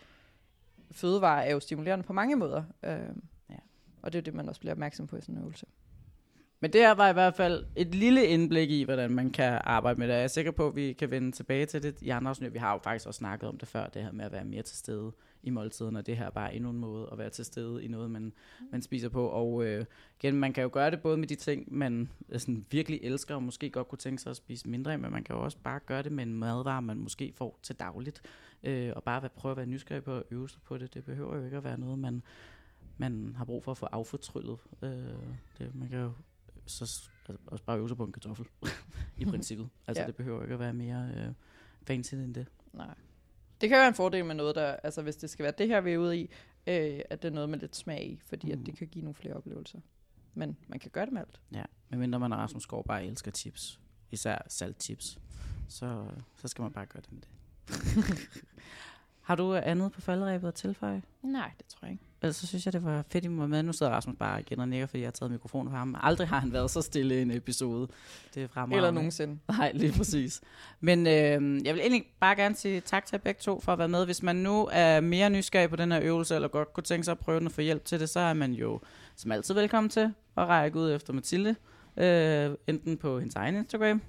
fødevarer 0.91 1.41
er 1.41 1.51
jo 1.51 1.59
stimulerende 1.59 2.03
på 2.03 2.13
mange 2.13 2.35
måder. 2.35 2.63
Øhm, 2.83 3.23
Ja. 3.49 3.55
Og 4.01 4.13
det 4.13 4.19
er 4.19 4.21
jo 4.21 4.25
det, 4.25 4.33
man 4.33 4.49
også 4.49 4.61
bliver 4.61 4.73
opmærksom 4.73 5.07
på 5.07 5.17
i 5.17 5.21
sådan 5.21 5.35
en 5.35 5.41
øvelse. 5.41 5.65
Men 6.61 6.73
det 6.73 6.81
her 6.81 6.91
var 6.91 7.09
i 7.09 7.13
hvert 7.13 7.35
fald 7.35 7.65
et 7.75 7.95
lille 7.95 8.25
indblik 8.25 8.71
i, 8.71 8.83
hvordan 8.83 9.11
man 9.11 9.29
kan 9.29 9.61
arbejde 9.63 9.99
med 9.99 10.07
det. 10.07 10.13
Jeg 10.13 10.23
er 10.23 10.27
sikker 10.27 10.51
på, 10.51 10.67
at 10.67 10.75
vi 10.75 10.93
kan 10.93 11.11
vende 11.11 11.31
tilbage 11.31 11.65
til 11.65 11.83
det 11.83 12.01
i 12.01 12.09
andre 12.09 12.29
afsnit. 12.29 12.53
Vi 12.53 12.59
har 12.59 12.71
jo 12.71 12.79
faktisk 12.83 13.07
også 13.07 13.17
snakket 13.17 13.49
om 13.49 13.57
det 13.57 13.67
før, 13.67 13.87
det 13.87 14.03
her 14.03 14.11
med 14.11 14.25
at 14.25 14.31
være 14.31 14.45
mere 14.45 14.61
til 14.61 14.77
stede 14.77 15.11
i 15.43 15.49
måltiden, 15.49 15.95
og 15.95 16.05
det 16.05 16.17
her 16.17 16.25
er 16.25 16.29
bare 16.29 16.55
endnu 16.55 16.69
en 16.69 16.77
måde 16.77 17.09
at 17.11 17.17
være 17.17 17.29
til 17.29 17.45
stede 17.45 17.83
i 17.83 17.87
noget, 17.87 18.11
man, 18.11 18.33
man 18.71 18.81
spiser 18.81 19.09
på. 19.09 19.27
Og 19.27 19.65
øh, 19.65 19.85
igen, 20.19 20.35
man 20.35 20.53
kan 20.53 20.63
jo 20.63 20.69
gøre 20.73 20.91
det 20.91 21.01
både 21.01 21.17
med 21.17 21.27
de 21.27 21.35
ting, 21.35 21.77
man 21.77 22.09
øh, 22.29 22.39
sådan, 22.39 22.65
virkelig 22.71 22.99
elsker, 23.03 23.35
og 23.35 23.43
måske 23.43 23.69
godt 23.69 23.87
kunne 23.87 23.99
tænke 23.99 24.21
sig 24.21 24.29
at 24.29 24.35
spise 24.35 24.69
mindre 24.69 24.91
af, 24.91 24.99
men 24.99 25.11
man 25.11 25.23
kan 25.23 25.35
jo 25.35 25.41
også 25.41 25.57
bare 25.63 25.79
gøre 25.85 26.03
det 26.03 26.11
med 26.11 26.23
en 26.23 26.33
madvare, 26.33 26.81
man 26.81 26.97
måske 26.97 27.33
får 27.35 27.59
til 27.63 27.75
dagligt, 27.75 28.21
øh, 28.63 28.91
og 28.95 29.03
bare 29.03 29.29
prøve 29.29 29.51
at 29.51 29.57
være 29.57 29.65
nysgerrig 29.65 30.03
på 30.03 30.15
at 30.15 30.23
øve 30.31 30.49
sig 30.49 30.61
på 30.65 30.77
det. 30.77 30.93
Det 30.93 31.05
behøver 31.05 31.37
jo 31.37 31.45
ikke 31.45 31.57
at 31.57 31.63
være 31.63 31.79
noget, 31.79 31.99
man, 31.99 32.23
man 32.97 33.33
har 33.37 33.45
brug 33.45 33.63
for 33.63 33.71
at 33.71 33.77
få 33.77 33.85
affortryllet. 33.85 34.57
Øh, 34.81 34.89
det, 35.57 35.75
man 35.75 35.89
kan 35.89 35.99
jo 35.99 36.11
så 36.69 37.09
altså, 37.29 37.43
også 37.47 37.63
bare 37.63 37.77
øve 37.77 37.87
sig 37.87 37.97
på 37.97 38.03
en 38.03 38.11
kartoffel, 38.11 38.45
i 39.17 39.25
princippet. 39.31 39.69
Altså, 39.87 40.01
Ja. 40.01 40.07
det 40.07 40.15
behøver 40.15 40.41
ikke 40.41 40.53
at 40.53 40.59
være 40.59 40.73
mere 40.73 41.11
øh, 41.15 41.33
fancy 41.87 42.13
end 42.15 42.35
det. 42.35 42.47
Nej. 42.73 42.95
Det 43.61 43.69
kan 43.69 43.77
være 43.77 43.87
en 43.87 43.93
fordel 43.93 44.25
med 44.25 44.35
noget, 44.35 44.55
der, 44.55 44.75
altså 44.83 45.01
hvis 45.01 45.15
det 45.15 45.29
skal 45.29 45.43
være 45.43 45.53
det 45.57 45.67
her, 45.67 45.81
vi 45.81 45.91
er 45.93 45.97
ude 45.97 46.17
i, 46.19 46.23
øh, 46.67 46.99
at 47.09 47.21
det 47.21 47.27
er 47.27 47.33
noget 47.33 47.49
med 47.49 47.59
lidt 47.59 47.75
smag 47.75 48.05
i, 48.07 48.19
fordi 48.25 48.47
mm. 48.47 48.53
Mm. 48.55 48.61
at 48.61 48.65
det 48.65 48.77
kan 48.77 48.87
give 48.87 49.03
nogle 49.03 49.15
flere 49.15 49.33
oplevelser. 49.33 49.79
Men 50.33 50.57
man 50.67 50.79
kan 50.79 50.91
gøre 50.91 51.05
det 51.05 51.13
med 51.13 51.21
alt. 51.21 51.41
Ja, 51.51 51.63
medmindre 51.89 52.19
man 52.19 52.31
er 52.31 52.35
Rasmus 52.37 52.63
Skov 52.63 52.83
bare 52.85 53.05
elsker 53.05 53.31
chips. 53.31 53.79
Især 54.11 54.37
saltchips. 54.47 55.19
Så, 55.69 56.05
så 56.35 56.47
skal 56.47 56.61
man 56.61 56.71
bare 56.71 56.85
gøre 56.85 57.01
det 57.01 57.11
med 57.11 57.21
det. 57.21 57.29
Har 59.29 59.35
du 59.35 59.55
andet 59.55 59.91
på 59.91 60.01
falderæbet 60.01 60.47
at 60.47 60.53
tilføje? 60.53 61.01
Nej, 61.23 61.51
det 61.57 61.65
tror 61.65 61.79
jeg 61.85 61.91
ikke. 61.91 62.03
Ellers 62.21 62.35
så 62.35 62.47
synes 62.47 62.65
jeg, 62.65 62.73
det 62.73 62.83
var 62.83 63.03
fedt, 63.09 63.25
I 63.25 63.37
var 63.37 63.47
med. 63.47 63.63
Nu 63.63 63.73
sidder 63.73 63.91
Rasmus 63.91 64.15
bare 64.19 64.39
igen 64.39 64.59
og 64.59 64.69
nikker, 64.69 64.87
fordi 64.87 65.01
jeg 65.01 65.07
har 65.07 65.11
taget 65.11 65.31
mikrofonen 65.31 65.71
fra 65.71 65.77
ham. 65.77 65.95
Aldrig 66.01 66.27
har 66.27 66.39
han 66.39 66.53
været 66.53 66.71
så 66.71 66.81
stille 66.81 67.19
i 67.19 67.21
en 67.21 67.31
episode. 67.31 67.87
Det 68.35 68.43
er 68.43 68.47
fremragende. 68.47 68.75
Eller 68.75 68.91
nogensinde. 68.91 69.39
Nej, 69.47 69.71
lige 69.75 69.93
præcis. 69.97 70.41
Men 70.79 71.07
øh, 71.07 71.65
jeg 71.65 71.73
vil 71.73 71.81
egentlig 71.81 72.05
bare 72.19 72.35
gerne 72.35 72.55
sige 72.55 72.81
tak 72.81 73.05
til 73.05 73.15
jer 73.15 73.23
begge 73.23 73.39
to 73.41 73.59
for 73.59 73.73
at 73.73 73.79
være 73.79 73.87
med. 73.87 74.05
Hvis 74.05 74.23
man 74.23 74.35
nu 74.35 74.69
er 74.71 74.99
mere 74.99 75.29
nysgerrig 75.29 75.69
på 75.69 75.75
den 75.75 75.91
her 75.91 75.99
øvelse, 76.03 76.35
eller 76.35 76.47
godt 76.47 76.73
kunne 76.73 76.83
tænke 76.83 77.03
sig 77.03 77.11
at 77.11 77.19
prøve 77.19 77.39
den 77.39 77.47
og 77.47 77.53
få 77.53 77.61
hjælp 77.61 77.85
til 77.85 77.99
det, 77.99 78.09
så 78.09 78.19
er 78.19 78.33
man 78.33 78.53
jo 78.53 78.79
som 79.15 79.31
altid 79.31 79.53
velkommen 79.53 79.89
til 79.89 80.13
at 80.37 80.47
række 80.47 80.79
ud 80.79 80.91
efter 80.91 81.13
Mathilde. 81.13 81.55
Øh, 81.97 82.55
enten 82.67 82.97
på 82.97 83.19
hendes 83.19 83.35
egen 83.35 83.55
Instagram, 83.55 84.01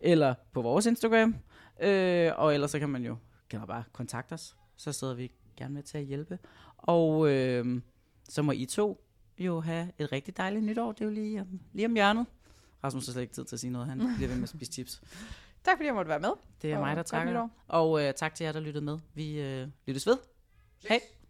eller 0.00 0.34
på 0.52 0.62
vores 0.62 0.86
Instagram. 0.86 1.34
Øh, 1.82 2.30
og 2.36 2.54
ellers 2.54 2.70
så 2.70 2.78
kan 2.78 2.88
man 2.88 3.04
jo 3.04 3.16
kan 3.52 3.60
man 3.60 3.68
bare 3.68 3.84
kontakte 3.92 4.32
os. 4.32 4.56
Så 4.82 4.92
sidder 4.92 5.14
vi 5.14 5.32
gerne 5.56 5.74
med 5.74 5.82
til 5.82 5.98
at 5.98 6.04
hjælpe. 6.04 6.38
Og 6.76 7.28
øh, 7.30 7.82
så 8.28 8.42
må 8.42 8.52
I 8.52 8.66
to 8.66 9.04
jo 9.38 9.60
have 9.60 9.92
et 9.98 10.12
rigtig 10.12 10.36
dejligt 10.36 10.64
nytår. 10.64 10.92
Det 10.92 11.00
er 11.00 11.04
jo 11.04 11.10
lige, 11.10 11.40
om- 11.40 11.60
lige 11.72 11.86
om 11.86 11.94
hjørnet. 11.94 12.26
Rasmus 12.84 13.06
har 13.06 13.12
slet 13.12 13.22
ikke 13.22 13.34
tid 13.34 13.44
til 13.44 13.56
at 13.56 13.60
sige 13.60 13.70
noget. 13.70 13.88
Han 13.88 13.98
bliver 14.16 14.28
ved 14.28 14.36
med 14.36 14.42
at 14.42 14.48
spise 14.48 14.72
chips. 14.72 15.02
Tak 15.64 15.76
fordi 15.76 15.86
jeg 15.86 15.94
måtte 15.94 16.08
være 16.08 16.20
med. 16.20 16.30
Det 16.62 16.72
er 16.72 16.76
Og 16.76 16.80
mig, 16.82 16.96
der 16.96 17.02
takker. 17.02 17.48
Og 17.68 18.02
øh, 18.02 18.14
tak 18.14 18.34
til 18.34 18.44
jer, 18.44 18.52
der 18.52 18.60
lyttede 18.60 18.84
med. 18.84 18.98
Vi 19.14 19.40
øh, 19.40 19.68
lyttes 19.86 20.06
ved. 20.06 20.16
Hej. 20.88 21.00